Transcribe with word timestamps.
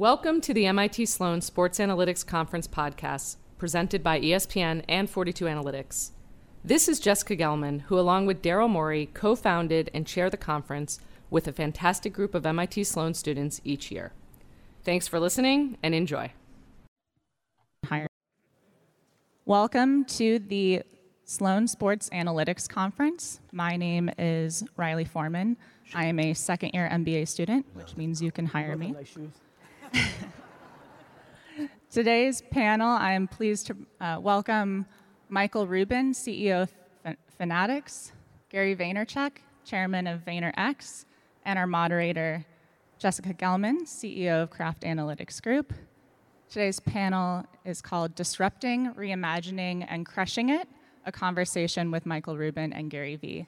Welcome 0.00 0.40
to 0.40 0.54
the 0.54 0.64
MIT 0.64 1.04
Sloan 1.04 1.42
Sports 1.42 1.78
Analytics 1.78 2.26
Conference 2.26 2.66
podcast, 2.66 3.36
presented 3.58 4.02
by 4.02 4.18
ESPN 4.18 4.82
and 4.88 5.10
42 5.10 5.44
Analytics. 5.44 6.12
This 6.64 6.88
is 6.88 7.00
Jessica 7.00 7.36
Gelman, 7.36 7.82
who, 7.82 7.98
along 7.98 8.24
with 8.24 8.40
Daryl 8.40 8.70
Morey, 8.70 9.10
co 9.12 9.36
founded 9.36 9.90
and 9.92 10.06
chair 10.06 10.30
the 10.30 10.38
conference 10.38 11.00
with 11.28 11.46
a 11.46 11.52
fantastic 11.52 12.14
group 12.14 12.34
of 12.34 12.46
MIT 12.46 12.84
Sloan 12.84 13.12
students 13.12 13.60
each 13.62 13.90
year. 13.90 14.12
Thanks 14.84 15.06
for 15.06 15.20
listening 15.20 15.76
and 15.82 15.94
enjoy. 15.94 16.32
Welcome 19.44 20.06
to 20.06 20.38
the 20.38 20.82
Sloan 21.26 21.68
Sports 21.68 22.08
Analytics 22.08 22.66
Conference. 22.66 23.40
My 23.52 23.76
name 23.76 24.08
is 24.16 24.64
Riley 24.78 25.04
Foreman. 25.04 25.58
I 25.92 26.06
am 26.06 26.18
a 26.18 26.32
second 26.32 26.70
year 26.72 26.88
MBA 26.90 27.28
student, 27.28 27.66
which 27.74 27.98
means 27.98 28.22
you 28.22 28.32
can 28.32 28.46
hire 28.46 28.78
me. 28.78 28.94
Today's 31.90 32.42
panel, 32.42 32.88
I 32.88 33.12
am 33.12 33.26
pleased 33.28 33.66
to 33.68 33.76
uh, 34.00 34.18
welcome 34.20 34.86
Michael 35.28 35.66
Rubin, 35.66 36.12
CEO 36.12 36.62
of 36.62 37.16
Fanatics, 37.38 38.12
Gary 38.48 38.76
Vaynerchuk, 38.76 39.32
chairman 39.64 40.06
of 40.06 40.24
VaynerX, 40.24 41.04
and 41.44 41.58
our 41.58 41.66
moderator, 41.66 42.44
Jessica 42.98 43.34
Gelman, 43.34 43.82
CEO 43.82 44.42
of 44.42 44.50
Kraft 44.50 44.82
Analytics 44.82 45.42
Group. 45.42 45.72
Today's 46.48 46.80
panel 46.80 47.44
is 47.64 47.80
called 47.80 48.14
Disrupting, 48.14 48.92
Reimagining, 48.94 49.86
and 49.88 50.04
Crushing 50.04 50.50
It, 50.50 50.68
a 51.06 51.12
conversation 51.12 51.90
with 51.90 52.06
Michael 52.06 52.36
Rubin 52.36 52.72
and 52.72 52.90
Gary 52.90 53.16
Vee. 53.16 53.46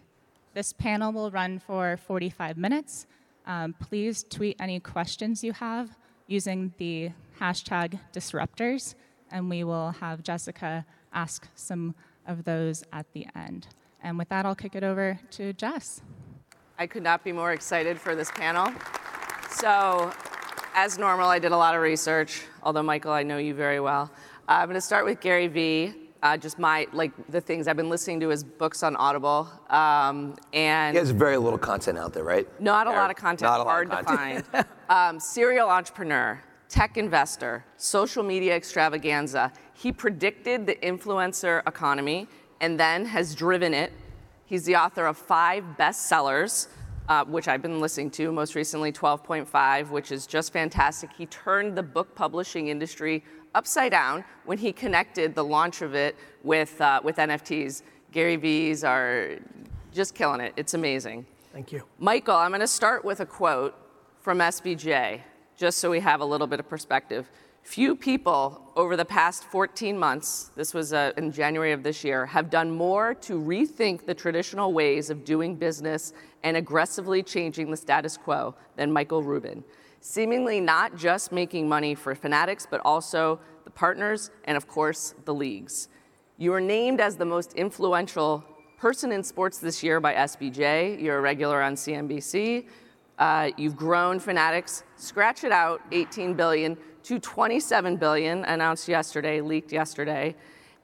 This 0.55 0.73
panel 0.73 1.13
will 1.13 1.31
run 1.31 1.59
for 1.59 1.97
45 1.97 2.57
minutes. 2.57 3.07
Um, 3.47 3.75
please 3.81 4.25
tweet 4.29 4.57
any 4.61 4.79
questions 4.81 5.43
you 5.43 5.53
have 5.53 5.97
using 6.27 6.73
the 6.79 7.11
hashtag 7.41 7.99
disruptors, 8.13 8.95
and 9.31 9.49
we 9.49 9.65
will 9.65 9.91
have 9.93 10.23
Jessica 10.23 10.85
ask 11.13 11.49
some 11.55 11.95
of 12.27 12.45
those 12.45 12.85
at 12.93 13.07
the 13.13 13.27
end. 13.35 13.69
And 14.03 14.19
with 14.19 14.29
that, 14.31 14.47
I'll 14.47 14.55
kick 14.55 14.75
it 14.75 14.83
over 14.83 15.19
to 15.33 15.53
Jess. 15.53 16.01
I 16.79 16.87
could 16.87 17.03
not 17.03 17.23
be 17.23 17.33
more 17.33 17.53
excited 17.53 18.01
for 18.01 18.15
this 18.15 18.31
panel. 18.31 18.73
So, 19.51 20.13
as 20.75 20.99
normal, 20.99 21.29
I 21.29 21.39
did 21.39 21.53
a 21.53 21.57
lot 21.57 21.75
of 21.75 21.83
research, 21.83 22.43
although, 22.63 22.83
Michael, 22.83 23.13
I 23.13 23.23
know 23.23 23.37
you 23.39 23.55
very 23.55 23.81
well. 23.81 24.11
Uh, 24.49 24.53
I'm 24.53 24.67
going 24.67 24.75
to 24.75 24.81
start 24.81 25.05
with 25.05 25.21
Gary 25.21 25.47
Vee 25.47 25.95
uh, 26.23 26.37
just 26.37 26.59
my 26.59 26.87
like 26.93 27.13
the 27.29 27.41
things 27.41 27.67
I've 27.67 27.77
been 27.77 27.91
listening 27.91 28.21
to 28.21 28.29
his 28.29 28.45
books 28.45 28.83
on 28.83 28.95
Audible, 28.97 29.49
um, 29.71 30.37
and 30.53 30.95
he 30.95 30.99
has 30.99 31.11
very 31.11 31.37
little 31.37 31.59
content 31.59 31.99
out 31.99 32.13
there, 32.13 32.23
right? 32.23 32.49
Not 32.61 32.87
a 32.87 32.91
lot 32.91 33.11
of 33.11 33.17
content. 33.17 33.43
Not 33.43 33.61
a 33.61 33.65
hard 33.65 33.89
lot 33.89 34.01
of 34.01 34.07
content. 34.07 34.45
to 34.47 34.51
find. 34.51 34.67
um, 34.89 35.21
serial 35.21 35.69
entrepreneur, 35.69 36.41
tech 36.69 36.97
investor, 36.97 37.65
social 37.77 38.23
media 38.23 38.55
extravaganza. 38.55 39.53
He 39.75 39.91
predicted 39.91 40.67
the 40.67 40.77
influencer 40.77 41.67
economy 41.67 42.29
and 42.61 42.79
then 42.79 43.05
has 43.07 43.35
driven 43.35 43.75
it. 43.75 43.93
He's 44.45 44.65
the 44.65 44.77
author 44.77 45.07
of 45.07 45.17
five 45.17 45.65
bestsellers. 45.79 46.69
Uh, 47.09 47.25
which 47.25 47.49
I've 47.49 47.61
been 47.61 47.81
listening 47.81 48.13
to, 48.13 48.31
most 48.31 48.55
recently 48.55 48.93
12.5, 48.93 49.91
which 49.91 50.13
is 50.13 50.25
just 50.25 50.53
fantastic. 50.53 51.11
He 51.13 51.27
turned 51.27 51.77
the 51.77 51.83
book 51.83 52.15
publishing 52.15 52.69
industry 52.69 53.25
upside 53.55 53.93
down 53.93 54.25
when 54.45 54.59
he 54.59 54.73
connected 54.73 55.35
the 55.35 55.45
launch 55.45 55.83
of 55.83 55.95
it 55.95 56.17
with, 56.43 56.81
uh, 56.81 57.01
with 57.03 57.17
NFTs. 57.17 57.83
Gary 58.11 58.37
V's 58.37 58.85
are 58.85 59.39
just 59.93 60.15
killing 60.15 60.41
it. 60.41 60.53
It's 60.57 60.75
amazing. 60.75 61.27
Thank 61.53 61.73
you. 61.73 61.83
Michael, 61.99 62.37
I'm 62.37 62.51
going 62.51 62.61
to 62.61 62.67
start 62.67 63.05
with 63.05 63.21
a 63.21 63.27
quote 63.27 63.75
from 64.21 64.39
SBJ, 64.39 65.21
just 65.57 65.79
so 65.79 65.91
we 65.91 66.01
have 66.01 66.21
a 66.21 66.25
little 66.25 66.47
bit 66.47 66.61
of 66.61 66.69
perspective. 66.69 67.31
Few 67.63 67.95
people 67.95 68.73
over 68.75 68.97
the 68.97 69.05
past 69.05 69.45
14 69.45 69.97
months, 69.97 70.51
this 70.57 70.75
was 70.75 70.93
uh, 70.93 71.13
in 71.17 71.31
January 71.31 71.73
of 71.73 71.83
this 71.83 72.03
year, 72.03 72.27
have 72.27 72.51
done 72.51 72.71
more 72.71 73.15
to 73.15 73.35
rethink 73.35 74.05
the 74.05 74.15
traditional 74.15 74.73
ways 74.73 75.11
of 75.11 75.25
doing 75.25 75.55
business 75.55 76.13
and 76.43 76.57
aggressively 76.57 77.23
changing 77.23 77.71
the 77.71 77.77
status 77.77 78.17
quo 78.17 78.55
than 78.77 78.91
Michael 78.91 79.23
Rubin 79.23 79.63
seemingly 80.03 80.61
not 80.61 80.97
just 80.97 81.33
making 81.33 81.69
money 81.69 81.95
for 81.95 82.15
fanatics, 82.15 82.67
but 82.69 82.83
also 82.85 83.39
the 83.65 83.71
partners 83.71 84.31
and, 84.45 84.57
of 84.57 84.67
course, 84.67 85.15
the 85.25 85.33
leagues. 85.33 85.89
You 86.37 86.51
were 86.51 86.61
named 86.61 87.01
as 87.01 87.17
the 87.17 87.25
most 87.25 87.55
influential 87.55 88.45
person 88.77 89.13
in 89.13 89.23
sports 89.23 89.59
this 89.59 89.83
year 89.83 90.01
by 90.01 90.13
SBJ. 90.15 91.01
You're 91.01 91.19
a 91.19 91.21
regular 91.21 91.63
on 91.63 91.77
CNBC. 91.77 92.67
Uh, 93.17 93.51
you've 93.57 93.77
grown 93.77 94.19
Fanatics, 94.19 94.83
scratch 94.97 95.45
it 95.45 95.53
out, 95.53 95.81
18 95.93 96.35
billion 96.35 96.77
to 97.05 97.21
27 97.21 97.97
billion, 97.97 98.45
announced 98.45 98.89
yesterday, 98.89 99.41
leaked 99.41 99.71
yesterday. 99.71 100.35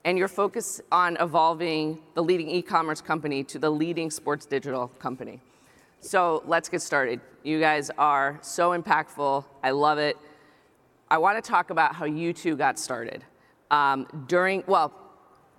And 0.05 0.17
you're 0.17 0.29
focused 0.29 0.79
on 0.93 1.17
evolving 1.19 1.99
the 2.13 2.23
leading 2.23 2.49
e-commerce 2.49 3.01
company 3.01 3.43
to 3.45 3.59
the 3.59 3.69
leading 3.69 4.09
sports 4.09 4.45
digital 4.45 4.87
company. 4.99 5.41
So 6.01 6.43
let's 6.45 6.69
get 6.69 6.81
started. 6.81 7.19
You 7.43 7.59
guys 7.59 7.91
are 7.97 8.39
so 8.41 8.79
impactful. 8.79 9.43
I 9.63 9.71
love 9.71 9.97
it. 9.97 10.17
I 11.09 11.17
want 11.17 11.43
to 11.43 11.47
talk 11.47 11.71
about 11.71 11.93
how 11.93 12.05
you 12.05 12.31
two 12.33 12.55
got 12.55 12.79
started. 12.79 13.25
Um, 13.69 14.07
during, 14.27 14.63
well, 14.65 14.93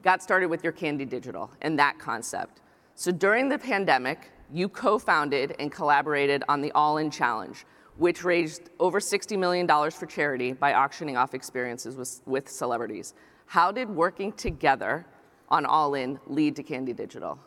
got 0.03 0.23
started 0.23 0.49
with 0.49 0.65
your 0.65 0.73
Candy 0.73 1.05
Digital 1.05 1.50
and 1.61 1.79
that 1.79 1.99
concept. 1.99 2.61
So 2.95 3.12
during 3.12 3.49
the 3.49 3.59
pandemic, 3.59 4.31
you 4.53 4.69
co 4.69 4.99
founded 4.99 5.55
and 5.59 5.71
collaborated 5.71 6.43
on 6.49 6.61
the 6.61 6.73
All 6.73 6.99
In 6.99 7.11
Challenge, 7.11 7.65
which 7.99 8.25
raised 8.25 8.71
over 8.79 8.99
$60 8.99 9.39
million 9.39 9.67
for 9.91 10.06
charity 10.06 10.53
by 10.53 10.73
auctioning 10.75 11.17
off 11.17 11.34
experiences 11.34 11.97
with, 11.97 12.21
with 12.27 12.49
celebrities. 12.49 13.15
How 13.47 13.71
did 13.71 13.91
working 13.91 14.33
together 14.33 15.06
on 15.49 15.67
All 15.67 15.95
In 15.95 16.19
lead 16.27 16.56
to 16.56 16.62
Candy 16.62 16.93
Digital? 16.93 17.39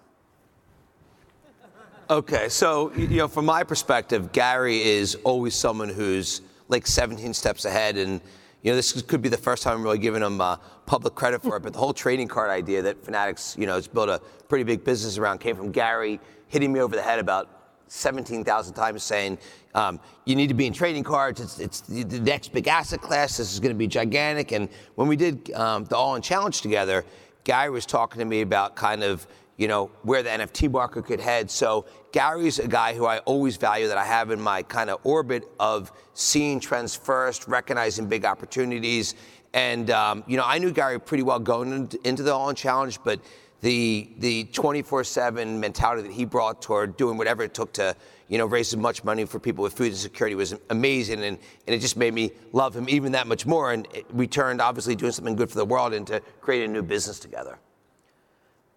Okay, 2.09 2.49
so 2.49 2.91
you 2.95 3.07
know, 3.17 3.29
from 3.29 3.45
my 3.45 3.63
perspective, 3.63 4.33
Gary 4.33 4.81
is 4.81 5.15
always 5.23 5.55
someone 5.55 5.87
who's 5.87 6.41
like 6.67 6.85
17 6.85 7.33
steps 7.33 7.63
ahead, 7.63 7.95
and 7.97 8.19
you 8.61 8.71
know, 8.71 8.75
this 8.75 9.01
could 9.03 9.21
be 9.21 9.29
the 9.29 9.37
first 9.37 9.63
time 9.63 9.77
I'm 9.77 9.83
really 9.83 9.99
giving 9.99 10.21
him 10.21 10.41
uh, 10.41 10.57
public 10.85 11.15
credit 11.15 11.41
for 11.41 11.55
it. 11.55 11.63
But 11.63 11.71
the 11.71 11.79
whole 11.79 11.93
trading 11.93 12.27
card 12.27 12.49
idea 12.49 12.81
that 12.81 13.05
Fanatics, 13.05 13.55
you 13.57 13.65
know, 13.65 13.75
has 13.75 13.87
built 13.87 14.09
a 14.09 14.19
pretty 14.49 14.65
big 14.65 14.83
business 14.83 15.17
around 15.17 15.39
came 15.39 15.55
from 15.55 15.71
Gary 15.71 16.19
hitting 16.49 16.73
me 16.73 16.81
over 16.81 16.93
the 16.93 17.01
head 17.01 17.19
about 17.19 17.49
17,000 17.87 18.73
times, 18.73 19.01
saying 19.01 19.37
um, 19.73 19.97
you 20.25 20.35
need 20.35 20.47
to 20.47 20.53
be 20.53 20.67
in 20.67 20.73
trading 20.73 21.03
cards. 21.03 21.39
It's, 21.39 21.59
it's 21.59 21.81
the, 21.81 22.19
next 22.19 22.51
big 22.51 22.67
asset 22.67 23.01
class. 23.01 23.37
This 23.37 23.53
is 23.53 23.61
going 23.61 23.73
to 23.73 23.79
be 23.79 23.87
gigantic. 23.87 24.51
And 24.51 24.67
when 24.95 25.07
we 25.07 25.15
did 25.15 25.53
um, 25.53 25.85
the 25.85 25.95
All 25.95 26.15
In 26.15 26.21
Challenge 26.21 26.59
together, 26.59 27.05
Gary 27.45 27.69
was 27.69 27.85
talking 27.85 28.19
to 28.19 28.25
me 28.25 28.41
about 28.41 28.75
kind 28.75 29.03
of 29.03 29.25
you 29.57 29.67
know, 29.67 29.91
where 30.01 30.23
the 30.23 30.29
NFT 30.29 30.71
market 30.71 31.05
could 31.05 31.19
head. 31.19 31.49
So 31.49 31.85
Gary's 32.11 32.59
a 32.59 32.67
guy 32.67 32.93
who 32.93 33.05
I 33.05 33.19
always 33.19 33.57
value 33.57 33.87
that 33.87 33.97
I 33.97 34.05
have 34.05 34.31
in 34.31 34.41
my 34.41 34.63
kind 34.63 34.89
of 34.89 34.99
orbit 35.03 35.43
of 35.59 35.91
seeing 36.13 36.59
trends 36.59 36.95
first, 36.95 37.47
recognizing 37.47 38.07
big 38.07 38.25
opportunities. 38.25 39.15
And, 39.53 39.91
um, 39.91 40.23
you 40.27 40.37
know, 40.37 40.43
I 40.45 40.57
knew 40.57 40.71
Gary 40.71 40.99
pretty 40.99 41.23
well 41.23 41.39
going 41.39 41.89
into 42.03 42.23
the 42.23 42.33
All 42.33 42.49
In 42.49 42.55
Challenge, 42.55 42.97
but 43.03 43.19
the 43.63 44.09
the 44.17 44.43
24/7 44.51 45.57
mentality 45.57 46.01
that 46.01 46.13
he 46.13 46.25
brought 46.25 46.61
toward 46.61 46.97
doing 46.97 47.17
whatever 47.17 47.43
it 47.43 47.53
took 47.53 47.71
to 47.71 47.95
you 48.27 48.37
know 48.37 48.45
raise 48.45 48.73
as 48.73 48.77
much 48.77 49.05
money 49.05 49.23
for 49.23 49.39
people 49.39 49.63
with 49.63 49.71
food 49.71 49.87
insecurity 49.87 50.35
was 50.35 50.53
amazing 50.69 51.23
and, 51.23 51.37
and 51.65 51.75
it 51.75 51.79
just 51.79 51.95
made 51.95 52.13
me 52.13 52.31
love 52.51 52.75
him 52.75 52.89
even 52.89 53.13
that 53.13 53.25
much 53.25 53.45
more 53.45 53.71
and 53.71 53.87
we 54.11 54.27
turned 54.27 54.59
obviously 54.59 54.95
doing 54.95 55.13
something 55.13 55.35
good 55.35 55.49
for 55.49 55.57
the 55.57 55.65
world 55.65 55.93
into 55.93 56.21
creating 56.41 56.71
a 56.71 56.73
new 56.73 56.81
business 56.81 57.19
together 57.19 57.57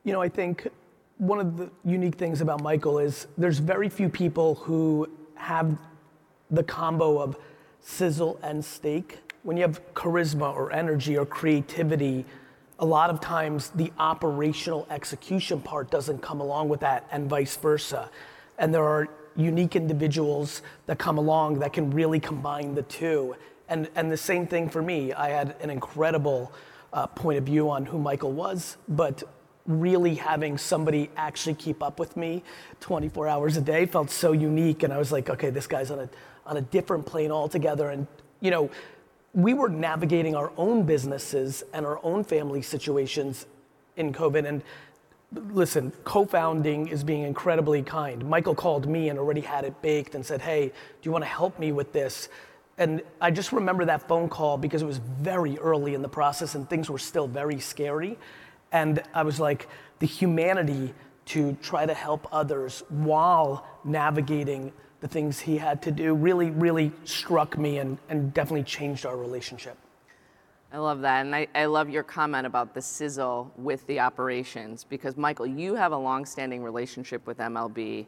you 0.06 0.12
know, 0.12 0.22
I 0.22 0.28
think 0.28 0.69
one 1.19 1.41
of 1.41 1.56
the 1.56 1.69
unique 1.84 2.15
things 2.15 2.41
about 2.41 2.62
Michael 2.62 3.00
is 3.00 3.27
there's 3.37 3.59
very 3.59 3.89
few 3.89 4.09
people 4.09 4.55
who 4.55 5.11
have 5.34 5.77
the 6.49 6.62
combo 6.62 7.19
of 7.19 7.37
sizzle 7.81 8.39
and 8.41 8.65
steak. 8.65 9.19
When 9.43 9.56
you 9.56 9.62
have 9.62 9.82
charisma 9.94 10.55
or 10.55 10.73
energy 10.73 11.19
or 11.19 11.26
creativity, 11.26 12.25
a 12.79 12.87
lot 12.87 13.11
of 13.11 13.20
times 13.20 13.70
the 13.70 13.93
operational 13.99 14.87
execution 14.91 15.61
part 15.61 15.91
doesn't 15.91 16.23
come 16.23 16.41
along 16.41 16.69
with 16.69 16.81
that, 16.81 17.09
and 17.11 17.29
vice 17.29 17.56
versa. 17.56 18.09
And 18.59 18.73
there 18.73 18.85
are 18.85 19.09
unique 19.35 19.75
individuals 19.75 20.62
that 20.87 21.00
come 21.00 21.19
along 21.19 21.59
that 21.59 21.73
can 21.73 21.91
really 21.91 22.20
combine 22.20 22.76
the 22.76 22.82
two. 22.82 23.35
And, 23.69 23.88
and 23.97 24.12
the 24.12 24.17
same 24.17 24.47
thing 24.47 24.69
for 24.69 24.82
me. 24.82 25.12
I 25.12 25.31
had 25.31 25.56
an 25.61 25.70
incredible 25.70 26.52
uh, 26.93 27.09
point 27.09 27.38
of 27.38 27.44
view 27.44 27.69
on 27.70 27.87
who 27.87 27.99
Michael 27.99 28.31
was, 28.31 28.76
but 28.87 29.25
really 29.66 30.14
having 30.14 30.58
somebody 30.58 31.10
actually 31.16 31.54
keep 31.54 31.82
up 31.82 31.98
with 31.98 32.16
me 32.16 32.42
24 32.80 33.28
hours 33.28 33.56
a 33.56 33.60
day 33.60 33.86
felt 33.86 34.10
so 34.10 34.32
unique. 34.32 34.82
And 34.82 34.92
I 34.92 34.98
was 34.98 35.12
like, 35.12 35.28
okay, 35.28 35.50
this 35.50 35.66
guy's 35.66 35.90
on 35.90 36.00
a, 36.00 36.08
on 36.44 36.56
a 36.56 36.62
different 36.62 37.06
plane 37.06 37.30
altogether. 37.30 37.90
And, 37.90 38.06
you 38.40 38.50
know, 38.50 38.70
we 39.34 39.54
were 39.54 39.68
navigating 39.68 40.34
our 40.34 40.52
own 40.56 40.84
businesses 40.84 41.62
and 41.72 41.84
our 41.84 42.00
own 42.02 42.24
family 42.24 42.62
situations 42.62 43.46
in 43.96 44.12
COVID. 44.12 44.46
And 44.46 44.62
listen, 45.52 45.92
co 46.04 46.24
founding 46.24 46.88
is 46.88 47.04
being 47.04 47.22
incredibly 47.22 47.82
kind. 47.82 48.24
Michael 48.28 48.54
called 48.54 48.88
me 48.88 49.08
and 49.08 49.18
already 49.18 49.40
had 49.40 49.64
it 49.64 49.80
baked 49.82 50.14
and 50.14 50.24
said, 50.24 50.40
hey, 50.40 50.68
do 50.68 50.72
you 51.02 51.12
want 51.12 51.22
to 51.24 51.28
help 51.28 51.58
me 51.58 51.72
with 51.72 51.92
this? 51.92 52.28
And 52.78 53.02
I 53.20 53.30
just 53.30 53.52
remember 53.52 53.84
that 53.86 54.06
phone 54.06 54.28
call 54.28 54.58
because 54.58 54.82
it 54.82 54.86
was 54.86 54.98
very 54.98 55.58
early 55.58 55.94
in 55.94 56.02
the 56.02 56.08
process 56.08 56.54
and 56.54 56.68
things 56.68 56.90
were 56.90 56.98
still 56.98 57.26
very 57.26 57.58
scary. 57.58 58.18
And 58.72 59.02
I 59.14 59.22
was 59.22 59.40
like, 59.40 59.68
the 59.98 60.06
humanity 60.06 60.94
to 61.26 61.56
try 61.62 61.86
to 61.86 61.94
help 61.94 62.28
others 62.32 62.82
while 62.88 63.66
navigating 63.84 64.72
the 65.00 65.08
things 65.08 65.40
he 65.40 65.58
had 65.58 65.82
to 65.82 65.90
do 65.90 66.14
really, 66.14 66.50
really 66.50 66.92
struck 67.04 67.58
me 67.58 67.78
and, 67.78 67.98
and 68.08 68.32
definitely 68.32 68.64
changed 68.64 69.04
our 69.04 69.16
relationship. 69.16 69.76
I 70.72 70.78
love 70.78 71.00
that. 71.02 71.24
And 71.24 71.34
I, 71.34 71.46
I 71.54 71.66
love 71.66 71.88
your 71.88 72.02
comment 72.02 72.46
about 72.46 72.74
the 72.74 72.82
sizzle 72.82 73.52
with 73.56 73.86
the 73.86 74.00
operations 74.00 74.84
because, 74.84 75.16
Michael, 75.16 75.46
you 75.46 75.74
have 75.74 75.92
a 75.92 75.96
long-standing 75.96 76.62
relationship 76.62 77.26
with 77.26 77.38
MLB. 77.38 78.06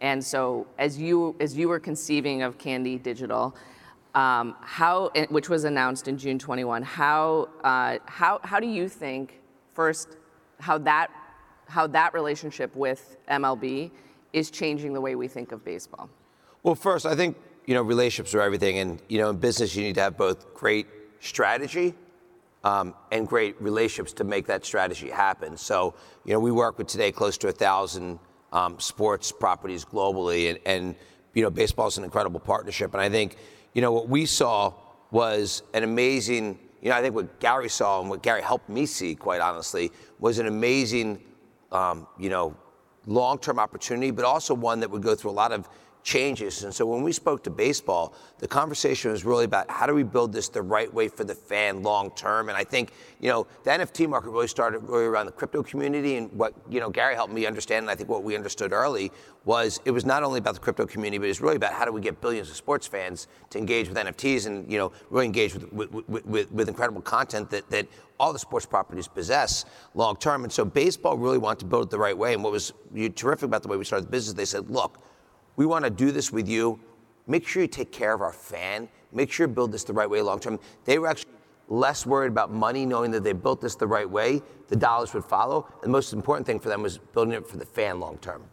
And 0.00 0.22
so, 0.24 0.66
as 0.78 0.98
you, 0.98 1.34
as 1.40 1.56
you 1.56 1.68
were 1.68 1.80
conceiving 1.80 2.42
of 2.42 2.58
Candy 2.58 2.98
Digital, 2.98 3.56
um, 4.14 4.56
how, 4.60 5.10
which 5.28 5.48
was 5.48 5.64
announced 5.64 6.08
in 6.08 6.16
June 6.16 6.38
21, 6.38 6.82
how, 6.82 7.48
uh, 7.64 7.98
how, 8.06 8.40
how 8.42 8.60
do 8.60 8.66
you 8.66 8.88
think, 8.88 9.40
first, 9.76 10.16
how 10.58 10.78
that, 10.78 11.10
how 11.68 11.86
that 11.86 12.14
relationship 12.14 12.74
with 12.74 13.18
MLB 13.30 13.90
is 14.32 14.50
changing 14.50 14.92
the 14.94 15.00
way 15.00 15.14
we 15.14 15.28
think 15.28 15.52
of 15.52 15.64
baseball? 15.64 16.08
Well, 16.62 16.74
first, 16.74 17.06
I 17.06 17.14
think 17.14 17.36
you 17.66 17.74
know 17.74 17.82
relationships 17.82 18.34
are 18.34 18.40
everything, 18.40 18.78
and 18.78 19.00
you 19.08 19.18
know 19.18 19.30
in 19.30 19.36
business 19.36 19.76
you 19.76 19.84
need 19.84 19.94
to 19.96 20.00
have 20.00 20.16
both 20.16 20.54
great 20.54 20.86
strategy 21.20 21.94
um, 22.64 22.94
and 23.12 23.28
great 23.28 23.60
relationships 23.60 24.12
to 24.14 24.24
make 24.24 24.46
that 24.46 24.64
strategy 24.64 25.10
happen. 25.10 25.56
So, 25.56 25.94
you 26.24 26.32
know, 26.32 26.40
we 26.40 26.50
work 26.50 26.78
with 26.78 26.88
today 26.88 27.12
close 27.12 27.38
to 27.38 27.48
a 27.48 27.52
thousand 27.52 28.18
um, 28.52 28.80
sports 28.80 29.30
properties 29.30 29.84
globally, 29.84 30.50
and, 30.50 30.58
and 30.64 30.94
you 31.34 31.42
know, 31.42 31.50
baseball 31.50 31.86
is 31.86 31.98
an 31.98 32.04
incredible 32.04 32.40
partnership. 32.40 32.94
And 32.94 33.00
I 33.00 33.08
think, 33.08 33.36
you 33.74 33.82
know, 33.82 33.92
what 33.92 34.08
we 34.08 34.26
saw 34.26 34.72
was 35.10 35.62
an 35.74 35.84
amazing. 35.84 36.58
You 36.86 36.92
know, 36.92 36.98
I 36.98 37.02
think 37.02 37.16
what 37.16 37.40
Gary 37.40 37.68
saw 37.68 38.00
and 38.00 38.08
what 38.08 38.22
Gary 38.22 38.40
helped 38.40 38.68
me 38.68 38.86
see, 38.86 39.16
quite 39.16 39.40
honestly, 39.40 39.90
was 40.20 40.38
an 40.38 40.46
amazing, 40.46 41.20
um, 41.72 42.06
you 42.16 42.30
know, 42.30 42.56
long-term 43.06 43.58
opportunity, 43.58 44.12
but 44.12 44.24
also 44.24 44.54
one 44.54 44.78
that 44.78 44.88
would 44.88 45.02
go 45.02 45.16
through 45.16 45.32
a 45.32 45.32
lot 45.32 45.50
of 45.50 45.68
changes. 46.06 46.62
And 46.62 46.72
so 46.72 46.86
when 46.86 47.02
we 47.02 47.10
spoke 47.10 47.42
to 47.42 47.50
baseball, 47.50 48.14
the 48.38 48.46
conversation 48.46 49.10
was 49.10 49.24
really 49.24 49.44
about 49.44 49.68
how 49.68 49.86
do 49.86 49.92
we 49.92 50.04
build 50.04 50.32
this 50.32 50.48
the 50.48 50.62
right 50.62 50.92
way 50.94 51.08
for 51.08 51.24
the 51.24 51.34
fan 51.34 51.82
long 51.82 52.12
term. 52.12 52.48
And 52.48 52.56
I 52.56 52.62
think, 52.62 52.92
you 53.18 53.28
know, 53.28 53.48
the 53.64 53.72
NFT 53.72 54.08
market 54.08 54.30
really 54.30 54.46
started 54.46 54.84
really 54.84 55.04
around 55.04 55.26
the 55.26 55.32
crypto 55.32 55.64
community. 55.64 56.16
And 56.16 56.32
what, 56.32 56.54
you 56.70 56.78
know, 56.78 56.90
Gary 56.90 57.16
helped 57.16 57.32
me 57.32 57.44
understand, 57.44 57.82
and 57.82 57.90
I 57.90 57.96
think 57.96 58.08
what 58.08 58.22
we 58.22 58.36
understood 58.36 58.72
early 58.72 59.10
was 59.44 59.80
it 59.84 59.90
was 59.90 60.04
not 60.04 60.22
only 60.22 60.38
about 60.38 60.54
the 60.54 60.60
crypto 60.60 60.86
community, 60.86 61.18
but 61.18 61.28
it's 61.28 61.40
really 61.40 61.56
about 61.56 61.72
how 61.72 61.84
do 61.84 61.90
we 61.90 62.00
get 62.00 62.20
billions 62.20 62.50
of 62.50 62.56
sports 62.56 62.86
fans 62.86 63.26
to 63.50 63.58
engage 63.58 63.88
with 63.88 63.98
NFTs 63.98 64.46
and, 64.46 64.70
you 64.70 64.78
know, 64.78 64.92
really 65.10 65.26
engage 65.26 65.54
with, 65.54 65.72
with, 65.72 66.24
with, 66.24 66.52
with 66.52 66.68
incredible 66.68 67.00
content 67.00 67.50
that, 67.50 67.68
that 67.70 67.88
all 68.20 68.32
the 68.32 68.38
sports 68.38 68.64
properties 68.64 69.08
possess 69.08 69.64
long 69.94 70.16
term. 70.16 70.44
And 70.44 70.52
so 70.52 70.64
baseball 70.64 71.18
really 71.18 71.38
wanted 71.38 71.58
to 71.60 71.66
build 71.66 71.86
it 71.86 71.90
the 71.90 71.98
right 71.98 72.16
way. 72.16 72.32
And 72.32 72.44
what 72.44 72.52
was 72.52 72.72
terrific 73.16 73.46
about 73.46 73.62
the 73.62 73.68
way 73.68 73.76
we 73.76 73.84
started 73.84 74.06
the 74.06 74.10
business, 74.12 74.34
they 74.34 74.44
said, 74.44 74.70
look, 74.70 75.02
we 75.56 75.66
want 75.66 75.84
to 75.84 75.90
do 75.90 76.12
this 76.12 76.32
with 76.32 76.48
you. 76.48 76.78
Make 77.26 77.46
sure 77.46 77.62
you 77.62 77.68
take 77.68 77.90
care 77.90 78.14
of 78.14 78.20
our 78.20 78.32
fan. 78.32 78.88
Make 79.12 79.32
sure 79.32 79.46
you 79.46 79.52
build 79.52 79.72
this 79.72 79.84
the 79.84 79.92
right 79.92 80.08
way 80.08 80.22
long 80.22 80.38
term. 80.38 80.60
They 80.84 80.98
were 80.98 81.08
actually 81.08 81.32
less 81.68 82.06
worried 82.06 82.30
about 82.30 82.52
money, 82.52 82.86
knowing 82.86 83.10
that 83.10 83.24
they 83.24 83.32
built 83.32 83.60
this 83.60 83.74
the 83.74 83.86
right 83.86 84.08
way, 84.08 84.42
the 84.68 84.76
dollars 84.76 85.14
would 85.14 85.24
follow. 85.24 85.66
And 85.82 85.84
the 85.84 85.88
most 85.88 86.12
important 86.12 86.46
thing 86.46 86.60
for 86.60 86.68
them 86.68 86.82
was 86.82 86.98
building 86.98 87.34
it 87.34 87.46
for 87.46 87.56
the 87.56 87.66
fan 87.66 87.98
long 87.98 88.18
term. 88.18 88.44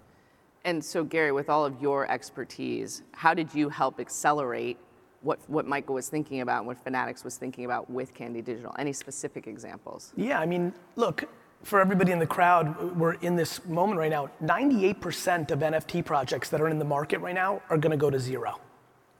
And 0.66 0.84
so, 0.84 1.04
Gary, 1.04 1.32
with 1.32 1.50
all 1.50 1.66
of 1.66 1.82
your 1.82 2.10
expertise, 2.10 3.04
how 3.12 3.34
did 3.34 3.54
you 3.54 3.70
help 3.70 4.00
accelerate 4.00 4.78
what, 5.22 5.40
what 5.48 5.68
Michael 5.68 5.96
was 5.96 6.10
thinking 6.10 6.42
about 6.42 6.60
and 6.60 6.68
what 6.68 6.82
Fanatics 6.82 7.24
was 7.24 7.38
thinking 7.38 7.66
about 7.66 7.90
with 7.90 8.14
Candy 8.14 8.42
Digital? 8.42 8.74
Any 8.80 8.94
specific 8.94 9.46
examples? 9.46 10.14
Yeah, 10.16 10.40
I 10.40 10.46
mean, 10.46 10.74
look, 10.96 11.26
for 11.64 11.80
everybody 11.80 12.12
in 12.12 12.20
the 12.20 12.28
crowd, 12.28 12.98
we're 12.98 13.14
in 13.14 13.36
this 13.36 13.66
moment 13.66 13.98
right 13.98 14.12
now. 14.12 14.30
98% 14.44 15.50
of 15.52 15.60
NFT 15.60 16.04
projects 16.04 16.50
that 16.50 16.62
are 16.62 16.68
in 16.68 16.78
the 16.78 16.86
market 16.86 17.20
right 17.20 17.36
now 17.36 17.62
are 17.70 17.78
going 17.78 17.92
to 17.92 17.98
go 17.98 18.10
to 18.10 18.20
zero 18.20 18.60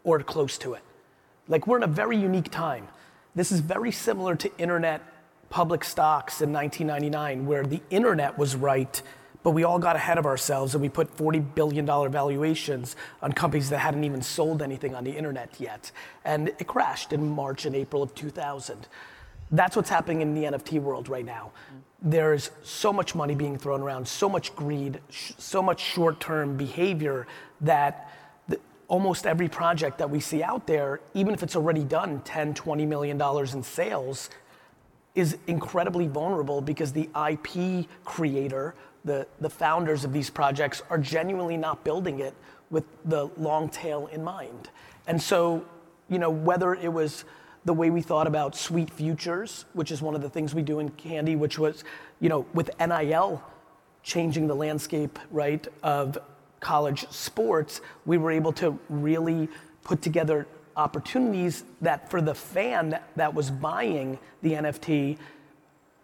or 0.04 0.20
close 0.20 0.58
to 0.60 0.74
it. 0.74 0.82
Like, 1.48 1.68
we're 1.68 1.78
in 1.78 1.84
a 1.84 1.88
very 1.88 2.18
unique 2.18 2.52
time. 2.52 2.88
This 3.36 3.52
is 3.52 3.62
very 3.62 3.92
similar 3.92 4.36
to 4.36 4.58
internet 4.58 5.02
public 5.50 5.84
stocks 5.84 6.42
in 6.42 6.52
1999, 6.52 7.46
where 7.46 7.66
the 7.66 7.82
internet 7.90 8.38
was 8.38 8.56
right, 8.56 9.02
but 9.44 9.52
we 9.52 9.64
all 9.64 9.80
got 9.80 9.96
ahead 9.96 10.18
of 10.18 10.26
ourselves 10.26 10.74
and 10.74 10.82
we 10.82 10.90
put 10.90 11.16
$40 11.16 11.56
billion 11.56 11.86
valuations 11.86 12.96
on 13.22 13.32
companies 13.34 13.70
that 13.70 13.80
hadn't 13.80 14.04
even 14.04 14.22
sold 14.22 14.62
anything 14.62 14.96
on 14.96 15.04
the 15.04 15.12
internet 15.12 15.50
yet. 15.60 15.92
And 16.26 16.50
it 16.50 16.68
crashed 16.68 17.14
in 17.14 17.30
March 17.30 17.66
and 17.66 17.76
April 17.76 18.02
of 18.02 18.16
2000. 18.16 18.88
That's 19.52 19.76
what's 19.76 19.90
happening 19.90 20.22
in 20.22 20.34
the 20.34 20.44
NFT 20.44 20.82
world 20.82 21.08
right 21.08 21.26
now. 21.26 21.52
There's 22.06 22.52
so 22.64 22.92
much 22.92 23.16
money 23.16 23.34
being 23.34 23.58
thrown 23.58 23.82
around, 23.82 24.08
so 24.08 24.28
much 24.28 24.56
greed, 24.56 25.00
sh- 25.10 25.32
so 25.38 25.62
much 25.62 25.80
short 25.80 26.20
term 26.20 26.58
behavior 26.58 27.26
that 27.62 28.12
the, 28.50 28.60
almost 28.90 29.26
every 29.26 29.48
project 29.48 29.98
that 30.00 30.10
we 30.10 30.20
see 30.20 30.44
out 30.44 30.68
there, 30.68 31.00
even 31.14 31.34
if 31.34 31.42
it's 31.42 31.56
already 31.56 31.84
done 31.84 32.20
10, 32.26 32.54
20 32.54 32.86
million 32.86 33.18
dollars 33.18 33.54
in 33.54 33.64
sales, 33.64 34.30
is 35.16 35.38
incredibly 35.48 36.08
vulnerable 36.08 36.60
because 36.60 36.92
the 36.92 37.10
IP 37.30 37.88
creator, 38.04 38.76
the, 39.06 39.26
the 39.40 39.50
founders 39.50 40.04
of 40.04 40.12
these 40.12 40.30
projects, 40.30 40.82
are 40.90 40.98
genuinely 40.98 41.56
not 41.56 41.84
building 41.84 42.20
it 42.20 42.34
with 42.70 42.84
the 43.06 43.30
long 43.38 43.70
tail 43.70 44.08
in 44.08 44.24
mind. 44.24 44.70
And 45.08 45.22
so, 45.22 45.64
you 46.10 46.20
know, 46.20 46.30
whether 46.30 46.74
it 46.74 46.92
was 46.92 47.24
the 47.66 47.74
way 47.74 47.90
we 47.90 48.02
thought 48.02 48.28
about 48.28 48.56
sweet 48.56 48.90
futures, 48.90 49.66
which 49.74 49.92
is 49.92 50.02
one 50.02 50.16
of 50.16 50.22
the 50.22 50.30
things 50.30 50.54
we 50.54 50.62
do 50.62 50.80
in 50.80 50.90
Candy, 50.90 51.36
which 51.36 51.58
was, 51.58 51.84
you 52.20 52.30
know, 52.30 52.46
with 52.54 52.70
NIL 52.80 53.42
changing 54.04 54.48
the 54.48 54.56
landscape, 54.56 55.18
right, 55.32 55.66
of 55.82 56.18
college 56.60 57.08
sports, 57.10 57.82
we 58.06 58.18
were 58.18 58.32
able 58.32 58.52
to 58.54 58.78
really 58.90 59.48
put 59.84 60.02
together 60.02 60.48
opportunities 60.76 61.64
that 61.82 62.10
for 62.10 62.22
the 62.22 62.34
fan 62.34 63.00
that 63.16 63.34
was 63.34 63.52
buying 63.52 64.18
the 64.42 64.54
NFT, 64.54 65.18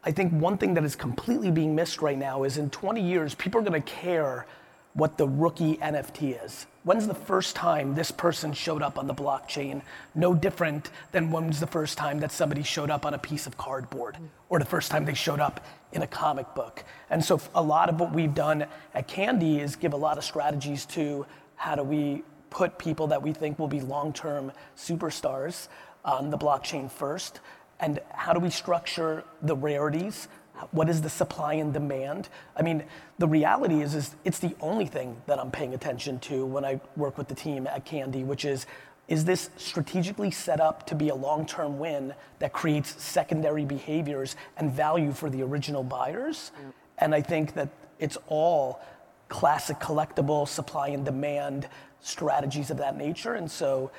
I 0.04 0.12
think 0.12 0.32
one 0.34 0.58
thing 0.58 0.74
that 0.76 0.84
is 0.84 0.96
completely 0.96 1.52
being 1.52 1.76
missed 1.76 2.02
right 2.02 2.18
now 2.18 2.44
is 2.44 2.58
in 2.58 2.70
20 2.70 3.02
years, 3.02 3.36
people 3.36 3.60
are 3.60 3.64
gonna 3.64 3.82
care 3.82 4.46
what 4.94 5.18
the 5.18 5.28
rookie 5.28 5.78
NFT 5.78 6.44
is. 6.44 6.68
When's 6.84 7.08
the 7.08 7.14
first 7.14 7.58
time 7.58 7.94
this 7.94 8.10
person 8.10 8.54
showed 8.54 8.82
up 8.82 8.98
on 8.98 9.06
the 9.06 9.14
blockchain? 9.14 9.82
No 10.16 10.34
different 10.34 10.90
than 11.12 11.30
when's 11.30 11.60
the 11.60 11.68
first 11.68 11.98
time 11.98 12.20
that 12.22 12.32
somebody 12.32 12.64
showed 12.64 12.90
up 12.90 13.06
on 13.06 13.14
a 13.14 13.18
piece 13.18 13.48
of 13.48 13.58
cardboard 13.58 14.16
or 14.48 14.60
the 14.60 14.66
first 14.66 14.90
time 14.90 15.04
they 15.04 15.14
showed 15.14 15.42
up 15.42 15.66
in 15.92 16.04
a 16.04 16.08
comic 16.08 16.56
book. 16.56 16.86
And 17.10 17.24
so 17.24 17.42
a 17.54 17.62
lot 17.62 17.90
of 17.90 18.00
what 18.00 18.14
we've 18.14 18.34
done 18.34 18.66
at 18.94 19.10
Candy 19.10 19.60
is 19.60 19.76
give 19.76 19.92
a 19.92 19.98
lot 19.98 20.18
of 20.18 20.24
strategies 20.24 20.86
to 20.88 21.26
how 21.58 21.76
do 21.76 21.84
we 21.84 22.24
put 22.50 22.78
people 22.78 23.08
that 23.08 23.22
we 23.22 23.34
think 23.34 23.60
will 23.60 23.68
be 23.68 23.82
long-term 23.82 24.54
superstars 24.78 25.68
on 26.06 26.30
the 26.30 26.38
blockchain 26.38 26.90
first 26.90 27.42
and 27.82 28.00
how 28.14 28.32
do 28.32 28.40
we 28.40 28.50
structure 28.50 29.26
the 29.42 29.56
rarities 29.56 30.30
what 30.72 30.90
is 30.90 31.02
the 31.02 31.10
supply 31.10 31.54
and 31.54 31.74
demand? 31.74 32.30
I 32.56 32.62
mean, 32.62 32.84
the 33.18 33.28
reality 33.28 33.82
is, 33.82 33.96
is 33.96 34.16
it's 34.26 34.40
the 34.40 34.56
only 34.62 34.86
thing 34.86 35.22
that 35.26 35.40
I'm 35.40 35.52
paying 35.52 35.74
attention 35.74 36.20
to 36.20 36.46
when 36.46 36.66
I 36.66 36.80
work 36.96 37.18
with 37.18 37.28
the 37.28 37.36
team 37.36 37.68
at 37.68 37.86
Candy, 37.86 38.24
which 38.24 38.46
is, 38.46 38.66
is 39.08 39.26
this 39.26 39.50
strategically 39.58 40.32
set 40.32 40.60
up 40.60 40.86
to 40.88 40.96
be 40.96 41.10
a 41.10 41.16
long-term 41.16 41.80
win 41.80 42.14
that 42.40 42.54
creates 42.54 43.02
secondary 43.02 43.66
behaviors 43.66 44.36
and 44.58 44.72
value 44.72 45.12
for 45.12 45.30
the 45.30 45.42
original 45.42 45.84
buyers? 45.84 46.52
Yep. 46.64 46.74
And 47.00 47.16
I 47.16 47.22
think 47.22 47.54
that 47.56 47.70
it's 48.00 48.18
all 48.28 48.82
classic 49.28 49.80
collectible 49.80 50.48
supply 50.48 50.90
and 50.90 51.06
demand 51.06 51.68
strategies 52.02 52.70
of 52.70 52.78
that 52.78 52.98
nature. 52.98 53.36
And 53.36 53.50
so 53.50 53.92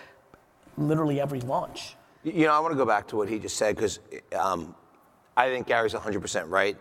literally 0.77 1.21
every 1.21 1.41
launch. 1.41 1.97
You 2.23 2.47
know, 2.47 2.53
I 2.53 2.61
want 2.61 2.73
to 2.73 2.77
go 2.77 2.85
back 2.85 3.09
to 3.09 3.17
what 3.17 3.29
he 3.29 3.39
just 3.39 3.57
said 3.57 3.77
because 3.77 3.99
um, 4.39 4.75
I 5.41 5.49
think 5.49 5.67
Gary's 5.67 5.95
100% 5.95 6.51
right. 6.51 6.77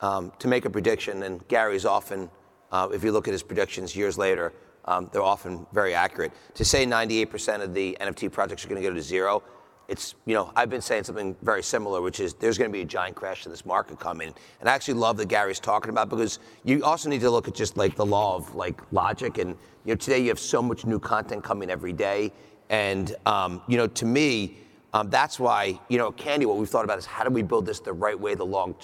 Um, 0.00 0.32
to 0.38 0.48
make 0.48 0.64
a 0.64 0.70
prediction, 0.70 1.24
and 1.24 1.46
Gary's 1.48 1.84
often, 1.84 2.30
uh, 2.72 2.88
if 2.90 3.04
you 3.04 3.12
look 3.12 3.28
at 3.28 3.32
his 3.32 3.42
predictions 3.42 3.94
years 3.94 4.16
later, 4.16 4.54
um, 4.86 5.10
they're 5.12 5.20
often 5.20 5.66
very 5.74 5.92
accurate. 5.92 6.32
To 6.54 6.64
say 6.64 6.86
98% 6.86 7.60
of 7.60 7.74
the 7.74 7.98
NFT 8.00 8.32
projects 8.32 8.64
are 8.64 8.68
going 8.68 8.80
to 8.80 8.88
go 8.88 8.94
to 8.94 9.02
zero, 9.02 9.42
it's, 9.88 10.14
you 10.24 10.34
know, 10.34 10.52
I've 10.56 10.70
been 10.70 10.80
saying 10.80 11.04
something 11.04 11.36
very 11.42 11.62
similar, 11.62 12.00
which 12.00 12.18
is 12.20 12.32
there's 12.32 12.56
going 12.56 12.70
to 12.70 12.72
be 12.72 12.80
a 12.80 12.86
giant 12.86 13.14
crash 13.14 13.44
in 13.44 13.50
this 13.50 13.66
market 13.66 14.00
coming. 14.00 14.32
And 14.60 14.68
I 14.70 14.72
actually 14.72 14.94
love 14.94 15.18
that 15.18 15.28
Gary's 15.28 15.60
talking 15.60 15.90
about 15.90 16.08
because 16.08 16.38
you 16.64 16.82
also 16.84 17.10
need 17.10 17.20
to 17.20 17.30
look 17.30 17.46
at 17.46 17.54
just 17.54 17.76
like 17.76 17.94
the 17.94 18.06
law 18.06 18.36
of 18.36 18.54
like 18.54 18.80
logic. 18.90 19.36
And, 19.36 19.50
you 19.84 19.92
know, 19.92 19.96
today 19.96 20.20
you 20.20 20.28
have 20.28 20.38
so 20.38 20.62
much 20.62 20.86
new 20.86 20.98
content 20.98 21.44
coming 21.44 21.68
every 21.68 21.92
day. 21.92 22.32
And, 22.70 23.14
um, 23.26 23.60
you 23.68 23.76
know, 23.76 23.86
to 23.86 24.06
me, 24.06 24.56
Um, 24.94 25.10
that's 25.10 25.38
why, 25.38 25.78
you 25.88 25.98
know, 25.98 26.10
Candy, 26.12 26.46
what 26.46 26.56
we've 26.56 26.68
thought 26.68 26.84
about 26.84 26.98
is 26.98 27.04
how 27.04 27.22
do 27.22 27.30
we 27.30 27.42
build 27.42 27.66
this 27.66 27.78
the 27.80 27.92
right 27.92 28.18
way, 28.18 28.34
the 28.34 28.46
long, 28.46 28.74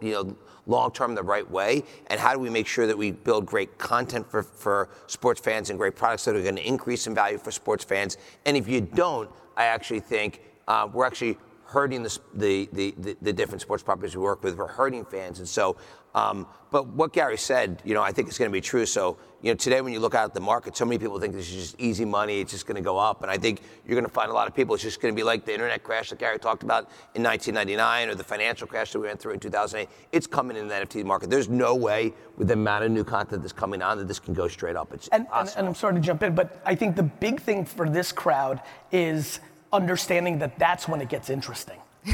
you 0.00 0.12
know, 0.12 0.36
long 0.66 0.90
term, 0.90 1.14
the 1.14 1.22
right 1.22 1.48
way, 1.50 1.84
and 2.06 2.18
how 2.18 2.32
do 2.32 2.38
we 2.38 2.48
make 2.48 2.66
sure 2.66 2.86
that 2.86 2.96
we 2.96 3.12
build 3.12 3.44
great 3.44 3.76
content 3.76 4.30
for, 4.30 4.42
for 4.42 4.88
sports 5.06 5.40
fans 5.40 5.68
and 5.68 5.78
great 5.78 5.96
products 5.96 6.24
that 6.24 6.34
are 6.34 6.42
going 6.42 6.56
to 6.56 6.66
increase 6.66 7.06
in 7.06 7.14
value 7.14 7.36
for 7.36 7.50
sports 7.50 7.84
fans. 7.84 8.16
And 8.46 8.56
if 8.56 8.66
you 8.66 8.80
don't, 8.80 9.30
I 9.56 9.64
actually 9.64 10.00
think 10.00 10.40
uh, 10.66 10.88
we're 10.92 11.06
actually 11.06 11.36
hurting 11.68 12.02
the, 12.02 12.18
the, 12.32 12.68
the, 12.72 13.16
the, 13.20 13.32
different 13.32 13.60
sports 13.60 13.82
properties 13.82 14.16
we 14.16 14.22
work 14.22 14.42
with. 14.42 14.56
We're 14.56 14.66
hurting 14.66 15.04
fans. 15.04 15.38
And 15.38 15.46
so, 15.46 15.76
um, 16.14 16.46
but 16.70 16.86
what 16.86 17.12
Gary 17.12 17.36
said, 17.36 17.82
you 17.84 17.92
know, 17.92 18.02
I 18.02 18.10
think 18.10 18.26
is 18.30 18.38
going 18.38 18.50
to 18.50 18.52
be 18.52 18.62
true. 18.62 18.86
So, 18.86 19.18
you 19.42 19.50
know, 19.50 19.54
today 19.54 19.82
when 19.82 19.92
you 19.92 20.00
look 20.00 20.14
out 20.14 20.24
at 20.24 20.32
the 20.32 20.40
market, 20.40 20.78
so 20.78 20.86
many 20.86 20.98
people 20.98 21.20
think 21.20 21.34
this 21.34 21.46
is 21.50 21.54
just 21.54 21.80
easy 21.80 22.06
money. 22.06 22.40
It's 22.40 22.52
just 22.52 22.66
going 22.66 22.76
to 22.76 22.82
go 22.82 22.96
up. 22.96 23.20
And 23.20 23.30
I 23.30 23.36
think 23.36 23.60
you're 23.86 23.94
going 23.94 24.06
to 24.06 24.10
find 24.10 24.30
a 24.30 24.34
lot 24.34 24.48
of 24.48 24.54
people, 24.54 24.74
it's 24.74 24.82
just 24.82 24.98
going 25.02 25.14
to 25.14 25.16
be 25.16 25.22
like 25.22 25.44
the 25.44 25.52
internet 25.52 25.82
crash 25.82 26.08
that 26.08 26.18
Gary 26.18 26.38
talked 26.38 26.62
about 26.62 26.84
in 27.14 27.22
1999 27.22 28.08
or 28.08 28.14
the 28.14 28.24
financial 28.24 28.66
crash 28.66 28.92
that 28.92 28.98
we 28.98 29.06
went 29.06 29.20
through 29.20 29.34
in 29.34 29.40
2008. 29.40 29.90
It's 30.10 30.26
coming 30.26 30.56
in 30.56 30.68
the 30.68 30.74
NFT 30.74 31.04
market. 31.04 31.28
There's 31.28 31.50
no 31.50 31.74
way 31.74 32.14
with 32.38 32.48
the 32.48 32.54
amount 32.54 32.84
of 32.84 32.92
new 32.92 33.04
content 33.04 33.42
that's 33.42 33.52
coming 33.52 33.82
on 33.82 33.98
that 33.98 34.08
this 34.08 34.18
can 34.18 34.32
go 34.32 34.48
straight 34.48 34.74
up. 34.74 34.94
It's 34.94 35.08
and, 35.08 35.26
and, 35.34 35.52
and 35.54 35.66
I'm 35.66 35.74
sorry 35.74 35.96
to 35.96 36.00
jump 36.00 36.22
in, 36.22 36.34
but 36.34 36.62
I 36.64 36.74
think 36.74 36.96
the 36.96 37.02
big 37.02 37.42
thing 37.42 37.66
for 37.66 37.90
this 37.90 38.10
crowd 38.10 38.62
is 38.90 39.40
understanding 39.72 40.38
that 40.38 40.58
that's 40.58 40.88
when 40.88 41.00
it 41.00 41.08
gets 41.08 41.30
interesting. 41.30 41.78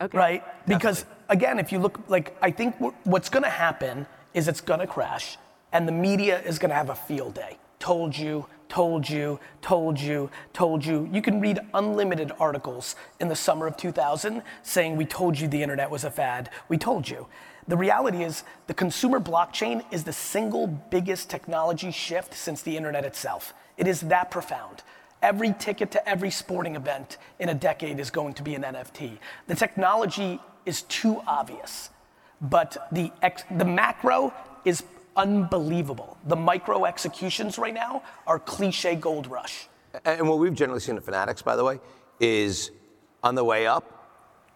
okay. 0.00 0.16
Right? 0.16 0.66
Because 0.66 1.04
again, 1.28 1.58
if 1.58 1.72
you 1.72 1.78
look, 1.78 2.00
like, 2.08 2.36
I 2.40 2.50
think 2.50 2.76
what's 3.04 3.28
going 3.28 3.42
to 3.42 3.50
happen 3.50 4.06
is 4.34 4.48
it's 4.48 4.60
going 4.60 4.80
to 4.80 4.86
crash, 4.86 5.36
and 5.72 5.86
the 5.86 5.92
media 5.92 6.40
is 6.42 6.58
going 6.58 6.70
to 6.70 6.76
have 6.76 6.90
a 6.90 6.94
field 6.94 7.34
day. 7.34 7.58
Told 7.78 8.16
you, 8.16 8.46
told 8.68 9.08
you, 9.08 9.40
told 9.62 9.98
you, 9.98 10.30
told 10.52 10.84
you. 10.84 11.08
You 11.12 11.22
can 11.22 11.40
read 11.40 11.60
unlimited 11.74 12.32
articles 12.38 12.94
in 13.18 13.28
the 13.28 13.36
summer 13.36 13.66
of 13.66 13.76
2000 13.76 14.42
saying, 14.62 14.96
We 14.96 15.04
told 15.04 15.38
you 15.38 15.48
the 15.48 15.62
internet 15.62 15.90
was 15.90 16.04
a 16.04 16.10
fad. 16.10 16.50
We 16.68 16.78
told 16.78 17.08
you. 17.08 17.26
The 17.68 17.76
reality 17.76 18.22
is, 18.24 18.44
the 18.66 18.74
consumer 18.74 19.20
blockchain 19.20 19.84
is 19.90 20.04
the 20.04 20.12
single 20.12 20.66
biggest 20.66 21.30
technology 21.30 21.90
shift 21.90 22.34
since 22.34 22.62
the 22.62 22.76
internet 22.76 23.04
itself. 23.04 23.54
It 23.76 23.86
is 23.86 24.00
that 24.02 24.30
profound. 24.30 24.82
Every 25.22 25.54
ticket 25.58 25.90
to 25.92 26.08
every 26.08 26.30
sporting 26.30 26.76
event 26.76 27.18
in 27.38 27.50
a 27.50 27.54
decade 27.54 28.00
is 28.00 28.10
going 28.10 28.34
to 28.34 28.42
be 28.42 28.54
an 28.54 28.62
NFT. 28.62 29.18
The 29.48 29.54
technology 29.54 30.40
is 30.64 30.82
too 30.82 31.22
obvious, 31.26 31.90
but 32.40 32.88
the, 32.90 33.12
ex- 33.22 33.44
the 33.50 33.64
macro 33.64 34.32
is 34.64 34.82
unbelievable. 35.16 36.16
The 36.26 36.36
micro 36.36 36.86
executions 36.86 37.58
right 37.58 37.74
now 37.74 38.02
are 38.26 38.38
cliche 38.38 38.94
gold 38.94 39.26
rush. 39.26 39.68
And 40.04 40.28
what 40.28 40.38
we've 40.38 40.54
generally 40.54 40.80
seen 40.80 40.96
at 40.96 41.04
Fanatics, 41.04 41.42
by 41.42 41.56
the 41.56 41.64
way, 41.64 41.80
is 42.18 42.70
on 43.22 43.34
the 43.34 43.44
way 43.44 43.66
up, 43.66 43.96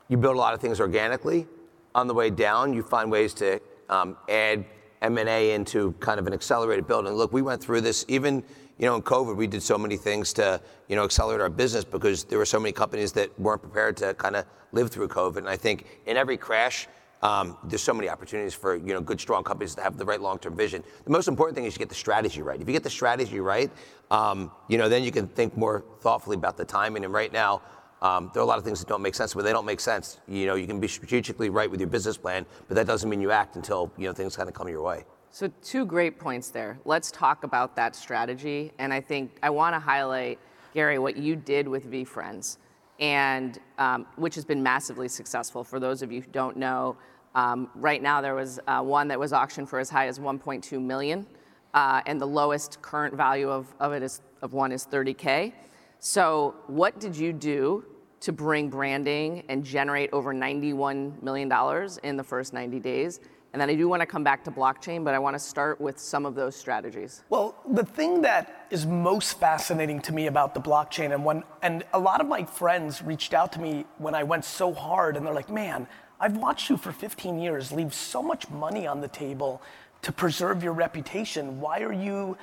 you 0.09 0.17
build 0.17 0.37
a 0.37 0.39
lot 0.39 0.55
of 0.55 0.61
things 0.61 0.81
organically. 0.81 1.47
On 1.95 2.07
the 2.07 2.15
way 2.15 2.31
down, 2.31 2.73
you 2.73 2.83
find 2.83 3.11
ways 3.11 3.35
to 3.35 3.61
um, 3.89 4.17
add 4.29 4.65
M&A 5.03 5.53
into 5.53 5.93
kind 6.01 6.19
of 6.19 6.27
an 6.27 6.33
accelerated 6.33 6.87
build. 6.87 7.07
And 7.07 7.17
look, 7.17 7.33
we 7.33 7.43
went 7.43 7.63
through 7.63 7.83
this 7.83 8.05
even 8.09 8.43
you 8.79 8.87
know, 8.87 8.97
in 8.97 9.03
COVID, 9.03 9.37
we 9.37 9.47
did 9.47 9.63
so 9.63 9.79
many 9.79 9.97
things 9.97 10.33
to, 10.35 10.61
you 10.89 10.97
know, 10.97 11.05
accelerate 11.05 11.41
our 11.41 11.49
business 11.49 11.85
because 11.85 12.25
there 12.25 12.39
were 12.39 12.47
so 12.47 12.59
many 12.59 12.73
companies 12.73 13.13
that 13.13 13.39
weren't 13.39 13.63
prepared 13.63 13.97
to 13.99 14.15
kind 14.15 14.37
of 14.37 14.45
live 14.73 14.91
through 14.91 15.09
COVID. 15.09 15.39
And 15.39 15.49
I 15.49 15.57
think 15.57 15.87
in 16.07 16.17
every 16.17 16.37
crash, 16.37 16.89
um, 17.23 17.57
there's 17.65 17.83
so 17.83 17.95
many 17.95 18.09
opportunities 18.09 18.53
for 18.53 18.77
you 18.77 18.93
know 18.93 19.01
good, 19.01 19.19
strong 19.19 19.45
companies 19.45 19.75
to 19.77 19.83
have 19.83 19.97
the 19.97 20.05
right 20.05 20.21
long-term 20.21 20.55
vision. 20.57 20.85
The 21.05 21.11
most 21.11 21.27
important 21.27 21.57
thing 21.57 21.65
is 21.65 21.75
you 21.75 21.79
get 21.79 21.89
the 21.89 21.95
strategy 21.95 22.43
right. 22.43 22.61
If 22.61 22.67
you 22.69 22.73
get 22.73 22.83
the 22.83 22.91
strategy 22.91 23.41
right, 23.41 23.71
um, 24.11 24.51
you 24.69 24.77
know, 24.77 24.91
then 24.91 25.03
you 25.03 25.11
can 25.11 25.29
think 25.29 25.57
more 25.57 25.85
thoughtfully 26.01 26.37
about 26.37 26.59
the 26.59 26.67
timing. 26.67 27.05
And 27.05 27.15
right 27.15 27.33
now, 27.33 27.63
um, 28.03 28.31
there 28.35 28.43
are 28.43 28.45
a 28.45 28.47
lot 28.47 28.59
of 28.59 28.65
things 28.65 28.79
that 28.81 28.89
don't 28.89 29.01
make 29.01 29.15
sense, 29.15 29.33
but 29.33 29.45
they 29.45 29.53
don't 29.53 29.65
make 29.65 29.81
sense. 29.81 30.21
You 30.29 30.45
know, 30.45 30.55
you 30.55 30.67
can 30.67 30.81
be 30.81 30.89
strategically 30.89 31.49
right 31.49 31.71
with 31.71 31.81
your 31.81 31.89
business 31.89 32.19
plan, 32.19 32.45
but 32.69 32.75
that 32.75 32.87
doesn't 32.87 33.09
mean 33.09 33.23
you 33.23 33.31
act 33.31 33.57
until 33.57 33.91
you 33.97 34.07
know 34.07 34.13
things 34.13 34.37
kind 34.37 34.49
of 34.49 34.55
come 34.55 34.69
your 34.69 34.83
way. 34.83 35.05
So, 35.35 35.51
two 35.65 35.85
great 35.85 36.21
points 36.21 36.51
there. 36.51 36.79
Let's 36.85 37.11
talk 37.11 37.43
about 37.43 37.75
that 37.75 37.97
strategy. 37.97 38.71
And 38.79 38.93
I 38.93 39.01
think 39.01 39.37
I 39.43 39.51
want 39.51 39.75
to 39.75 39.81
highlight, 39.81 40.39
Gary, 40.75 41.01
what 41.01 41.17
you 41.17 41.35
did 41.35 41.67
with 41.67 41.91
VeeFriends, 41.91 42.59
and 43.01 43.59
um, 43.79 44.07
which 44.15 44.37
has 44.37 44.45
been 44.45 44.63
massively 44.63 45.09
successful. 45.09 45.65
For 45.65 45.81
those 45.81 46.03
of 46.03 46.13
you 46.13 46.21
who 46.21 46.31
don't 46.31 46.57
know, 46.57 46.97
um, 47.35 47.69
right 47.75 48.01
now 48.01 48.21
there 48.21 48.37
was 48.37 48.61
uh, 48.69 48.81
one 48.83 49.09
that 49.09 49.19
was 49.19 49.33
auctioned 49.33 49.69
for 49.69 49.81
as 49.81 49.91
high 49.91 50.07
as 50.07 50.21
1.2 50.21 50.81
million, 50.81 51.27
uh, 51.75 52.01
and 52.07 52.21
the 52.21 52.29
lowest 52.29 52.81
current 52.81 53.17
value 53.17 53.51
of, 53.51 53.75
of 53.81 53.93
it 53.93 54.05
is 54.05 54.23
of 54.41 54.53
one 54.53 54.71
is 54.71 54.87
30k. 54.87 55.53
So, 55.99 56.55
what 56.69 57.01
did 57.01 57.17
you 57.17 57.33
do 57.33 57.85
to 58.21 58.31
bring 58.31 58.71
branding 58.71 59.43
and 59.49 59.65
generate 59.65 60.11
over 60.13 60.33
91 60.33 61.19
million 61.23 61.49
dollars 61.49 61.99
in 62.05 62.17
the 62.17 62.23
first 62.23 62.53
90 62.53 62.79
days? 62.79 63.19
And 63.55 63.61
then 63.61 63.71
I 63.71 63.77
do 63.77 63.89
want 63.89 64.01
to 64.01 64.07
come 64.07 64.25
back 64.25 64.43
to 64.47 64.51
blockchain, 64.51 65.05
but 65.05 65.15
I 65.15 65.21
want 65.21 65.37
to 65.37 65.39
start 65.39 65.81
with 65.81 65.97
some 65.97 66.27
of 66.27 66.35
those 66.35 66.57
strategies. 66.57 67.23
Well, 67.31 67.55
the 67.71 67.85
thing 67.85 68.21
that 68.23 68.67
is 68.69 68.85
most 68.85 69.39
fascinating 69.39 70.01
to 70.01 70.13
me 70.13 70.27
about 70.27 70.55
the 70.55 70.61
blockchain, 70.61 71.15
and 71.15 71.25
when 71.25 71.45
and 71.63 71.85
a 71.93 71.99
lot 72.01 72.21
of 72.21 72.27
my 72.27 72.43
friends 72.43 73.01
reached 73.01 73.33
out 73.33 73.53
to 73.53 73.61
me 73.61 73.87
when 73.99 74.13
I 74.13 74.25
went 74.25 74.45
so 74.45 74.75
hard, 74.75 75.17
and 75.17 75.25
they're 75.25 75.33
like, 75.33 75.51
"Man, 75.51 75.87
I've 76.19 76.37
watched 76.37 76.69
you 76.69 76.77
for 76.77 76.91
15 76.91 77.39
years, 77.39 77.71
leave 77.71 77.95
so 77.95 78.25
much 78.25 78.51
money 78.51 78.89
on 78.89 79.01
the 79.01 79.07
table 79.07 79.63
to 80.03 80.11
preserve 80.11 80.65
your 80.65 80.73
reputation. 80.73 81.61
Why 81.61 81.83
are 81.83 81.93
you?" 81.93 82.37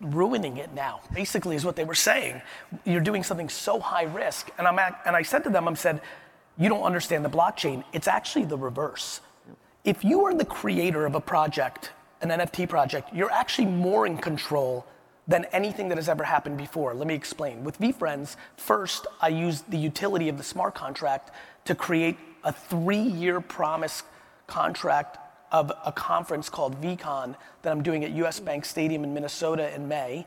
ruining 0.00 0.58
it 0.58 0.72
now 0.72 1.00
basically 1.12 1.56
is 1.56 1.64
what 1.64 1.74
they 1.74 1.84
were 1.84 1.94
saying 1.94 2.40
you're 2.84 3.00
doing 3.00 3.24
something 3.24 3.48
so 3.48 3.80
high 3.80 4.04
risk 4.04 4.48
and 4.58 4.66
i'm 4.66 4.78
at, 4.78 5.02
and 5.04 5.16
i 5.16 5.22
said 5.22 5.42
to 5.42 5.50
them 5.50 5.66
i 5.66 5.74
said 5.74 6.00
you 6.56 6.68
don't 6.68 6.84
understand 6.84 7.24
the 7.24 7.28
blockchain 7.28 7.82
it's 7.92 8.06
actually 8.06 8.44
the 8.44 8.56
reverse 8.56 9.20
if 9.86 10.04
you 10.04 10.26
are 10.26 10.34
the 10.34 10.44
creator 10.44 11.06
of 11.06 11.14
a 11.14 11.20
project, 11.20 11.92
an 12.20 12.28
NFT 12.28 12.68
project, 12.68 13.14
you're 13.14 13.30
actually 13.30 13.68
more 13.68 14.04
in 14.04 14.18
control 14.18 14.84
than 15.28 15.44
anything 15.46 15.88
that 15.88 15.96
has 15.96 16.08
ever 16.08 16.24
happened 16.24 16.58
before. 16.58 16.92
Let 16.92 17.06
me 17.06 17.14
explain. 17.14 17.62
With 17.62 17.78
VeeFriends, 17.78 18.34
first, 18.56 19.06
I 19.20 19.28
used 19.28 19.70
the 19.70 19.78
utility 19.78 20.28
of 20.28 20.38
the 20.38 20.42
smart 20.42 20.74
contract 20.74 21.30
to 21.66 21.74
create 21.74 22.18
a 22.42 22.52
three 22.52 22.98
year 22.98 23.40
promise 23.40 24.02
contract 24.48 25.18
of 25.52 25.72
a 25.84 25.92
conference 25.92 26.48
called 26.48 26.80
VeeCon 26.82 27.36
that 27.62 27.70
I'm 27.70 27.82
doing 27.82 28.04
at 28.04 28.10
US 28.10 28.40
Bank 28.40 28.64
Stadium 28.64 29.04
in 29.04 29.14
Minnesota 29.14 29.72
in 29.72 29.86
May, 29.86 30.26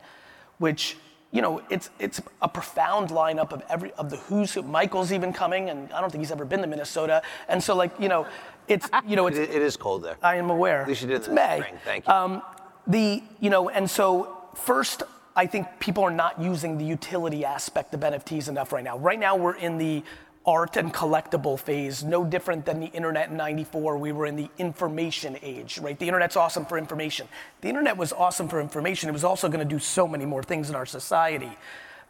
which 0.56 0.96
you 1.32 1.42
know, 1.42 1.62
it's 1.70 1.90
it's 1.98 2.20
a 2.42 2.48
profound 2.48 3.10
lineup 3.10 3.52
of 3.52 3.62
every 3.68 3.92
of 3.92 4.10
the 4.10 4.16
who's 4.16 4.52
who. 4.52 4.62
Michael's 4.62 5.12
even 5.12 5.32
coming, 5.32 5.70
and 5.70 5.92
I 5.92 6.00
don't 6.00 6.10
think 6.10 6.22
he's 6.22 6.32
ever 6.32 6.44
been 6.44 6.60
to 6.60 6.66
Minnesota. 6.66 7.22
And 7.48 7.62
so, 7.62 7.76
like, 7.76 7.92
you 8.00 8.08
know, 8.08 8.26
it's 8.66 8.88
you 9.06 9.16
know, 9.16 9.26
it's, 9.28 9.38
it, 9.38 9.50
it 9.50 9.62
is 9.62 9.76
cold 9.76 10.02
there. 10.02 10.16
I 10.22 10.36
am 10.36 10.50
aware. 10.50 10.82
At 10.82 10.88
least 10.88 11.02
you 11.02 11.08
did 11.08 11.16
it's 11.16 11.28
May. 11.28 11.58
Spring. 11.60 11.78
Thank 11.84 12.06
you. 12.06 12.12
Um, 12.12 12.42
the 12.86 13.22
you 13.38 13.50
know, 13.50 13.68
and 13.68 13.88
so 13.88 14.38
first, 14.54 15.04
I 15.36 15.46
think 15.46 15.68
people 15.78 16.02
are 16.02 16.10
not 16.10 16.40
using 16.40 16.78
the 16.78 16.84
utility 16.84 17.44
aspect 17.44 17.94
of 17.94 18.00
NFTs 18.00 18.48
enough 18.48 18.72
right 18.72 18.84
now. 18.84 18.98
Right 18.98 19.18
now, 19.18 19.36
we're 19.36 19.56
in 19.56 19.78
the 19.78 20.02
art 20.50 20.76
and 20.76 20.92
collectible 20.92 21.56
phase, 21.56 22.02
no 22.02 22.24
different 22.24 22.64
than 22.66 22.80
the 22.80 22.88
internet 22.88 23.30
in 23.30 23.36
94. 23.36 23.96
We 23.98 24.10
were 24.10 24.26
in 24.26 24.34
the 24.34 24.50
information 24.58 25.38
age, 25.42 25.78
right? 25.78 25.96
The 25.96 26.08
internet's 26.08 26.34
awesome 26.34 26.66
for 26.66 26.76
information. 26.76 27.28
The 27.60 27.68
internet 27.68 27.96
was 27.96 28.12
awesome 28.12 28.48
for 28.48 28.60
information. 28.60 29.08
It 29.08 29.12
was 29.12 29.22
also 29.22 29.48
going 29.48 29.60
to 29.60 29.74
do 29.74 29.78
so 29.78 30.08
many 30.08 30.26
more 30.26 30.42
things 30.42 30.68
in 30.68 30.74
our 30.74 30.86
society. 30.86 31.56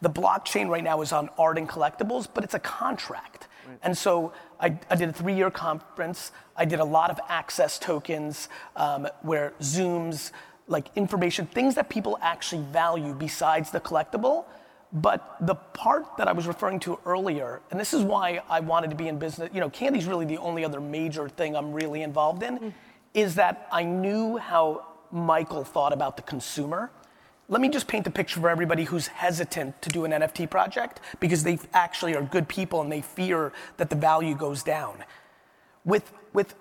The 0.01 0.09
blockchain 0.09 0.69
right 0.69 0.83
now 0.83 1.01
is 1.03 1.11
on 1.11 1.29
art 1.37 1.59
and 1.59 1.69
collectibles, 1.69 2.27
but 2.33 2.43
it's 2.43 2.55
a 2.55 2.59
contract. 2.59 3.47
Right. 3.67 3.77
And 3.83 3.95
so 3.95 4.33
I, 4.59 4.75
I, 4.89 4.95
did 4.95 5.09
a 5.09 5.13
three 5.13 5.35
year 5.35 5.51
conference. 5.51 6.31
I 6.57 6.65
did 6.65 6.79
a 6.79 6.85
lot 6.85 7.11
of 7.11 7.19
access 7.29 7.77
tokens 7.77 8.49
um, 8.75 9.07
where 9.21 9.53
Zooms, 9.61 10.31
like 10.67 10.87
information, 10.95 11.45
things 11.45 11.75
that 11.75 11.89
people 11.89 12.17
actually 12.23 12.63
value 12.71 13.13
besides 13.13 13.69
the 13.69 13.79
collectible 13.79 14.45
but 14.93 15.37
the 15.39 15.55
part 15.55 16.17
that 16.17 16.27
I 16.27 16.33
was 16.33 16.47
referring 16.47 16.79
to 16.81 16.99
earlier, 17.05 17.61
and 17.71 17.79
this 17.79 17.93
is 17.93 18.03
why 18.03 18.41
I 18.49 18.59
wanted 18.59 18.89
to 18.89 18.95
be 18.95 19.07
in 19.07 19.17
business, 19.17 19.49
you 19.53 19.61
know, 19.61 19.69
candy's 19.69 20.05
really 20.05 20.25
the 20.25 20.37
only 20.37 20.65
other 20.65 20.81
major 20.81 21.29
thing 21.29 21.55
I'm 21.55 21.71
really 21.71 22.01
involved 22.01 22.43
in, 22.43 22.59
mm. 22.59 22.73
is 23.13 23.35
that 23.35 23.67
I 23.71 23.83
knew 23.83 24.37
how 24.37 24.85
Michael 25.11 25.63
thought 25.63 25.93
about 25.93 26.17
the 26.17 26.23
consumer. 26.23 26.91
Let 27.47 27.61
me 27.61 27.69
just 27.69 27.87
paint 27.87 28.05
a 28.07 28.11
picture 28.11 28.39
for 28.39 28.49
everybody 28.49 28.83
who's 28.83 29.07
hesitant 29.07 29.81
to 29.81 29.89
do 29.89 30.03
an 30.05 30.11
NFT 30.11 30.49
project 30.49 30.99
because 31.19 31.43
they 31.43 31.59
actually 31.73 32.15
are 32.15 32.23
good 32.23 32.47
people 32.47 32.81
and 32.81 32.91
they 32.91 33.01
fear 33.01 33.53
that 33.77 33.89
the 33.89 33.95
value 33.95 34.35
goes 34.35 34.61
down. 34.61 35.03
With, 35.85 36.11
with 36.33 36.55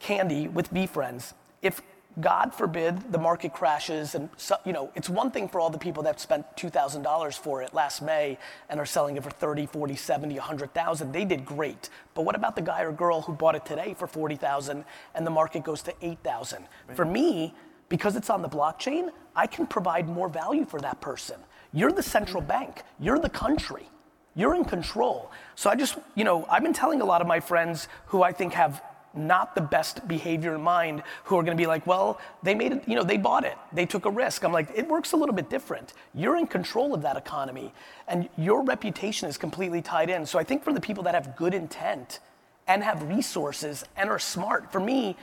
Candy, 0.00 0.48
with 0.48 0.72
VeeFriends, 0.72 1.34
if 1.62 1.80
God 2.20 2.54
forbid 2.54 3.12
the 3.12 3.18
market 3.18 3.52
crashes 3.52 4.14
and 4.14 4.28
so, 4.36 4.56
you 4.64 4.72
know 4.72 4.90
it's 4.94 5.08
one 5.08 5.30
thing 5.30 5.48
for 5.48 5.60
all 5.60 5.70
the 5.70 5.78
people 5.78 6.02
that 6.04 6.20
spent 6.20 6.44
$2,000 6.56 7.38
for 7.38 7.62
it 7.62 7.74
last 7.74 8.02
May 8.02 8.38
and 8.68 8.78
are 8.78 8.86
selling 8.86 9.16
it 9.16 9.24
for 9.24 9.30
30, 9.30 9.66
40, 9.66 9.96
70, 9.96 10.34
100,000 10.34 11.12
they 11.12 11.24
did 11.24 11.44
great. 11.44 11.90
But 12.14 12.22
what 12.24 12.34
about 12.34 12.56
the 12.56 12.62
guy 12.62 12.82
or 12.82 12.92
girl 12.92 13.22
who 13.22 13.32
bought 13.32 13.54
it 13.54 13.64
today 13.66 13.94
for 13.98 14.06
40,000 14.06 14.84
and 15.14 15.26
the 15.26 15.30
market 15.30 15.64
goes 15.64 15.82
to 15.82 15.94
8,000 16.00 16.58
right. 16.88 16.96
for 16.96 17.04
me 17.04 17.54
because 17.88 18.16
it's 18.16 18.30
on 18.30 18.42
the 18.42 18.48
blockchain 18.48 19.10
I 19.36 19.46
can 19.46 19.66
provide 19.66 20.08
more 20.08 20.28
value 20.28 20.64
for 20.64 20.80
that 20.80 21.00
person. 21.00 21.36
You're 21.72 21.92
the 21.92 22.02
central 22.02 22.42
mm. 22.42 22.48
bank. 22.48 22.82
You're 23.00 23.18
the 23.18 23.28
country. 23.28 23.88
You're 24.36 24.54
in 24.54 24.64
control. 24.64 25.30
So 25.54 25.70
I 25.70 25.76
just, 25.76 25.98
you 26.14 26.24
know, 26.24 26.46
I've 26.50 26.62
been 26.62 26.72
telling 26.72 27.00
a 27.00 27.04
lot 27.04 27.20
of 27.20 27.26
my 27.26 27.40
friends 27.40 27.88
who 28.06 28.22
I 28.22 28.32
think 28.32 28.52
have 28.54 28.82
not 29.16 29.54
the 29.54 29.60
best 29.60 30.06
behavior 30.08 30.54
in 30.54 30.60
mind 30.60 31.02
who 31.24 31.38
are 31.38 31.42
going 31.42 31.56
to 31.56 31.60
be 31.60 31.66
like, 31.66 31.86
well, 31.86 32.20
they 32.42 32.54
made 32.54 32.72
it, 32.72 32.82
you 32.86 32.94
know, 32.94 33.02
they 33.02 33.16
bought 33.16 33.44
it. 33.44 33.56
They 33.72 33.86
took 33.86 34.06
a 34.06 34.10
risk. 34.10 34.44
I'm 34.44 34.52
like, 34.52 34.68
it 34.74 34.88
works 34.88 35.12
a 35.12 35.16
little 35.16 35.34
bit 35.34 35.48
different. 35.50 35.94
You're 36.14 36.36
in 36.36 36.46
control 36.46 36.94
of 36.94 37.02
that 37.02 37.16
economy 37.16 37.72
and 38.08 38.28
your 38.36 38.62
reputation 38.62 39.28
is 39.28 39.38
completely 39.38 39.82
tied 39.82 40.10
in. 40.10 40.26
So 40.26 40.38
I 40.38 40.44
think 40.44 40.64
for 40.64 40.72
the 40.72 40.80
people 40.80 41.04
that 41.04 41.14
have 41.14 41.36
good 41.36 41.54
intent 41.54 42.20
and 42.66 42.82
have 42.82 43.02
resources 43.02 43.84
and 43.96 44.10
are 44.10 44.18
smart, 44.18 44.72
for 44.72 44.80
me, 44.80 45.16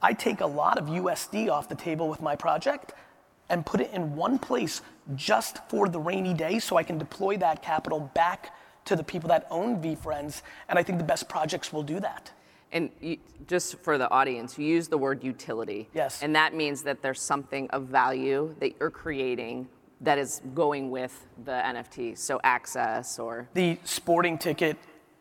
I 0.00 0.12
take 0.12 0.40
a 0.40 0.46
lot 0.46 0.78
of 0.78 0.86
USD 0.86 1.48
off 1.48 1.68
the 1.68 1.76
table 1.76 2.08
with 2.08 2.20
my 2.20 2.34
project 2.34 2.92
and 3.48 3.64
put 3.64 3.80
it 3.80 3.90
in 3.92 4.16
one 4.16 4.38
place 4.38 4.82
just 5.14 5.58
for 5.68 5.88
the 5.88 5.98
rainy 5.98 6.34
day 6.34 6.58
so 6.58 6.76
I 6.76 6.82
can 6.82 6.98
deploy 6.98 7.36
that 7.36 7.62
capital 7.62 8.00
back 8.14 8.54
to 8.86 8.96
the 8.96 9.04
people 9.04 9.28
that 9.28 9.46
own 9.50 9.80
VeeFriends. 9.80 10.42
And 10.68 10.78
I 10.78 10.82
think 10.82 10.98
the 10.98 11.04
best 11.04 11.28
projects 11.28 11.72
will 11.72 11.82
do 11.82 12.00
that. 12.00 12.32
And 12.72 12.90
you, 13.00 13.18
just 13.46 13.78
for 13.80 13.98
the 13.98 14.10
audience, 14.10 14.58
you 14.58 14.66
use 14.66 14.88
the 14.88 14.98
word 14.98 15.22
utility. 15.22 15.88
Yes. 15.94 16.22
And 16.22 16.34
that 16.34 16.54
means 16.54 16.82
that 16.82 17.02
there's 17.02 17.20
something 17.20 17.68
of 17.70 17.84
value 17.84 18.54
that 18.60 18.74
you're 18.80 18.90
creating 18.90 19.68
that 20.00 20.18
is 20.18 20.40
going 20.54 20.90
with 20.90 21.26
the 21.44 21.52
NFT. 21.52 22.18
So 22.18 22.40
access 22.42 23.18
or 23.18 23.48
the 23.54 23.78
sporting 23.84 24.38
ticket 24.38 24.76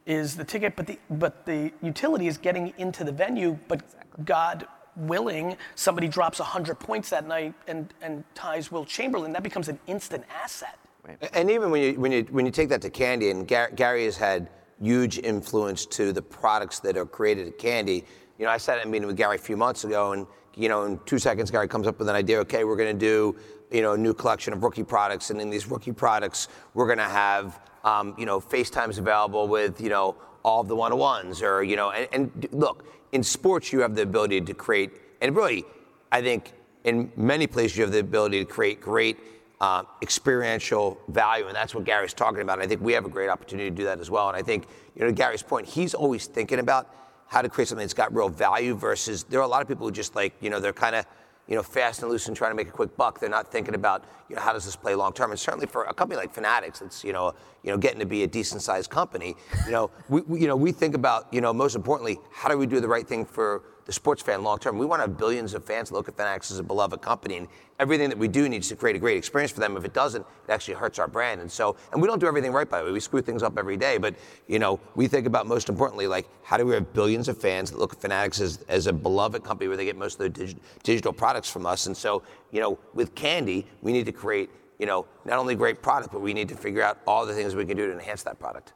is 0.05 0.36
the 0.36 0.43
ticket, 0.43 0.75
but 0.75 0.88
the 0.88 0.98
but 1.10 1.46
the 1.46 1.72
utility 1.81 2.27
is 2.27 2.38
getting 2.38 2.74
into 2.77 3.03
the 3.03 3.12
venue. 3.12 3.60
But 3.67 3.81
exactly. 3.81 4.24
God 4.24 4.67
willing, 4.96 5.58
somebody 5.75 6.08
drops 6.08 6.39
100 6.39 6.79
points 6.79 7.10
that 7.10 7.27
night 7.27 7.53
and, 7.67 7.93
and 8.01 8.24
ties 8.36 8.72
Wilt 8.72 8.88
Chamberlain, 8.88 9.34
that 9.34 9.43
becomes 9.43 9.70
an 9.70 9.79
instant 9.88 10.24
asset. 10.43 10.77
Right. 11.03 11.17
And 11.34 11.50
even 11.50 11.72
when 11.72 11.81
you, 11.81 12.00
when, 12.00 12.12
you, 12.12 12.27
when 12.29 12.46
you 12.46 12.51
take 12.51 12.70
that 12.70 12.81
to 12.81 12.89
Candy, 12.89 13.31
and 13.31 13.48
Gary, 13.48 13.72
Gary 13.75 14.05
has 14.05 14.17
had 14.17 14.50
huge 14.81 15.19
influence 15.19 15.85
to 15.85 16.11
the 16.11 16.21
products 16.21 16.79
that 16.79 16.97
are 16.97 17.05
created 17.05 17.47
at 17.47 17.57
Candy. 17.57 18.03
You 18.38 18.45
know, 18.45 18.51
I 18.51 18.57
sat 18.57 18.79
at 18.79 18.85
a 18.85 18.89
meeting 18.89 19.07
with 19.07 19.17
Gary 19.17 19.35
a 19.35 19.39
few 19.39 19.57
months 19.57 19.83
ago, 19.83 20.13
and 20.13 20.25
you 20.55 20.67
know, 20.67 20.83
in 20.83 21.00
two 21.05 21.19
seconds, 21.19 21.51
Gary 21.51 21.67
comes 21.67 21.88
up 21.88 22.00
with 22.00 22.09
an 22.09 22.15
idea. 22.15 22.39
Okay, 22.39 22.63
we're 22.63 22.75
going 22.75 22.97
to 22.97 23.00
do 23.00 23.35
you 23.71 23.81
know 23.81 23.93
a 23.93 23.97
new 23.97 24.13
collection 24.13 24.53
of 24.53 24.63
rookie 24.63 24.83
products, 24.83 25.29
and 25.29 25.39
in 25.39 25.50
these 25.50 25.67
rookie 25.67 25.93
products, 25.93 26.47
we're 26.73 26.88
going 26.88 26.97
to 26.97 27.03
have 27.03 27.59
um, 27.83 28.15
you 28.17 28.25
know 28.25 28.39
FaceTimes 28.39 28.97
available 28.97 29.47
with 29.47 29.79
you 29.79 29.89
know 29.89 30.15
all 30.43 30.61
of 30.61 30.67
the 30.67 30.75
one-on-ones, 30.75 31.41
or 31.43 31.63
you 31.63 31.75
know, 31.75 31.91
and, 31.91 32.07
and 32.11 32.47
look, 32.51 32.85
in 33.11 33.21
sports, 33.23 33.71
you 33.71 33.79
have 33.81 33.95
the 33.95 34.01
ability 34.01 34.41
to 34.41 34.53
create, 34.53 34.91
and 35.21 35.35
really, 35.35 35.63
I 36.11 36.21
think 36.21 36.53
in 36.83 37.11
many 37.15 37.45
places 37.45 37.77
you 37.77 37.83
have 37.83 37.93
the 37.93 38.00
ability 38.00 38.39
to 38.39 38.45
create 38.45 38.81
great 38.81 39.17
uh, 39.61 39.83
experiential 40.01 40.99
value, 41.09 41.45
and 41.45 41.55
that's 41.55 41.75
what 41.75 41.83
Gary's 41.83 42.15
talking 42.15 42.41
about. 42.41 42.57
And 42.57 42.63
I 42.63 42.67
think 42.67 42.81
we 42.81 42.93
have 42.93 43.05
a 43.05 43.09
great 43.09 43.29
opportunity 43.29 43.69
to 43.69 43.75
do 43.75 43.83
that 43.83 43.99
as 43.99 44.09
well. 44.09 44.27
And 44.27 44.35
I 44.35 44.41
think, 44.41 44.65
you 44.95 45.05
know, 45.05 45.11
Gary's 45.11 45.43
point, 45.43 45.67
he's 45.67 45.93
always 45.93 46.25
thinking 46.25 46.57
about 46.57 46.89
how 47.27 47.43
to 47.43 47.47
create 47.47 47.67
something 47.67 47.83
that's 47.83 47.93
got 47.93 48.13
real 48.13 48.27
value 48.27 48.73
versus 48.73 49.23
there 49.23 49.39
are 49.39 49.43
a 49.43 49.47
lot 49.47 49.61
of 49.61 49.67
people 49.67 49.85
who 49.85 49.91
just 49.91 50.15
like, 50.15 50.33
you 50.41 50.49
know, 50.49 50.59
they're 50.59 50.73
kind 50.73 50.95
of, 50.95 51.05
you 51.47 51.55
know, 51.55 51.61
fast 51.61 52.01
and 52.01 52.09
loose 52.09 52.27
and 52.27 52.35
trying 52.35 52.49
to 52.49 52.55
make 52.55 52.69
a 52.69 52.71
quick 52.71 52.97
buck. 52.97 53.19
They're 53.19 53.29
not 53.29 53.51
thinking 53.51 53.75
about, 53.75 54.03
you 54.29 54.35
know, 54.35 54.41
how 54.41 54.51
does 54.51 54.65
this 54.65 54.75
play 54.75 54.95
long 54.95 55.13
term. 55.13 55.29
And 55.29 55.39
certainly 55.39 55.67
for 55.67 55.83
a 55.83 55.93
company 55.93 56.17
like 56.17 56.33
Fanatics, 56.33 56.79
that's, 56.79 57.03
you 57.03 57.13
know, 57.13 57.35
you 57.61 57.71
know, 57.71 57.77
getting 57.77 57.99
to 57.99 58.05
be 58.07 58.23
a 58.23 58.27
decent 58.27 58.63
sized 58.63 58.89
company, 58.89 59.35
you 59.67 59.71
know, 59.71 59.91
we, 60.09 60.21
we, 60.21 60.41
you 60.41 60.47
know, 60.47 60.55
we 60.55 60.71
think 60.71 60.95
about, 60.95 61.31
you 61.31 61.39
know, 61.39 61.53
most 61.53 61.75
importantly, 61.75 62.17
how 62.31 62.49
do 62.49 62.57
we 62.57 62.65
do 62.65 62.79
the 62.79 62.87
right 62.87 63.07
thing 63.07 63.25
for 63.25 63.61
the 63.91 63.95
sports 63.95 64.24
fan 64.24 64.41
long 64.41 64.57
term. 64.57 64.77
We 64.77 64.86
want 64.86 65.01
to 65.01 65.07
have 65.10 65.17
billions 65.17 65.53
of 65.53 65.65
fans 65.65 65.91
look 65.91 66.07
at 66.07 66.15
Fanatics 66.15 66.50
as 66.50 66.60
a 66.60 66.63
beloved 66.63 67.01
company, 67.01 67.36
and 67.36 67.48
everything 67.77 68.07
that 68.07 68.17
we 68.17 68.29
do 68.29 68.48
needs 68.48 68.69
to 68.69 68.75
create 68.77 68.95
a 68.95 69.00
great 69.00 69.17
experience 69.17 69.51
for 69.51 69.60
them. 69.60 69.75
If 69.75 69.83
it 69.83 69.93
doesn't, 69.93 70.21
it 70.21 70.51
actually 70.51 70.75
hurts 70.75 70.98
our 70.98 71.10
brand. 71.10 71.41
And 71.41 71.51
so, 71.51 71.75
and 71.91 72.01
we 72.01 72.07
don't 72.07 72.19
do 72.19 72.25
everything 72.25 72.53
right 72.53 72.69
by 72.69 72.79
the 72.79 72.86
way. 72.86 72.91
We 72.93 73.01
screw 73.01 73.21
things 73.21 73.43
up 73.43 73.57
every 73.57 73.75
day. 73.75 73.98
But 73.98 74.15
you 74.48 74.60
know, 74.60 74.79
we 74.95 75.07
think 75.07 75.27
about 75.27 75.45
most 75.45 75.67
importantly, 75.67 76.07
like 76.07 76.25
how 76.41 76.55
do 76.55 76.65
we 76.65 76.74
have 76.74 76.93
billions 76.93 77.27
of 77.27 77.38
fans 77.38 77.69
that 77.71 77.79
look 77.79 77.91
at 77.91 78.00
Fanatics 78.00 78.39
as, 78.39 78.63
as 78.69 78.88
a 78.88 78.93
beloved 78.93 79.43
company 79.43 79.67
where 79.67 79.75
they 79.75 79.83
get 79.83 79.98
most 79.98 80.13
of 80.13 80.19
their 80.19 80.29
dig- 80.29 80.60
digital 80.83 81.12
products 81.12 81.50
from 81.50 81.65
us. 81.65 81.88
And 81.88 81.98
so, 81.98 82.24
you 82.51 82.62
know, 82.62 82.79
with 82.93 83.13
Candy, 83.13 83.67
we 83.81 83.91
need 83.91 84.05
to 84.05 84.13
create 84.13 84.50
you 84.79 84.86
know 84.86 85.05
not 85.25 85.38
only 85.38 85.53
great 85.53 85.81
product, 85.81 86.13
but 86.13 86.21
we 86.21 86.33
need 86.33 86.48
to 86.48 86.55
figure 86.55 86.81
out 86.81 87.00
all 87.05 87.25
the 87.25 87.33
things 87.33 87.55
we 87.55 87.65
can 87.65 87.75
do 87.75 87.88
to 87.88 87.91
enhance 87.91 88.24
that 88.24 88.39
product. 88.39 88.71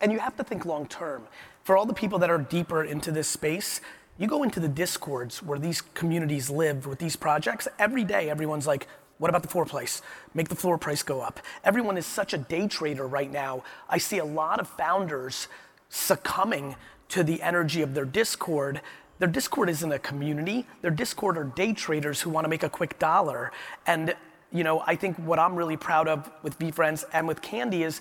And 0.00 0.12
you 0.12 0.18
have 0.18 0.36
to 0.36 0.44
think 0.44 0.66
long 0.66 0.86
term. 0.86 1.26
For 1.62 1.76
all 1.76 1.84
the 1.84 1.94
people 1.94 2.18
that 2.20 2.30
are 2.30 2.38
deeper 2.38 2.84
into 2.84 3.12
this 3.12 3.28
space, 3.28 3.80
you 4.18 4.26
go 4.26 4.42
into 4.42 4.60
the 4.60 4.68
discords 4.68 5.42
where 5.42 5.58
these 5.58 5.80
communities 5.80 6.50
live 6.50 6.86
with 6.86 6.98
these 6.98 7.16
projects, 7.16 7.68
every 7.78 8.04
day 8.04 8.28
everyone's 8.28 8.66
like, 8.66 8.88
what 9.18 9.28
about 9.28 9.42
the 9.42 9.48
floor 9.48 9.64
price? 9.64 10.02
Make 10.34 10.48
the 10.48 10.54
floor 10.54 10.78
price 10.78 11.02
go 11.02 11.20
up. 11.20 11.40
Everyone 11.64 11.96
is 11.96 12.06
such 12.06 12.34
a 12.34 12.38
day 12.38 12.68
trader 12.68 13.06
right 13.06 13.30
now. 13.30 13.62
I 13.88 13.98
see 13.98 14.18
a 14.18 14.24
lot 14.24 14.60
of 14.60 14.68
founders 14.68 15.48
succumbing 15.88 16.76
to 17.10 17.24
the 17.24 17.42
energy 17.42 17.82
of 17.82 17.94
their 17.94 18.04
Discord. 18.04 18.80
Their 19.18 19.28
Discord 19.28 19.70
isn't 19.70 19.90
a 19.90 19.98
community. 19.98 20.66
Their 20.82 20.90
Discord 20.90 21.36
are 21.36 21.44
day 21.44 21.72
traders 21.72 22.20
who 22.20 22.30
want 22.30 22.44
to 22.44 22.48
make 22.48 22.62
a 22.62 22.68
quick 22.68 22.98
dollar. 22.98 23.52
And 23.86 24.14
you 24.52 24.64
know, 24.64 24.82
I 24.86 24.94
think 24.96 25.16
what 25.18 25.38
I'm 25.38 25.54
really 25.54 25.76
proud 25.76 26.08
of 26.08 26.30
with 26.42 26.58
VeeFriends 26.58 27.04
and 27.12 27.28
with 27.28 27.42
Candy 27.42 27.82
is, 27.82 28.00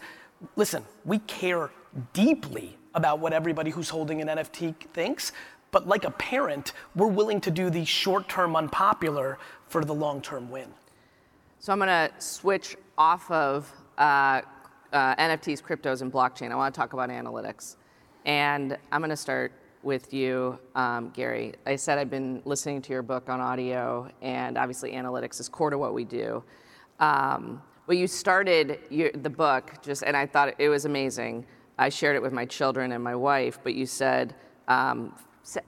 listen, 0.56 0.84
we 1.04 1.20
care 1.20 1.72
deeply 2.14 2.78
about 2.94 3.20
what 3.20 3.34
everybody 3.34 3.70
who's 3.70 3.90
holding 3.90 4.22
an 4.22 4.28
NFT 4.28 4.76
thinks, 4.94 5.32
but 5.72 5.88
like 5.88 6.06
a 6.06 6.12
parent, 6.12 6.74
we're 6.96 7.08
willing 7.08 7.42
to 7.42 7.52
do 7.52 7.70
the 7.70 7.86
short 7.86 8.30
term 8.30 8.56
unpopular 8.56 9.38
for 9.68 9.84
the 9.84 9.94
long 9.94 10.22
term 10.22 10.50
win. 10.50 10.70
So 11.60 11.74
I'm 11.74 11.80
going 11.80 11.88
to 11.88 12.12
switch 12.20 12.78
off 12.98 13.30
of 13.32 13.72
uh, 13.98 14.42
uh, 14.94 15.16
NFTs, 15.16 15.62
cryptos, 15.62 16.02
and 16.02 16.12
blockchain. 16.12 16.52
I 16.52 16.56
want 16.56 16.74
to 16.74 16.80
talk 16.80 16.94
about 16.94 17.10
analytics. 17.10 17.76
And 18.26 18.78
I'm 18.92 19.02
going 19.02 19.10
to 19.10 19.18
start 19.18 19.52
with 19.84 20.14
you, 20.14 20.60
um, 20.76 21.10
Gary. 21.12 21.54
I 21.66 21.76
said 21.76 21.98
I've 21.98 22.10
been 22.10 22.42
listening 22.46 22.82
to 22.84 22.94
your 22.94 23.02
book 23.02 23.30
on 23.30 23.40
audio, 23.40 24.10
and 24.22 24.58
obviously 24.58 24.92
analytics 24.92 25.40
is 25.40 25.48
core 25.48 25.70
to 25.70 25.78
what 25.78 25.94
we 25.94 26.04
do. 26.04 26.44
Um, 27.00 27.62
well, 27.86 27.98
you 27.98 28.08
started 28.08 28.80
your, 28.90 29.12
the 29.12 29.30
book 29.30 29.82
just, 29.82 30.04
and 30.04 30.18
I 30.18 30.26
thought 30.26 30.56
it 30.58 30.70
was 30.70 30.86
amazing. 30.86 31.46
I 31.78 31.90
shared 31.90 32.16
it 32.16 32.22
with 32.22 32.34
my 32.34 32.46
children 32.46 32.92
and 32.92 33.04
my 33.04 33.16
wife, 33.16 33.60
but 33.64 33.76
you 33.76 33.86
said 33.86 34.36
um, 34.68 35.14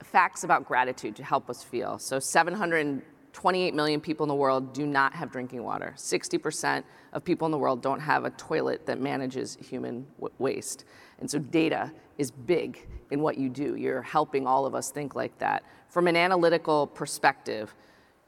facts 0.03 0.43
about 0.43 0.65
gratitude 0.65 1.15
to 1.15 1.23
help 1.23 1.49
us 1.49 1.63
feel. 1.63 1.97
So 1.99 2.19
728 2.19 3.73
million 3.73 4.01
people 4.01 4.23
in 4.23 4.27
the 4.27 4.35
world 4.35 4.73
do 4.73 4.85
not 4.85 5.13
have 5.13 5.31
drinking 5.31 5.63
water. 5.63 5.93
60% 5.97 6.83
of 7.13 7.23
people 7.23 7.45
in 7.45 7.51
the 7.51 7.57
world 7.57 7.81
don't 7.81 7.99
have 7.99 8.25
a 8.25 8.29
toilet 8.31 8.85
that 8.85 8.99
manages 8.99 9.57
human 9.61 10.05
w- 10.19 10.33
waste. 10.37 10.85
And 11.19 11.29
so 11.29 11.39
data 11.39 11.91
is 12.17 12.31
big 12.31 12.87
in 13.11 13.21
what 13.21 13.37
you 13.37 13.49
do. 13.49 13.75
You're 13.75 14.01
helping 14.01 14.45
all 14.45 14.65
of 14.65 14.75
us 14.75 14.91
think 14.91 15.15
like 15.15 15.37
that. 15.39 15.63
From 15.87 16.07
an 16.07 16.15
analytical 16.15 16.87
perspective, 16.87 17.73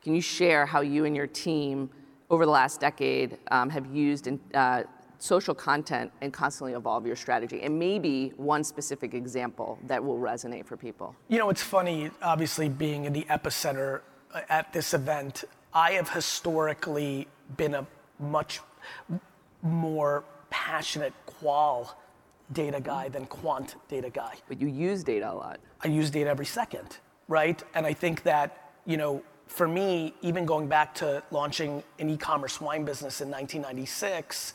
can 0.02 0.16
you 0.16 0.22
share 0.22 0.66
how 0.66 0.82
you 0.82 1.06
and 1.06 1.16
your 1.16 1.28
team 1.28 1.90
over 2.30 2.46
the 2.46 2.52
last 2.52 2.80
decade 2.80 3.38
um, 3.52 3.70
have 3.70 3.86
used 3.94 4.28
in, 4.28 4.40
uh, 4.54 4.84
social 5.22 5.54
content 5.54 6.12
and 6.22 6.34
constantly 6.34 6.74
evolve 6.74 7.06
your 7.06 7.16
strategy? 7.16 7.62
And 7.62 7.78
maybe 7.78 8.34
one 8.38 8.64
specific 8.64 9.14
example 9.14 9.78
that 9.88 10.04
will 10.04 10.18
resonate 10.18 10.66
for 10.66 10.76
people. 10.76 11.16
You 11.30 11.38
know, 11.38 11.50
it's 11.50 11.64
funny, 11.64 12.10
obviously, 12.22 12.70
being 12.70 13.06
in 13.06 13.14
the 13.14 13.24
epicenter 13.30 14.02
uh, 14.34 14.42
at 14.50 14.74
this 14.74 14.94
event, 14.94 15.44
I 15.74 15.92
have 15.92 16.10
historically 16.10 17.28
been 17.56 17.76
a 17.76 17.86
much 18.20 18.60
more 19.62 20.24
passionate 20.50 21.14
qual 21.26 21.98
data 22.52 22.82
guy 22.82 23.08
than 23.08 23.26
quant 23.26 23.76
data 23.88 24.10
guy. 24.10 24.36
But 24.48 24.60
you 24.60 24.68
use 24.68 25.04
data 25.04 25.32
a 25.32 25.34
lot. 25.34 25.60
I 25.84 25.88
use 25.88 26.10
data 26.10 26.30
every 26.30 26.46
second, 26.46 26.98
right? 27.28 27.62
And 27.76 27.86
I 27.86 27.94
think 27.94 28.24
that, 28.24 28.72
you 28.86 28.98
know, 28.98 29.24
for 29.48 29.68
me, 29.68 30.14
even 30.22 30.46
going 30.46 30.68
back 30.68 30.96
to 30.96 31.22
launching 31.32 31.84
an 32.00 32.10
e-commerce 32.10 32.60
wine 32.62 32.86
business 32.86 33.22
in 33.22 33.30
1996, 33.30 34.54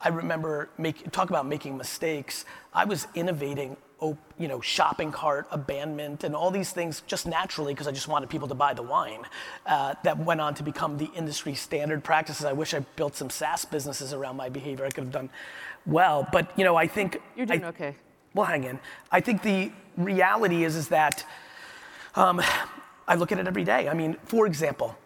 I 0.00 0.08
remember 0.08 0.70
make, 0.78 1.10
talk 1.10 1.30
about 1.30 1.46
making 1.46 1.76
mistakes. 1.76 2.44
I 2.72 2.84
was 2.84 3.08
innovating, 3.14 3.76
you 4.00 4.48
know, 4.48 4.60
shopping 4.60 5.10
cart 5.10 5.48
abandonment 5.50 6.22
and 6.22 6.36
all 6.36 6.50
these 6.50 6.70
things 6.70 7.02
just 7.06 7.26
naturally 7.26 7.74
because 7.74 7.88
I 7.88 7.92
just 7.92 8.06
wanted 8.06 8.28
people 8.28 8.46
to 8.48 8.54
buy 8.54 8.74
the 8.74 8.82
wine. 8.82 9.24
Uh, 9.66 9.94
that 10.04 10.18
went 10.18 10.40
on 10.40 10.54
to 10.54 10.62
become 10.62 10.98
the 10.98 11.10
industry 11.16 11.54
standard 11.54 12.04
practices. 12.04 12.44
I 12.44 12.52
wish 12.52 12.74
I 12.74 12.80
built 12.96 13.16
some 13.16 13.28
SaaS 13.28 13.64
businesses 13.64 14.12
around 14.12 14.36
my 14.36 14.48
behavior. 14.48 14.84
I 14.84 14.90
could 14.90 15.04
have 15.04 15.12
done 15.12 15.30
well, 15.84 16.28
but 16.30 16.56
you 16.56 16.64
know, 16.64 16.76
I 16.76 16.86
think 16.86 17.20
you're 17.36 17.46
doing 17.46 17.64
I, 17.64 17.68
okay. 17.68 17.94
Well, 18.34 18.46
hang 18.46 18.64
in. 18.64 18.78
I 19.10 19.20
think 19.20 19.42
the 19.42 19.72
reality 19.96 20.64
is 20.64 20.76
is 20.76 20.88
that 20.88 21.24
um, 22.14 22.40
I 23.08 23.16
look 23.16 23.32
at 23.32 23.38
it 23.38 23.48
every 23.48 23.64
day. 23.64 23.88
I 23.88 23.94
mean, 23.94 24.16
for 24.24 24.46
example 24.46 24.96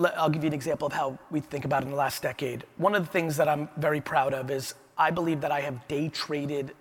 I'll 0.00 0.30
give 0.30 0.42
you 0.44 0.48
an 0.48 0.54
example 0.54 0.86
of 0.86 0.92
how 0.92 1.18
we 1.30 1.40
think 1.40 1.64
about 1.64 1.82
it 1.82 1.86
in 1.86 1.90
the 1.90 1.96
last 1.96 2.22
decade. 2.22 2.64
One 2.76 2.94
of 2.94 3.04
the 3.04 3.12
things 3.12 3.36
that 3.36 3.48
I'm 3.48 3.68
very 3.76 4.00
proud 4.00 4.32
of 4.32 4.50
is 4.50 4.74
I 4.96 5.10
believe 5.10 5.40
that 5.42 5.52
I 5.52 5.60
have 5.60 5.86
day 5.88 6.08
traded 6.08 6.74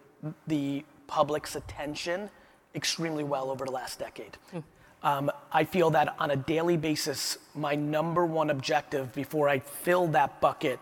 the 0.47 0.83
public's 1.07 1.55
attention 1.55 2.29
extremely 2.75 3.23
well 3.23 3.49
over 3.49 3.65
the 3.65 3.71
last 3.71 3.99
decade. 3.99 4.37
Mm. 4.53 4.63
Um, 5.01 5.31
I 5.51 5.63
feel 5.63 5.89
that 5.91 6.15
on 6.19 6.31
a 6.31 6.35
daily 6.35 6.77
basis, 6.77 7.37
my 7.55 7.75
number 7.75 8.25
one 8.25 8.49
objective 8.49 9.13
before 9.13 9.47
I 9.47 9.59
fill 9.59 10.07
that 10.07 10.41
bucket 10.41 10.79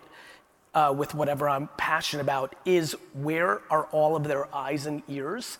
uh, 0.73 0.93
with 0.95 1.13
whatever 1.13 1.47
I'm 1.47 1.69
passionate 1.77 2.23
about 2.23 2.55
is 2.65 2.95
where 3.13 3.61
are 3.69 3.85
all 3.85 4.15
of 4.15 4.23
their 4.23 4.53
eyes 4.53 4.85
and 4.85 5.03
ears 5.07 5.59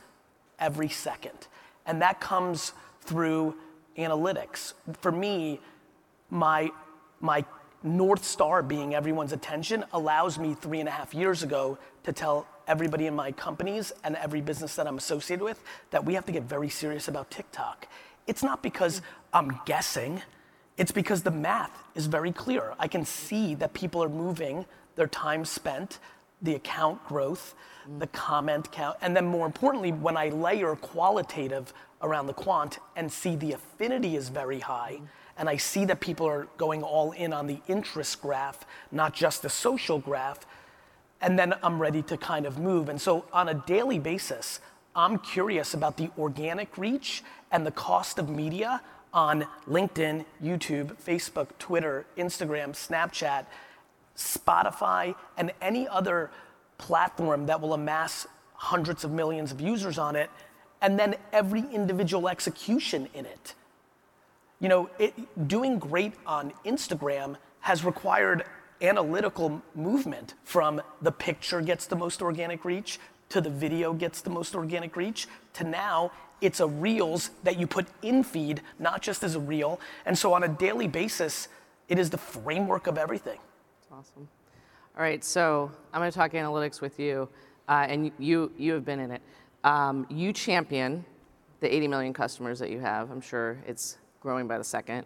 every 0.59 0.89
second. 0.89 1.47
And 1.85 2.01
that 2.01 2.19
comes 2.19 2.73
through 3.01 3.55
analytics. 3.97 4.73
For 5.01 5.11
me, 5.11 5.59
my, 6.29 6.71
my 7.19 7.43
North 7.83 8.23
Star 8.23 8.63
being 8.63 8.95
everyone's 8.95 9.33
attention 9.33 9.85
allows 9.93 10.37
me 10.39 10.53
three 10.53 10.79
and 10.79 10.89
a 10.89 10.91
half 10.91 11.13
years 11.13 11.43
ago 11.43 11.77
to 12.03 12.11
tell 12.11 12.47
everybody 12.67 13.07
in 13.07 13.15
my 13.15 13.31
companies 13.31 13.93
and 14.03 14.15
every 14.17 14.41
business 14.41 14.75
that 14.75 14.87
I'm 14.87 14.97
associated 14.97 15.43
with 15.43 15.63
that 15.91 16.03
we 16.03 16.13
have 16.15 16.25
to 16.25 16.31
get 16.31 16.43
very 16.43 16.69
serious 16.69 17.07
about 17.07 17.31
TikTok. 17.31 17.87
It's 18.25 18.43
not 18.43 18.61
because 18.61 19.01
I'm 19.31 19.59
guessing, 19.65 20.21
it's 20.77 20.91
because 20.91 21.23
the 21.23 21.31
math 21.31 21.83
is 21.95 22.07
very 22.07 22.31
clear. 22.31 22.73
I 22.77 22.87
can 22.87 23.05
see 23.05 23.55
that 23.55 23.73
people 23.73 24.03
are 24.03 24.09
moving 24.09 24.65
their 24.95 25.07
time 25.07 25.45
spent, 25.45 25.99
the 26.41 26.55
account 26.55 27.03
growth, 27.07 27.55
the 27.99 28.07
comment 28.07 28.71
count, 28.71 28.97
and 29.01 29.15
then 29.15 29.25
more 29.25 29.45
importantly, 29.45 29.91
when 29.91 30.17
I 30.17 30.29
layer 30.29 30.75
qualitative 30.75 31.73
around 32.01 32.27
the 32.27 32.33
quant 32.33 32.79
and 32.95 33.11
see 33.11 33.35
the 33.35 33.53
affinity 33.53 34.15
is 34.15 34.29
very 34.29 34.59
high. 34.59 34.99
And 35.37 35.49
I 35.49 35.57
see 35.57 35.85
that 35.85 35.99
people 35.99 36.27
are 36.27 36.47
going 36.57 36.83
all 36.83 37.11
in 37.11 37.33
on 37.33 37.47
the 37.47 37.59
interest 37.67 38.21
graph, 38.21 38.65
not 38.91 39.13
just 39.13 39.41
the 39.41 39.49
social 39.49 39.99
graph, 39.99 40.39
and 41.21 41.37
then 41.37 41.53
I'm 41.63 41.79
ready 41.79 42.01
to 42.03 42.17
kind 42.17 42.45
of 42.45 42.57
move. 42.57 42.89
And 42.89 42.99
so 42.99 43.25
on 43.33 43.49
a 43.49 43.53
daily 43.53 43.99
basis, 43.99 44.59
I'm 44.95 45.19
curious 45.19 45.73
about 45.73 45.97
the 45.97 46.09
organic 46.17 46.77
reach 46.77 47.23
and 47.51 47.65
the 47.65 47.71
cost 47.71 48.19
of 48.19 48.29
media 48.29 48.81
on 49.13 49.45
LinkedIn, 49.67 50.25
YouTube, 50.43 50.95
Facebook, 51.01 51.49
Twitter, 51.59 52.05
Instagram, 52.17 52.69
Snapchat, 52.71 53.45
Spotify, 54.15 55.15
and 55.37 55.51
any 55.61 55.87
other 55.87 56.31
platform 56.77 57.45
that 57.45 57.61
will 57.61 57.73
amass 57.73 58.27
hundreds 58.53 59.03
of 59.03 59.11
millions 59.11 59.51
of 59.51 59.61
users 59.61 59.97
on 59.97 60.15
it, 60.15 60.29
and 60.81 60.99
then 60.99 61.15
every 61.31 61.61
individual 61.71 62.27
execution 62.27 63.07
in 63.13 63.25
it. 63.25 63.53
You 64.59 64.69
know, 64.69 64.89
it, 64.97 65.47
doing 65.47 65.79
great 65.79 66.13
on 66.25 66.53
Instagram 66.65 67.37
has 67.61 67.83
required 67.83 68.43
analytical 68.81 69.61
movement 69.75 70.33
from 70.43 70.81
the 71.01 71.11
picture 71.11 71.61
gets 71.61 71.85
the 71.85 71.95
most 71.95 72.21
organic 72.21 72.63
reach 72.65 72.99
to 73.29 73.41
the 73.41 73.49
video 73.49 73.93
gets 73.93 74.21
the 74.21 74.29
most 74.29 74.55
organic 74.55 74.95
reach 74.95 75.27
to 75.53 75.63
now 75.63 76.11
it's 76.39 76.59
a 76.59 76.67
reels 76.67 77.31
that 77.43 77.59
you 77.59 77.65
put 77.65 77.87
in 78.01 78.23
feed, 78.23 78.61
not 78.79 79.01
just 79.01 79.23
as 79.23 79.35
a 79.35 79.39
reel. 79.39 79.79
And 80.05 80.17
so 80.17 80.33
on 80.33 80.43
a 80.43 80.47
daily 80.47 80.87
basis, 80.87 81.47
it 81.89 81.97
is 81.97 82.09
the 82.09 82.17
framework 82.17 82.87
of 82.87 82.97
everything. 82.97 83.39
That's 83.89 83.91
awesome. 83.91 84.27
All 84.95 85.03
right, 85.03 85.23
so 85.23 85.71
I'm 85.93 86.01
going 86.01 86.11
to 86.11 86.17
talk 86.17 86.31
analytics 86.31 86.81
with 86.81 86.99
you, 86.99 87.29
uh, 87.67 87.85
and 87.87 88.11
you 88.17 88.51
you 88.57 88.73
have 88.73 88.85
been 88.85 88.99
in 88.99 89.11
it. 89.11 89.21
Um, 89.63 90.07
you 90.09 90.33
champion 90.33 91.05
the 91.59 91.73
80 91.73 91.87
million 91.87 92.13
customers 92.13 92.59
that 92.59 92.69
you 92.69 92.79
have. 92.79 93.11
I'm 93.11 93.21
sure 93.21 93.57
it's 93.67 93.97
growing 94.27 94.45
by 94.45 94.57
the 94.57 94.63
second. 94.77 95.05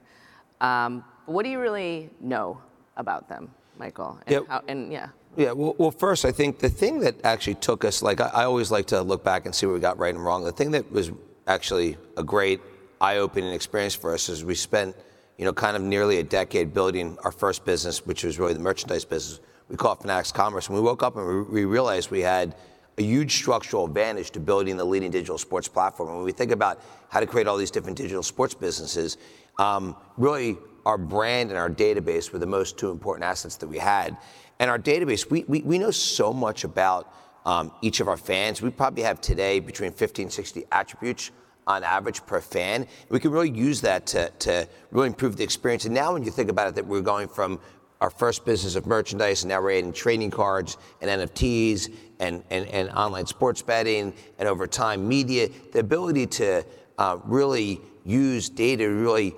Um, 0.61 1.03
what 1.27 1.43
do 1.43 1.49
you 1.49 1.59
really 1.59 2.09
know 2.19 2.59
about 2.97 3.29
them? 3.29 3.51
Michael? 3.77 4.17
And, 4.25 4.33
yeah. 4.33 4.39
How, 4.47 4.63
and 4.67 4.91
yeah. 4.91 5.09
Yeah, 5.37 5.51
well, 5.51 5.75
well, 5.77 5.91
first, 5.91 6.25
I 6.25 6.31
think 6.31 6.57
the 6.57 6.69
thing 6.69 7.01
that 7.01 7.23
actually 7.23 7.53
took 7.55 7.85
us, 7.85 8.01
like, 8.01 8.19
I, 8.19 8.29
I, 8.29 8.43
always 8.45 8.71
like 8.71 8.87
to 8.87 9.01
look 9.03 9.23
back 9.23 9.45
and 9.45 9.53
see 9.53 9.67
what 9.67 9.73
we 9.73 9.79
got 9.79 9.99
right 9.99 10.13
and 10.13 10.25
wrong. 10.25 10.43
The 10.43 10.51
thing 10.51 10.71
that 10.71 10.91
was 10.91 11.11
actually 11.45 11.97
a 12.17 12.23
great 12.23 12.61
eye 12.99 13.17
opening 13.17 13.53
experience 13.53 13.93
for 13.93 14.11
us 14.11 14.27
is 14.27 14.43
we 14.43 14.55
spent, 14.55 14.95
you 15.37 15.45
know, 15.45 15.53
kind 15.53 15.77
of 15.77 15.83
nearly 15.83 16.17
a 16.17 16.23
decade 16.23 16.73
building 16.73 17.15
our 17.23 17.31
first 17.31 17.63
business, 17.63 18.03
which 18.03 18.23
was 18.23 18.39
really 18.39 18.53
the 18.53 18.59
merchandise 18.59 19.05
business. 19.05 19.39
We 19.69 19.77
call 19.77 19.93
it 19.93 20.01
Fanatics 20.01 20.31
Commerce. 20.31 20.67
And 20.67 20.75
we 20.75 20.81
woke 20.81 21.03
up 21.03 21.15
and 21.15 21.27
we, 21.27 21.41
we 21.43 21.65
realized 21.65 22.09
we 22.09 22.21
had 22.21 22.55
a 23.01 23.03
huge 23.03 23.35
structural 23.35 23.85
advantage 23.85 24.31
to 24.31 24.39
building 24.39 24.77
the 24.77 24.85
leading 24.85 25.11
digital 25.11 25.37
sports 25.37 25.67
platform. 25.67 26.09
And 26.09 26.17
when 26.17 26.25
we 26.25 26.31
think 26.31 26.51
about 26.51 26.81
how 27.09 27.19
to 27.19 27.25
create 27.25 27.47
all 27.47 27.57
these 27.57 27.71
different 27.71 27.97
digital 27.97 28.23
sports 28.23 28.53
businesses, 28.53 29.17
um, 29.57 29.95
really 30.17 30.57
our 30.85 30.97
brand 30.97 31.49
and 31.49 31.59
our 31.59 31.69
database 31.69 32.31
were 32.31 32.39
the 32.39 32.45
most 32.45 32.77
two 32.77 32.91
important 32.91 33.25
assets 33.25 33.57
that 33.57 33.67
we 33.67 33.77
had. 33.77 34.17
And 34.59 34.69
our 34.69 34.79
database, 34.79 35.29
we, 35.29 35.43
we, 35.47 35.61
we 35.61 35.79
know 35.79 35.91
so 35.91 36.31
much 36.31 36.63
about 36.63 37.11
um, 37.45 37.71
each 37.81 37.99
of 37.99 38.07
our 38.07 38.17
fans. 38.17 38.61
We 38.61 38.69
probably 38.69 39.03
have 39.03 39.19
today 39.19 39.59
between 39.59 39.91
50 39.91 40.23
and 40.23 40.31
60 40.31 40.65
attributes 40.71 41.31
on 41.67 41.83
average 41.83 42.25
per 42.25 42.41
fan. 42.41 42.87
We 43.09 43.19
can 43.19 43.31
really 43.31 43.49
use 43.49 43.81
that 43.81 44.05
to, 44.07 44.29
to 44.39 44.67
really 44.91 45.07
improve 45.07 45.37
the 45.37 45.43
experience. 45.43 45.85
And 45.85 45.93
now 45.93 46.13
when 46.13 46.23
you 46.23 46.31
think 46.31 46.49
about 46.49 46.67
it, 46.67 46.75
that 46.75 46.85
we're 46.85 47.01
going 47.01 47.27
from 47.27 47.59
our 48.01 48.09
first 48.09 48.43
business 48.45 48.75
of 48.75 48.87
merchandise, 48.87 49.43
and 49.43 49.49
now 49.49 49.61
we're 49.61 49.77
adding 49.77 49.93
trading 49.93 50.31
cards 50.31 50.77
and 51.01 51.09
NFTs 51.09 51.93
and, 52.19 52.43
and, 52.49 52.67
and 52.67 52.89
online 52.89 53.27
sports 53.27 53.61
betting, 53.61 54.13
and 54.39 54.49
over 54.49 54.65
time, 54.65 55.07
media, 55.07 55.47
the 55.71 55.79
ability 55.79 56.25
to 56.25 56.65
uh, 56.97 57.17
really 57.23 57.79
use 58.03 58.49
data 58.49 58.85
to 58.85 58.89
really 58.89 59.35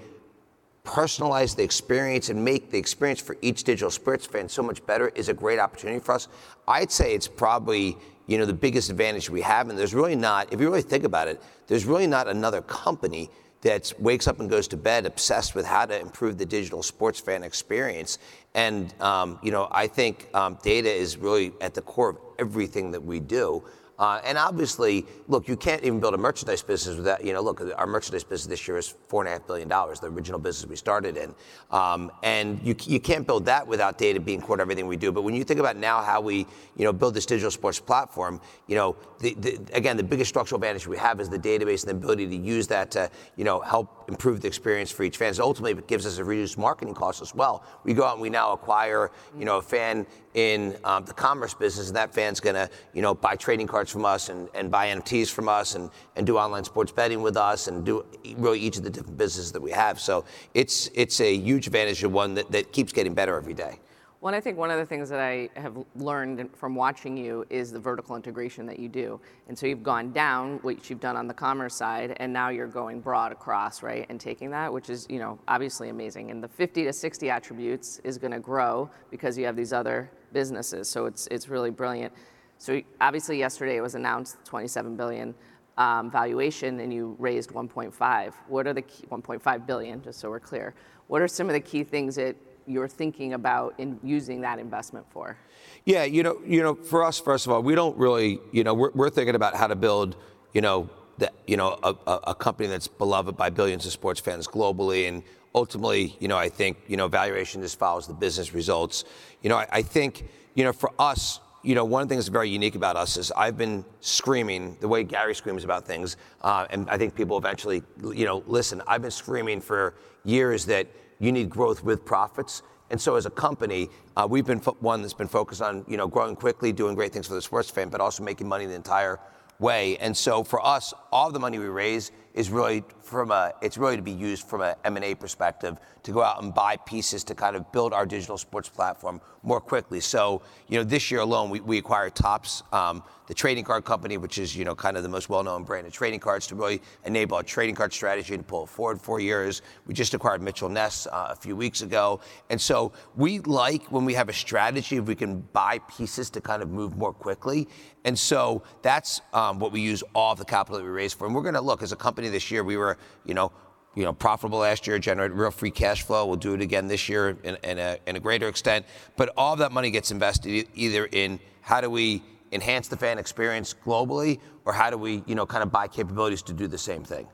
personalize 0.86 1.56
the 1.56 1.64
experience 1.64 2.30
and 2.30 2.44
make 2.44 2.72
the 2.72 2.78
experience 2.78 3.22
for 3.22 3.38
each 3.42 3.64
digital 3.64 3.92
sports 3.92 4.26
fan 4.26 4.50
so 4.50 4.64
much 4.64 4.86
better 4.86 5.10
is 5.10 5.30
a 5.30 5.34
great 5.34 5.60
opportunity 5.60 6.00
for 6.00 6.14
us. 6.14 6.28
I'd 6.68 6.92
say 6.92 7.14
it's 7.14 7.28
probably 7.28 7.98
you 8.28 8.38
know 8.38 8.46
the 8.46 8.54
biggest 8.54 8.90
advantage 8.90 9.30
we 9.30 9.42
have, 9.42 9.70
and 9.70 9.78
there's 9.78 9.94
really 9.94 10.16
not, 10.16 10.52
if 10.54 10.62
you 10.62 10.70
really 10.70 10.82
think 10.82 11.04
about 11.04 11.28
it, 11.28 11.42
there's 11.68 11.86
really 11.86 12.08
not 12.08 12.30
another 12.30 12.62
company 12.62 13.30
that 13.64 13.92
wakes 13.98 14.28
up 14.28 14.40
and 14.40 14.50
goes 14.50 14.68
to 14.68 14.78
bed 14.78 15.06
obsessed 15.06 15.56
with 15.56 15.66
how 15.66 15.86
to 15.86 16.00
improve 16.00 16.38
the 16.38 16.46
digital 16.46 16.84
sports 16.84 17.20
fan 17.20 17.44
experience. 17.44 18.20
And 18.54 18.94
um, 19.02 19.40
you 19.42 19.52
know, 19.52 19.68
I 19.72 19.88
think 19.88 20.30
um, 20.34 20.58
data 20.62 20.92
is 20.92 21.18
really 21.18 21.54
at 21.60 21.74
the 21.74 21.82
core 21.82 22.10
of 22.12 22.18
everything 22.38 22.92
that 22.92 23.04
we 23.04 23.20
do. 23.20 23.64
Uh, 24.00 24.20
and 24.26 24.38
obviously, 24.38 25.06
look, 25.28 25.48
you 25.48 25.56
can't 25.56 25.84
even 25.84 26.00
build 26.00 26.14
a 26.14 26.18
merchandise 26.18 26.64
business 26.64 26.98
without, 26.98 27.24
you 27.24 27.32
know, 27.32 27.42
look, 27.42 27.62
our 27.78 27.86
merchandise 27.86 28.24
business 28.24 28.48
this 28.48 28.68
year 28.68 28.78
is 28.78 28.96
$4.5 29.10 29.46
billion, 29.46 29.70
the 29.70 30.08
original 30.08 30.40
business 30.40 30.68
we 30.68 30.76
started 30.76 31.16
in. 31.16 31.36
Um, 31.70 32.12
and 32.24 32.60
you, 32.64 32.76
you 32.84 33.00
can't 33.00 33.28
build 33.28 33.46
that 33.46 33.68
without 33.68 33.98
data 33.98 34.20
being 34.20 34.42
core 34.42 34.58
to 34.58 34.62
everything 34.62 34.88
we 34.88 34.98
do. 34.98 35.12
But 35.12 35.22
when 35.22 35.36
you 35.36 35.44
think 35.44 35.60
about 35.60 35.78
now 35.78 36.02
how 36.02 36.22
we, 36.22 36.48
you 36.76 36.86
know, 36.86 36.92
build 36.92 37.14
this 37.14 37.26
digital 37.26 37.52
sports 37.52 37.80
platform, 37.80 38.42
you 38.68 38.76
know, 38.76 38.96
the, 39.20 39.36
the, 39.36 39.60
again, 39.74 39.96
the 39.96 40.04
biggest 40.04 40.30
structural 40.30 40.58
advantage 40.58 40.88
we 40.88 40.98
have 40.98 41.20
is 41.20 41.30
the 41.30 41.40
database 41.40 41.88
and 41.88 41.90
the 41.90 42.04
ability 42.04 42.28
to 42.28 42.36
use 42.36 42.68
that 42.68 42.90
to, 42.92 43.10
you 43.36 43.44
know, 43.44 43.60
help 43.62 44.03
improve 44.08 44.42
the 44.42 44.48
experience 44.48 44.92
for 44.92 45.04
each 45.04 45.18
fan. 45.18 45.34
So 45.34 45.44
ultimately, 45.44 45.72
it 45.80 45.88
gives 45.88 46.06
us 46.06 46.18
a 46.18 46.24
reduced 46.24 46.58
marketing 46.58 46.94
cost 46.94 47.22
as 47.22 47.34
well. 47.34 47.64
We 47.84 47.94
go 47.94 48.04
out 48.04 48.14
and 48.14 48.22
we 48.22 48.30
now 48.30 48.54
acquire, 48.54 49.12
you 49.38 49.46
know, 49.46 49.58
a 49.58 49.62
fan 49.62 50.06
in 50.34 50.76
um, 50.84 51.06
the 51.06 51.14
commerce 51.14 51.54
business, 51.54 51.88
and 51.88 51.96
that 51.96 52.14
fan's 52.14 52.40
going 52.40 52.56
to, 52.56 52.70
you 52.94 53.02
know, 53.02 53.14
buy 53.14 53.36
trading 53.36 53.68
cards 53.68 53.92
from 53.92 54.06
us 54.06 54.30
and, 54.30 54.50
and 54.54 54.72
buy 54.72 54.88
NFTs 54.88 55.30
from 55.30 55.48
us 55.48 55.76
and, 55.76 55.90
and 56.16 56.26
do 56.26 56.38
online 56.38 56.64
sports 56.64 56.92
betting 56.92 57.22
with 57.22 57.38
us 57.38 57.68
and 57.68 57.86
do 57.86 58.06
really 58.38 58.60
each 58.60 58.78
of 58.78 58.84
the 58.84 58.90
different 58.90 59.18
businesses 59.18 59.52
that 59.52 59.62
we 59.62 59.72
have. 59.72 60.00
So 60.00 60.26
it's 60.54 60.90
it's 60.94 61.22
a 61.22 61.36
huge 61.36 61.68
advantage 61.68 62.04
and 62.04 62.14
one 62.14 62.34
that, 62.36 62.52
that 62.52 62.72
keeps 62.72 62.92
getting 62.94 63.14
better 63.14 63.38
every 63.38 63.54
day. 63.54 63.80
Well, 64.24 64.34
I 64.34 64.40
think 64.40 64.58
one 64.58 64.72
of 64.72 64.78
the 64.78 64.86
things 64.86 65.10
that 65.10 65.20
I 65.20 65.50
have 65.56 65.78
learned 65.98 66.50
from 66.56 66.76
watching 66.76 67.18
you 67.18 67.46
is 67.50 67.74
the 67.74 67.80
vertical 67.80 68.16
integration 68.16 68.66
that 68.68 68.80
you 68.80 68.88
do. 68.88 69.20
And 69.50 69.60
so 69.60 69.68
you've 69.68 69.84
gone 69.84 70.14
down, 70.14 70.60
which 70.60 70.90
you've 70.90 71.02
done 71.02 71.18
on 71.18 71.28
the 71.28 71.34
commerce 71.34 71.76
side, 71.76 72.16
and 72.16 72.32
now 72.32 72.48
you're 72.48 72.68
going 72.68 73.02
broad 73.02 73.34
across, 73.34 73.84
right? 73.84 74.06
And 74.08 74.22
taking 74.22 74.50
that, 74.52 74.72
which 74.72 74.90
is, 74.90 75.06
you 75.10 75.20
know, 75.20 75.38
obviously 75.50 75.90
amazing. 75.90 76.32
And 76.32 76.42
the 76.42 76.48
50 76.48 76.86
to 76.86 76.94
60 76.94 77.30
attributes 77.30 78.00
is 78.06 78.18
going 78.18 78.32
to 78.32 78.40
grow 78.40 78.90
because 79.12 79.38
you 79.38 79.44
have 79.44 79.58
these 79.58 79.74
other 79.74 80.10
businesses. 80.32 80.88
So 80.88 81.06
it's 81.06 81.28
it's 81.28 81.50
really 81.50 81.70
brilliant. 81.70 82.14
So 82.60 82.82
obviously 83.02 83.38
yesterday 83.38 83.76
it 83.76 83.82
was 83.82 83.96
announced 83.96 84.38
27 84.46 84.96
billion 84.96 85.36
um, 85.78 86.10
valuation, 86.10 86.80
and 86.80 86.94
you 86.94 87.18
raised 87.20 87.50
1.5. 87.50 88.34
What 88.48 88.68
are 88.68 88.74
the 88.74 88.84
key, 88.84 89.06
1.5 89.08 89.68
billion? 89.68 90.02
Just 90.02 90.22
so 90.22 90.30
we're 90.30 90.40
clear. 90.40 90.76
What 91.08 91.22
are 91.22 91.28
some 91.28 91.48
of 91.48 91.54
the 91.54 91.60
key 91.60 91.84
things 91.84 92.16
that 92.16 92.38
you're 92.68 92.88
thinking 92.88 93.34
about 93.34 93.74
in 93.78 94.00
using 94.04 94.42
that 94.42 94.60
investment 94.60 95.06
for? 95.10 95.38
Yeah, 95.86 96.04
you 96.04 96.24
know, 96.24 96.40
you 96.46 96.62
know, 96.62 96.76
for 96.76 97.04
us, 97.04 97.20
first 97.20 97.46
of 97.46 97.52
all, 97.52 97.62
we 97.62 97.76
don't 97.76 97.98
really, 97.98 98.40
you 98.52 98.64
know, 98.64 98.74
we're, 98.74 98.92
we're 98.92 99.10
thinking 99.10 99.36
about 99.36 99.56
how 99.56 99.68
to 99.68 99.76
build, 99.76 100.16
you 100.54 100.62
know, 100.62 100.90
the, 101.18 101.32
you 101.46 101.58
know, 101.58 101.78
a, 101.84 101.96
a, 102.28 102.36
company 102.36 102.68
that's 102.68 102.88
beloved 102.88 103.38
by 103.38 103.50
billions 103.50 103.86
of 103.86 103.92
sports 103.92 104.20
fans 104.20 104.48
globally, 104.48 105.08
and 105.08 105.24
ultimately, 105.54 106.16
you 106.20 106.28
know, 106.28 106.38
I 106.38 106.50
think, 106.50 106.78
you 106.88 106.98
know, 106.98 107.08
valuation 107.08 107.62
just 107.62 107.78
follows 107.78 108.08
the 108.08 108.14
business 108.14 108.54
results. 108.54 109.06
You 109.42 109.50
know, 109.50 109.58
I, 109.58 109.68
I 109.72 109.82
think, 109.84 110.28
you 110.56 110.64
know, 110.64 110.74
for 110.74 110.92
us, 110.98 111.40
you 111.62 111.76
know, 111.76 111.86
one 111.86 112.02
of 112.02 112.10
the 112.10 112.16
things 112.16 112.26
that's 112.26 112.34
very 112.34 112.50
unique 112.50 112.76
about 112.76 112.96
us 112.96 113.16
is 113.18 113.32
I've 113.32 113.58
been 113.58 113.86
screaming 114.02 114.76
the 114.82 114.88
way 114.88 115.04
Gary 115.04 115.36
screams 115.36 115.64
about 115.64 115.86
things, 115.86 116.18
uh, 116.42 116.66
and 116.70 116.90
I 116.90 116.98
think 116.98 117.16
people 117.16 117.38
eventually, 117.38 117.84
you 118.14 118.26
know, 118.26 118.44
listen. 118.48 118.82
I've 118.88 119.02
been 119.02 119.12
screaming 119.12 119.62
for 119.62 119.96
years 120.26 120.66
that 120.66 120.88
you 121.24 121.32
need 121.32 121.50
growth 121.50 121.84
with 121.84 122.04
profits. 122.04 122.64
And 122.90 123.00
so 123.00 123.16
as 123.16 123.26
a 123.26 123.30
company, 123.30 123.90
uh, 124.18 124.28
we've 124.30 124.46
been 124.46 124.60
one 124.60 125.02
that's 125.02 125.14
been 125.14 125.30
focused 125.30 125.62
on, 125.62 125.86
you 125.88 125.96
know, 125.96 126.08
growing 126.08 126.36
quickly, 126.36 126.74
doing 126.74 126.96
great 126.96 127.14
things 127.14 127.28
for 127.28 127.34
the 127.34 127.42
sports 127.42 127.70
fan, 127.70 127.88
but 127.88 128.02
also 128.02 128.24
making 128.24 128.48
money 128.48 128.66
the 128.66 128.74
entire 128.74 129.20
way. 129.58 129.98
And 129.98 130.16
so 130.16 130.44
for 130.44 130.64
us, 130.66 130.94
all 131.14 131.32
the 131.32 131.40
money 131.40 131.60
we 131.60 131.68
raise 131.68 132.12
is 132.34 132.50
really 132.50 132.84
from 133.02 133.32
a, 133.32 133.54
it's 133.62 133.78
really 133.78 133.96
to 133.96 134.02
be 134.02 134.12
used 134.12 134.48
from 134.48 134.62
an 134.62 134.76
M&A 134.86 135.14
perspective 135.14 135.78
to 136.04 136.12
go 136.12 136.22
out 136.22 136.42
and 136.42 136.54
buy 136.54 136.76
pieces 136.78 137.24
to 137.24 137.36
kind 137.36 137.56
of 137.56 137.72
build 137.72 137.94
our 137.94 138.06
digital 138.06 138.38
sports 138.38 138.70
platform 138.70 139.22
more 139.44 139.60
quickly. 139.62 140.00
So, 140.00 140.42
you 140.68 140.78
know, 140.78 140.84
this 140.84 141.12
year 141.12 141.20
alone, 141.22 141.50
we, 141.50 141.60
we 141.60 141.78
acquired 141.78 142.16
Topps, 142.16 142.64
um, 142.72 143.04
the 143.28 143.34
trading 143.34 143.64
card 143.64 143.86
company, 143.86 144.18
which 144.18 144.38
is, 144.38 144.56
you 144.56 144.66
know, 144.66 144.76
kind 144.76 144.98
of 144.98 145.04
the 145.04 145.10
most 145.10 145.30
well-known 145.30 145.64
brand 145.64 145.88
of 145.88 145.94
trading 145.94 146.20
cards 146.20 146.48
to 146.48 146.56
really 146.56 146.82
enable 147.06 147.38
our 147.38 147.44
trading 147.44 147.76
card 147.76 147.94
strategy 147.94 148.36
to 148.36 148.44
pull 148.44 148.66
forward 148.66 149.00
four 149.00 149.20
years. 149.20 149.62
We 149.86 149.94
just 149.94 150.14
acquired 150.14 150.42
Mitchell 150.42 150.70
Ness 150.70 151.08
uh, 151.08 151.28
a 151.30 151.36
few 151.36 151.56
weeks 151.56 151.82
ago. 151.82 152.20
And 152.50 152.60
so 152.60 152.92
we 153.16 153.40
like 153.40 153.92
when 153.92 154.06
we 154.06 154.14
have 154.14 154.28
a 154.28 154.34
strategy, 154.34 154.98
if 154.98 155.06
we 155.06 155.16
can 155.16 155.42
buy 155.54 155.80
pieces 155.80 156.30
to 156.32 156.42
kind 156.42 156.62
of 156.62 156.70
move 156.70 156.98
more 156.98 157.14
quickly. 157.14 157.68
And 158.06 158.18
so 158.20 158.64
that's 158.82 159.22
um, 159.34 159.60
what 159.60 159.72
we 159.72 159.80
use 159.80 160.04
all 160.14 160.34
of 160.34 160.38
the 160.38 160.46
capital 160.46 160.78
that 160.78 160.84
we 160.84 160.90
raise 160.90 161.14
for. 161.14 161.26
And 161.26 161.34
we're 161.34 161.42
going 161.42 161.54
to 161.54 161.62
look 161.62 161.82
as 161.82 161.94
a 161.94 161.96
company 161.96 162.23
this 162.30 162.52
year. 162.52 162.64
We 162.64 162.78
were, 162.78 162.98
you 163.26 163.34
know, 163.34 163.52
you 163.96 164.04
know, 164.04 164.14
profitable 164.14 164.60
last 164.60 164.88
year, 164.88 164.98
generated 164.98 165.38
real 165.38 165.52
free 165.52 165.72
cash 165.72 166.02
flow. 166.04 166.26
We'll 166.26 166.38
do 166.38 166.54
it 166.54 166.62
again 166.62 166.88
this 166.88 167.08
year 167.08 167.38
in, 167.44 167.58
in, 167.64 167.78
a, 167.78 167.98
in 168.08 168.16
a 168.16 168.20
greater 168.20 168.48
extent. 168.48 168.86
But 169.18 169.32
all 169.38 169.54
of 169.54 169.60
that 169.60 169.72
money 169.72 169.92
gets 169.92 170.12
invested 170.12 170.68
either 170.74 171.06
in 171.12 171.40
how 171.62 171.80
do 171.80 171.90
we 171.90 172.24
enhance 172.52 172.88
the 172.88 172.98
fan 172.98 173.18
experience 173.18 173.74
globally, 173.86 174.40
or 174.66 174.74
how 174.74 174.90
do 174.90 174.98
we, 174.98 175.24
you 175.26 175.36
know, 175.36 175.46
kind 175.46 175.64
of 175.64 175.72
buy 175.72 175.88
capabilities 175.88 176.42
to 176.44 176.54
do 176.54 176.68
the 176.68 176.78
same 176.78 177.04
thing? 177.04 177.28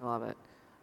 I 0.00 0.06
love 0.06 0.22
it. 0.22 0.36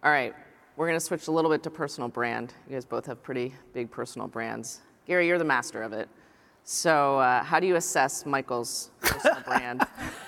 All 0.04 0.12
right, 0.12 0.34
we're 0.76 0.88
going 0.88 1.00
to 1.00 1.06
switch 1.06 1.28
a 1.28 1.32
little 1.32 1.50
bit 1.50 1.64
to 1.64 1.70
personal 1.70 2.10
brand. 2.10 2.54
You 2.68 2.74
guys 2.76 2.86
both 2.86 3.06
have 3.06 3.22
pretty 3.24 3.54
big 3.74 3.90
personal 3.92 4.28
brands. 4.28 4.82
Gary, 5.06 5.28
you're 5.28 5.38
the 5.38 5.46
master 5.46 5.84
of 5.84 5.94
it. 5.94 6.10
So, 6.64 7.20
uh, 7.20 7.44
how 7.44 7.60
do 7.60 7.68
you 7.68 7.78
assess 7.78 8.26
Michael's 8.26 8.92
personal 9.02 9.42
brand? 9.42 9.88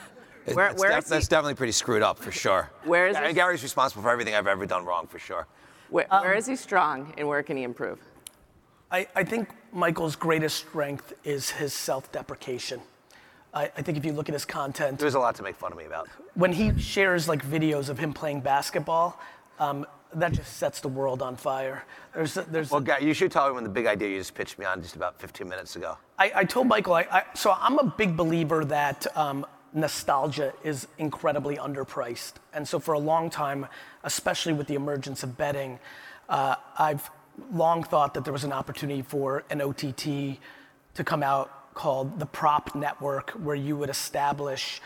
Where, 0.56 0.74
where 0.74 0.92
def- 0.92 1.06
that's 1.06 1.28
definitely 1.28 1.56
pretty 1.56 1.72
screwed 1.72 2.02
up 2.02 2.20
for 2.20 2.32
sure. 2.32 2.70
Where 2.84 3.08
is 3.08 3.16
Gary, 3.16 3.34
Gary's 3.34 3.64
responsible 3.64 4.04
for 4.04 4.10
everything 4.10 4.36
I've 4.36 4.48
ever 4.48 4.66
done 4.66 4.86
wrong 4.86 5.08
for 5.08 5.20
sure. 5.20 5.48
Where, 5.90 6.06
um, 6.14 6.22
where 6.22 6.34
is 6.34 6.46
he 6.46 6.56
strong 6.56 7.14
and 7.18 7.28
where 7.28 7.44
can 7.44 7.58
he 7.58 7.64
improve? 7.64 8.00
I, 8.92 9.08
I 9.16 9.24
think 9.24 9.50
Michael's 9.72 10.16
greatest 10.16 10.58
strength 10.58 11.14
is 11.24 11.50
his 11.50 11.74
self 11.74 12.12
deprecation. 12.12 12.82
I, 13.54 13.64
I, 13.64 13.82
think 13.82 13.98
if 13.98 14.06
you 14.06 14.14
look 14.14 14.30
at 14.30 14.34
his 14.34 14.46
content, 14.46 15.00
there's 15.00 15.16
a 15.16 15.20
lot 15.20 15.36
to 15.36 15.44
make 15.44 15.56
fun 15.56 15.72
of 15.72 15.78
me 15.78 15.86
about. 15.86 16.08
When 16.36 16.54
he 16.54 16.78
shares 16.80 17.28
like 17.28 17.44
videos 17.46 17.90
of 17.90 17.98
him 17.98 18.14
playing 18.14 18.42
basketball, 18.42 19.20
um, 19.60 19.88
that 20.14 20.32
just 20.32 20.58
sets 20.58 20.82
the 20.82 20.88
world 20.88 21.22
on 21.22 21.36
fire. 21.36 21.84
There's, 22.14 22.34
there's. 22.34 22.72
Well, 22.72 22.82
Guy, 22.82 23.00
you 23.00 23.14
should 23.14 23.32
tell 23.32 23.46
everyone 23.46 23.64
the 23.64 23.70
big 23.70 23.86
idea 23.86 24.10
you 24.10 24.18
just 24.18 24.34
pitched 24.34 24.58
me 24.58 24.66
on 24.66 24.82
just 24.82 24.96
about 24.96 25.20
15 25.20 25.48
minutes 25.48 25.76
ago. 25.76 25.98
I, 26.18 26.32
I 26.36 26.44
told 26.46 26.68
Michael, 26.68 26.94
I, 26.94 27.02
I, 27.12 27.24
so 27.36 27.56
I'm 27.60 27.78
a 27.80 27.86
big 27.86 28.18
believer 28.18 28.66
that 28.66 29.06
um, 29.16 29.46
nostalgia 29.74 30.54
is 30.64 30.88
incredibly 30.98 31.58
underpriced, 31.58 32.34
and 32.54 32.68
so 32.68 32.80
for 32.80 32.94
a 32.94 33.00
long 33.00 33.30
time, 33.30 33.68
especially 34.04 34.54
with 34.54 34.68
the 34.68 34.76
emergence 34.76 35.24
of 35.24 35.38
betting, 35.38 35.80
uh, 36.28 36.56
I've 36.78 37.10
long 37.54 37.84
thought 37.84 38.14
that 38.14 38.24
there 38.24 38.34
was 38.34 38.44
an 38.44 38.52
opportunity 38.52 39.02
for 39.02 39.44
an 39.50 39.62
OTT 39.62 40.40
to 40.96 41.04
come 41.04 41.24
out 41.24 41.74
called 41.74 42.20
the 42.20 42.26
Prop 42.26 42.76
Network, 42.76 43.32
where 43.32 43.56
you 43.56 43.78
would 43.78 43.90
establish 43.90 44.82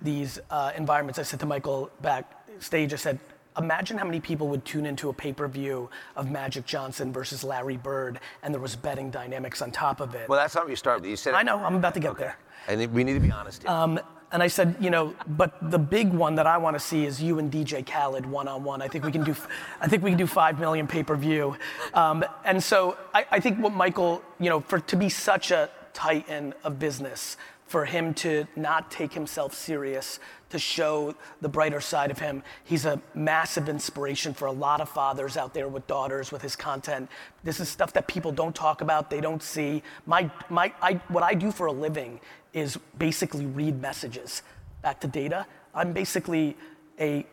these 0.00 0.38
uh, 0.50 0.72
environments. 0.76 1.18
I 1.18 1.22
said 1.22 1.40
to 1.40 1.46
Michael 1.46 1.90
backstage, 2.00 2.92
I 2.92 2.96
said, 2.96 3.18
imagine 3.58 3.98
how 3.98 4.04
many 4.04 4.20
people 4.20 4.48
would 4.48 4.64
tune 4.64 4.86
into 4.86 5.08
a 5.08 5.12
pay-per-view 5.12 5.90
of 6.16 6.30
Magic 6.30 6.66
Johnson 6.66 7.12
versus 7.12 7.44
Larry 7.44 7.76
Bird, 7.76 8.20
and 8.42 8.52
there 8.54 8.60
was 8.60 8.76
betting 8.76 9.10
dynamics 9.10 9.62
on 9.62 9.70
top 9.70 10.00
of 10.00 10.14
it. 10.14 10.28
Well, 10.28 10.38
that's 10.38 10.54
not 10.54 10.64
what 10.64 10.70
you 10.70 10.76
started. 10.76 11.08
You 11.08 11.16
said. 11.16 11.34
I 11.34 11.42
know. 11.42 11.58
I'm 11.58 11.76
about 11.76 11.94
to 11.94 12.00
get 12.00 12.12
okay. 12.12 12.24
there. 12.24 12.38
And 12.68 12.92
we 12.92 13.04
need 13.04 13.14
to 13.14 13.20
be 13.20 13.30
honest 13.30 13.62
here. 13.62 13.70
Um, 13.70 14.00
and 14.34 14.42
I 14.42 14.48
said, 14.48 14.74
you 14.80 14.90
know, 14.90 15.14
but 15.28 15.70
the 15.70 15.78
big 15.78 16.12
one 16.12 16.34
that 16.34 16.46
I 16.46 16.58
want 16.58 16.74
to 16.74 16.80
see 16.80 17.06
is 17.06 17.22
you 17.22 17.38
and 17.38 17.52
DJ 17.52 17.86
Khaled 17.86 18.26
one 18.26 18.48
on 18.48 18.64
one. 18.64 18.82
I 18.82 18.88
think 18.88 19.04
we 19.04 19.12
can 19.12 19.22
do, 19.22 19.36
I 19.80 19.86
think 19.86 20.02
we 20.02 20.10
can 20.10 20.18
do 20.18 20.26
five 20.26 20.58
million 20.58 20.88
pay 20.88 21.04
per 21.04 21.14
view. 21.14 21.56
Um, 21.94 22.24
and 22.44 22.60
so 22.60 22.96
I, 23.14 23.26
I 23.30 23.38
think 23.38 23.60
what 23.60 23.72
Michael, 23.72 24.22
you 24.40 24.50
know, 24.50 24.58
for 24.60 24.80
to 24.80 24.96
be 24.96 25.08
such 25.08 25.52
a 25.52 25.70
titan 25.92 26.52
of 26.64 26.80
business, 26.80 27.36
for 27.74 27.84
him 27.84 28.14
to 28.14 28.46
not 28.54 28.88
take 28.88 29.12
himself 29.12 29.52
serious, 29.52 30.20
to 30.48 30.60
show 30.60 31.12
the 31.40 31.48
brighter 31.48 31.80
side 31.80 32.08
of 32.12 32.20
him. 32.20 32.40
He's 32.62 32.84
a 32.84 33.02
massive 33.14 33.68
inspiration 33.68 34.32
for 34.32 34.46
a 34.46 34.52
lot 34.52 34.80
of 34.80 34.88
fathers 34.88 35.36
out 35.36 35.54
there 35.54 35.66
with 35.66 35.84
daughters 35.88 36.30
with 36.30 36.40
his 36.40 36.54
content. 36.54 37.10
This 37.42 37.58
is 37.58 37.68
stuff 37.68 37.92
that 37.94 38.06
people 38.06 38.30
don't 38.30 38.54
talk 38.54 38.80
about, 38.80 39.10
they 39.10 39.20
don't 39.20 39.42
see. 39.42 39.82
My, 40.06 40.30
my, 40.48 40.72
I, 40.80 41.00
what 41.08 41.24
I 41.24 41.34
do 41.34 41.50
for 41.50 41.66
a 41.66 41.72
living 41.72 42.20
is 42.52 42.78
basically 42.96 43.44
read 43.44 43.82
messages 43.82 44.42
back 44.80 45.00
to 45.00 45.08
data. 45.08 45.44
I'm 45.74 45.92
basically 45.92 46.56
a 47.00 47.26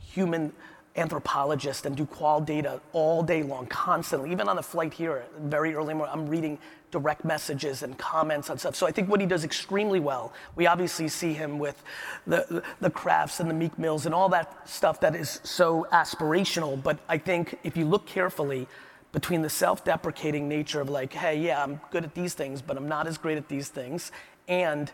human 0.00 0.52
anthropologist 0.96 1.86
and 1.86 1.96
do 1.96 2.04
qual 2.04 2.40
data 2.40 2.80
all 2.92 3.22
day 3.22 3.44
long, 3.44 3.66
constantly. 3.66 4.32
Even 4.32 4.48
on 4.48 4.56
the 4.56 4.62
flight 4.62 4.92
here, 4.92 5.24
very 5.38 5.72
early 5.72 5.94
morning, 5.94 6.12
I'm 6.12 6.28
reading 6.28 6.58
direct 6.98 7.24
messages 7.24 7.82
and 7.82 7.98
comments 7.98 8.48
on 8.50 8.56
stuff. 8.56 8.76
So 8.76 8.86
I 8.86 8.92
think 8.92 9.08
what 9.08 9.20
he 9.20 9.26
does 9.26 9.44
extremely 9.44 10.00
well, 10.00 10.32
we 10.54 10.68
obviously 10.68 11.08
see 11.08 11.32
him 11.32 11.58
with 11.58 11.82
the, 12.24 12.62
the 12.80 12.90
Krafts 12.90 13.40
and 13.40 13.50
the 13.50 13.58
Meek 13.62 13.76
Mills 13.78 14.06
and 14.06 14.14
all 14.14 14.28
that 14.28 14.68
stuff 14.68 15.00
that 15.00 15.16
is 15.16 15.40
so 15.42 15.86
aspirational. 15.92 16.80
But 16.80 17.00
I 17.08 17.18
think 17.18 17.58
if 17.64 17.76
you 17.76 17.84
look 17.84 18.06
carefully, 18.06 18.68
between 19.10 19.42
the 19.42 19.50
self-deprecating 19.50 20.48
nature 20.48 20.80
of 20.80 20.88
like, 20.88 21.12
hey, 21.12 21.38
yeah, 21.38 21.62
I'm 21.62 21.80
good 21.92 22.02
at 22.02 22.14
these 22.14 22.34
things, 22.34 22.60
but 22.60 22.76
I'm 22.76 22.88
not 22.88 23.06
as 23.06 23.16
great 23.16 23.38
at 23.38 23.48
these 23.48 23.68
things, 23.68 24.10
and 24.48 24.90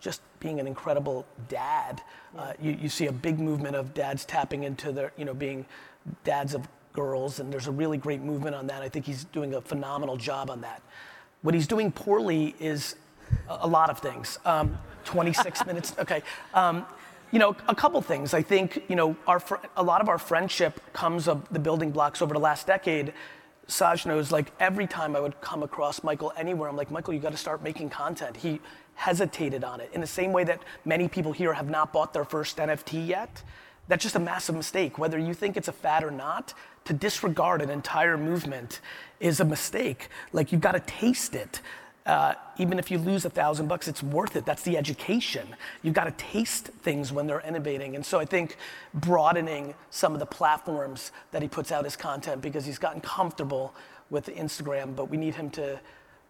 just 0.00 0.22
being 0.40 0.58
an 0.58 0.66
incredible 0.66 1.26
dad. 1.48 2.00
Uh, 2.36 2.54
you, 2.60 2.72
you 2.72 2.88
see 2.88 3.06
a 3.06 3.12
big 3.12 3.38
movement 3.38 3.76
of 3.76 3.92
dads 3.92 4.24
tapping 4.24 4.64
into 4.64 4.90
their, 4.90 5.12
you 5.18 5.26
know, 5.26 5.34
being 5.34 5.66
dads 6.24 6.54
of 6.54 6.66
girls, 6.94 7.40
and 7.40 7.52
there's 7.52 7.68
a 7.68 7.70
really 7.70 7.98
great 7.98 8.22
movement 8.22 8.54
on 8.54 8.66
that. 8.68 8.82
I 8.82 8.88
think 8.88 9.04
he's 9.04 9.24
doing 9.24 9.54
a 9.54 9.60
phenomenal 9.60 10.16
job 10.16 10.50
on 10.50 10.62
that. 10.62 10.82
What 11.42 11.54
he's 11.54 11.66
doing 11.66 11.90
poorly 11.90 12.54
is 12.60 12.94
a, 13.48 13.66
lot 13.66 13.90
of 13.90 13.98
things. 13.98 14.38
Um, 14.44 14.78
26 15.04 15.66
minutes, 15.66 15.94
okay. 15.98 16.22
Um, 16.54 16.86
you 17.32 17.38
know, 17.38 17.56
a 17.68 17.74
couple 17.74 18.00
things. 18.02 18.34
I 18.34 18.42
think, 18.42 18.82
you 18.88 18.96
know, 18.96 19.16
our 19.26 19.40
fr- 19.40 19.56
a 19.76 19.82
lot 19.82 20.00
of 20.00 20.08
our 20.08 20.18
friendship 20.18 20.80
comes 20.92 21.26
of 21.26 21.48
the 21.50 21.58
building 21.58 21.90
blocks 21.90 22.22
over 22.22 22.32
the 22.32 22.40
last 22.40 22.66
decade. 22.66 23.12
Saj 23.66 24.06
knows, 24.06 24.30
like, 24.30 24.52
every 24.60 24.86
time 24.86 25.16
I 25.16 25.20
would 25.20 25.40
come 25.40 25.62
across 25.62 26.04
Michael 26.04 26.32
anywhere, 26.36 26.68
I'm 26.68 26.76
like, 26.76 26.90
Michael, 26.90 27.14
you 27.14 27.20
got 27.20 27.32
to 27.32 27.38
start 27.38 27.62
making 27.62 27.90
content. 27.90 28.36
He 28.36 28.60
hesitated 28.94 29.64
on 29.64 29.80
it. 29.80 29.90
In 29.94 30.00
the 30.00 30.06
same 30.06 30.32
way 30.32 30.44
that 30.44 30.62
many 30.84 31.08
people 31.08 31.32
here 31.32 31.54
have 31.54 31.70
not 31.70 31.92
bought 31.92 32.12
their 32.12 32.24
first 32.24 32.58
NFT 32.58 33.06
yet, 33.06 33.42
that's 33.88 34.02
just 34.02 34.14
a 34.14 34.20
massive 34.20 34.54
mistake. 34.54 34.98
Whether 34.98 35.18
you 35.18 35.34
think 35.34 35.56
it's 35.56 35.68
a 35.68 35.72
fad 35.72 36.04
or 36.04 36.10
not, 36.10 36.54
to 36.84 36.92
disregard 36.92 37.62
an 37.62 37.70
entire 37.70 38.16
movement 38.16 38.80
is 39.20 39.40
a 39.40 39.44
mistake. 39.44 40.08
Like 40.32 40.52
you've 40.52 40.60
got 40.60 40.72
to 40.72 40.80
taste 40.80 41.34
it. 41.34 41.60
Uh, 42.04 42.34
even 42.58 42.80
if 42.80 42.90
you 42.90 42.98
lose 42.98 43.24
a 43.24 43.30
thousand 43.30 43.68
bucks, 43.68 43.86
it's 43.86 44.02
worth 44.02 44.34
it. 44.34 44.44
That's 44.44 44.62
the 44.62 44.76
education. 44.76 45.46
You've 45.82 45.94
got 45.94 46.04
to 46.04 46.10
taste 46.12 46.66
things 46.82 47.12
when 47.12 47.28
they're 47.28 47.42
innovating. 47.42 47.94
And 47.94 48.04
so 48.04 48.18
I 48.18 48.24
think 48.24 48.56
broadening 48.92 49.74
some 49.90 50.12
of 50.12 50.18
the 50.18 50.26
platforms 50.26 51.12
that 51.30 51.42
he 51.42 51.48
puts 51.48 51.70
out 51.70 51.84
his 51.84 51.94
content 51.94 52.42
because 52.42 52.64
he's 52.64 52.78
gotten 52.78 53.00
comfortable 53.00 53.72
with 54.10 54.26
Instagram, 54.26 54.96
but 54.96 55.10
we 55.10 55.16
need 55.16 55.36
him 55.36 55.48
to 55.50 55.78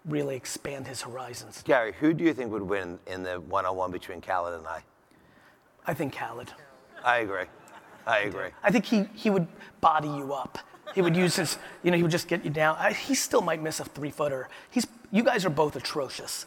really 0.05 0.37
expand 0.37 0.87
his 0.87 1.01
horizons. 1.01 1.63
Gary, 1.65 1.95
who 2.01 2.13
do 2.13 2.23
you 2.23 2.35
think 2.35 2.53
would 2.53 2.63
win 2.63 2.99
in 3.07 3.23
the 3.23 3.41
one-on-one 3.41 3.91
between 3.91 4.21
Khaled 4.21 4.55
and 4.55 4.67
I? 4.67 4.83
I 5.87 5.95
think 5.95 6.15
Khaled. 6.15 6.53
I 7.05 7.19
agree. 7.19 7.47
I 8.07 8.21
agree. 8.21 8.51
I 8.63 8.71
think 8.71 8.85
he, 8.85 9.05
he 9.15 9.31
would 9.31 9.47
body 9.81 10.09
you 10.09 10.33
up. 10.33 10.59
He 10.95 11.01
would 11.01 11.17
use 11.17 11.37
his, 11.37 11.59
you 11.83 11.91
know, 11.91 11.97
he 11.97 12.03
would 12.03 12.13
just 12.13 12.29
get 12.29 12.45
you 12.45 12.51
down. 12.51 12.77
I, 12.79 12.93
he 12.93 13.15
still 13.15 13.41
might 13.41 13.63
miss 13.63 13.81
a 13.81 13.85
three 13.85 14.11
footer. 14.11 14.49
He's, 14.71 14.87
you 15.11 15.23
guys 15.23 15.45
are 15.47 15.51
both 15.51 15.77
atrocious. 15.77 16.45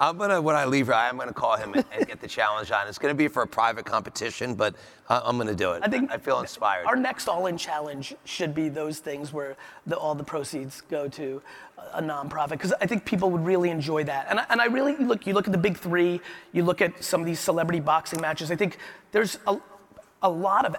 I'm 0.00 0.18
gonna 0.18 0.42
when 0.42 0.56
I 0.56 0.64
leave 0.64 0.86
here, 0.86 0.96
I'm 0.96 1.16
gonna 1.16 1.32
call 1.32 1.56
him 1.56 1.74
and, 1.74 1.84
and 1.92 2.04
get 2.08 2.20
the 2.20 2.26
challenge 2.26 2.72
on. 2.72 2.88
It's 2.88 2.98
gonna 2.98 3.14
be 3.14 3.28
for 3.28 3.42
a 3.42 3.46
private 3.46 3.84
competition, 3.84 4.56
but 4.56 4.74
uh, 5.08 5.20
I'm 5.22 5.38
gonna 5.38 5.54
do 5.54 5.72
it. 5.72 5.82
I 5.84 5.88
think 5.88 6.10
I 6.10 6.18
feel 6.18 6.40
inspired. 6.40 6.86
Our 6.86 6.96
next 6.96 7.28
all-in 7.28 7.56
challenge 7.56 8.12
should 8.24 8.52
be 8.52 8.68
those 8.68 8.98
things 8.98 9.32
where 9.32 9.56
the, 9.86 9.96
all 9.96 10.16
the 10.16 10.24
proceeds 10.24 10.80
go 10.90 11.06
to 11.10 11.40
a 11.92 12.02
nonprofit 12.02 12.50
because 12.50 12.74
I 12.80 12.86
think 12.86 13.04
people 13.04 13.30
would 13.30 13.46
really 13.46 13.70
enjoy 13.70 14.02
that. 14.04 14.26
And 14.28 14.40
I, 14.40 14.46
and 14.50 14.60
I 14.60 14.64
really 14.64 14.96
look. 14.96 15.24
You 15.24 15.34
look 15.34 15.46
at 15.46 15.52
the 15.52 15.58
big 15.58 15.78
three. 15.78 16.20
You 16.50 16.64
look 16.64 16.80
at 16.80 17.04
some 17.04 17.20
of 17.20 17.26
these 17.26 17.38
celebrity 17.38 17.78
boxing 17.78 18.20
matches. 18.20 18.50
I 18.50 18.56
think 18.56 18.78
there's 19.12 19.38
a, 19.46 19.56
a 20.22 20.30
lot 20.30 20.64
of 20.64 20.76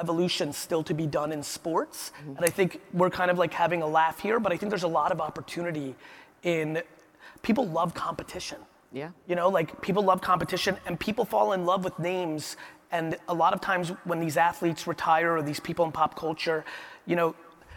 evolution 0.00 0.52
still 0.52 0.82
to 0.82 0.94
be 0.94 1.06
done 1.06 1.32
in 1.32 1.42
sports. 1.42 2.12
Mm-hmm. 2.18 2.36
And 2.36 2.44
I 2.44 2.48
think 2.48 2.80
we're 2.92 3.10
kind 3.10 3.30
of 3.30 3.38
like 3.38 3.52
having 3.52 3.82
a 3.82 3.86
laugh 3.86 4.20
here, 4.20 4.40
but 4.40 4.52
I 4.52 4.56
think 4.56 4.70
there's 4.70 4.82
a 4.82 4.88
lot 4.88 5.12
of 5.12 5.20
opportunity 5.20 5.94
in 6.42 6.82
people 7.42 7.66
love 7.66 7.94
competition. 7.94 8.58
Yeah. 8.92 9.10
You 9.26 9.34
know, 9.34 9.48
like 9.48 9.80
people 9.82 10.02
love 10.02 10.20
competition 10.20 10.76
and 10.86 10.98
people 10.98 11.24
fall 11.24 11.52
in 11.52 11.64
love 11.64 11.84
with 11.84 11.98
names. 11.98 12.56
And 12.92 13.16
a 13.28 13.34
lot 13.34 13.52
of 13.52 13.60
times 13.60 13.90
when 14.04 14.20
these 14.20 14.36
athletes 14.36 14.86
retire 14.86 15.36
or 15.36 15.42
these 15.42 15.60
people 15.60 15.84
in 15.84 15.92
pop 15.92 16.16
culture, 16.16 16.64
you 17.06 17.16
know, 17.16 17.34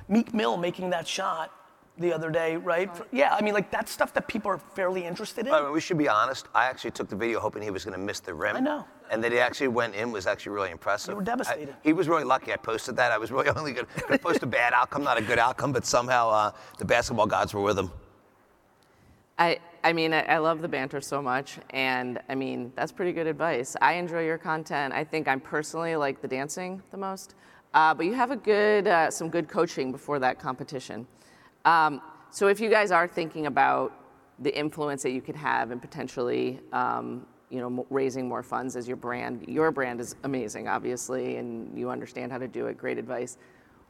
Meek 0.08 0.34
Mill 0.34 0.58
making 0.58 0.92
that 0.92 1.08
shot 1.08 1.52
the 2.00 2.14
other 2.14 2.30
day, 2.30 2.58
right? 2.58 2.90
Yeah, 3.12 3.34
I 3.34 3.42
mean, 3.42 3.54
like 3.54 3.72
that's 3.72 3.92
stuff 3.92 4.14
that 4.14 4.28
people 4.28 4.52
are 4.52 4.58
fairly 4.58 5.06
interested 5.06 5.48
in. 5.48 5.54
I 5.54 5.62
mean, 5.62 5.72
we 5.72 5.80
should 5.82 5.98
be 5.98 6.08
honest. 6.08 6.48
I 6.54 6.66
actually 6.66 6.92
took 6.92 7.10
the 7.10 7.16
video 7.16 7.40
hoping 7.40 7.62
he 7.64 7.72
was 7.72 7.84
going 7.84 7.98
to 7.98 8.04
miss 8.04 8.20
the 8.20 8.34
rim. 8.34 8.56
I 8.56 8.60
know. 8.60 8.86
And 9.10 9.24
that 9.24 9.32
he 9.32 9.40
actually 9.40 9.70
went 9.70 9.96
in 9.96 10.12
was 10.12 10.28
actually 10.28 10.52
really 10.52 10.72
impressive. 10.72 11.12
You 11.14 11.16
were 11.18 11.24
devastated. 11.24 11.70
I- 11.70 11.76
he 11.84 11.94
was 11.94 12.08
really 12.08 12.24
lucky. 12.26 12.54
I 12.54 12.58
posted 12.58 12.96
that. 12.98 13.12
I 13.12 13.18
was 13.18 13.32
really 13.32 13.50
only 13.56 13.74
going 13.74 13.88
to 14.10 14.18
post 14.20 14.44
a 14.44 14.48
bad 14.48 14.74
outcome, 14.74 15.04
not 15.04 15.18
a 15.18 15.22
good 15.22 15.40
outcome, 15.40 15.72
but 15.72 15.86
somehow 15.86 16.30
uh, 16.30 16.52
the 16.78 16.86
basketball 16.86 17.26
gods 17.28 17.54
were 17.54 17.62
with 17.62 17.78
him. 17.80 17.92
I, 19.40 19.60
I 19.84 19.94
mean, 19.94 20.14
I, 20.14 20.22
I 20.22 20.38
love 20.40 20.62
the 20.62 20.68
banter 20.68 21.00
so 21.00 21.22
much, 21.22 21.60
and 21.70 22.20
I 22.28 22.34
mean, 22.34 22.74
that's 22.76 22.92
pretty 22.92 23.14
good 23.14 23.28
advice. 23.28 23.76
I 23.82 23.94
enjoy 23.94 24.26
your 24.26 24.40
content. 24.40 24.94
I 24.94 25.04
think 25.04 25.28
I'm 25.28 25.40
personally 25.40 25.96
like 25.96 26.22
the 26.22 26.28
dancing 26.28 26.82
the 26.90 26.98
most, 26.98 27.36
uh, 27.76 27.94
but 27.94 28.08
you 28.08 28.16
have 28.16 28.32
a 28.32 28.36
good, 28.36 28.88
uh, 28.88 29.12
some 29.12 29.30
good 29.30 29.48
coaching 29.48 29.92
before 29.92 30.18
that 30.20 30.40
competition. 30.40 31.06
Um, 31.68 32.02
so 32.32 32.48
if 32.48 32.62
you 32.62 32.70
guys 32.70 32.92
are 32.92 33.08
thinking 33.08 33.46
about 33.46 33.92
the 34.40 34.58
influence 34.58 35.04
that 35.04 35.12
you 35.12 35.22
could 35.22 35.36
have 35.36 35.72
and 35.72 35.82
potentially, 35.82 36.62
um, 36.72 37.26
you 37.50 37.60
know, 37.60 37.86
raising 37.90 38.28
more 38.28 38.42
funds 38.42 38.78
as 38.78 38.88
your 38.88 38.96
brand, 38.96 39.44
your 39.48 39.70
brand 39.72 40.00
is 40.00 40.16
amazing, 40.24 40.70
obviously, 40.70 41.36
and 41.36 41.78
you 41.78 41.90
understand 41.90 42.32
how 42.32 42.38
to 42.38 42.48
do 42.48 42.68
it. 42.68 42.78
Great 42.78 42.98
advice. 42.98 43.38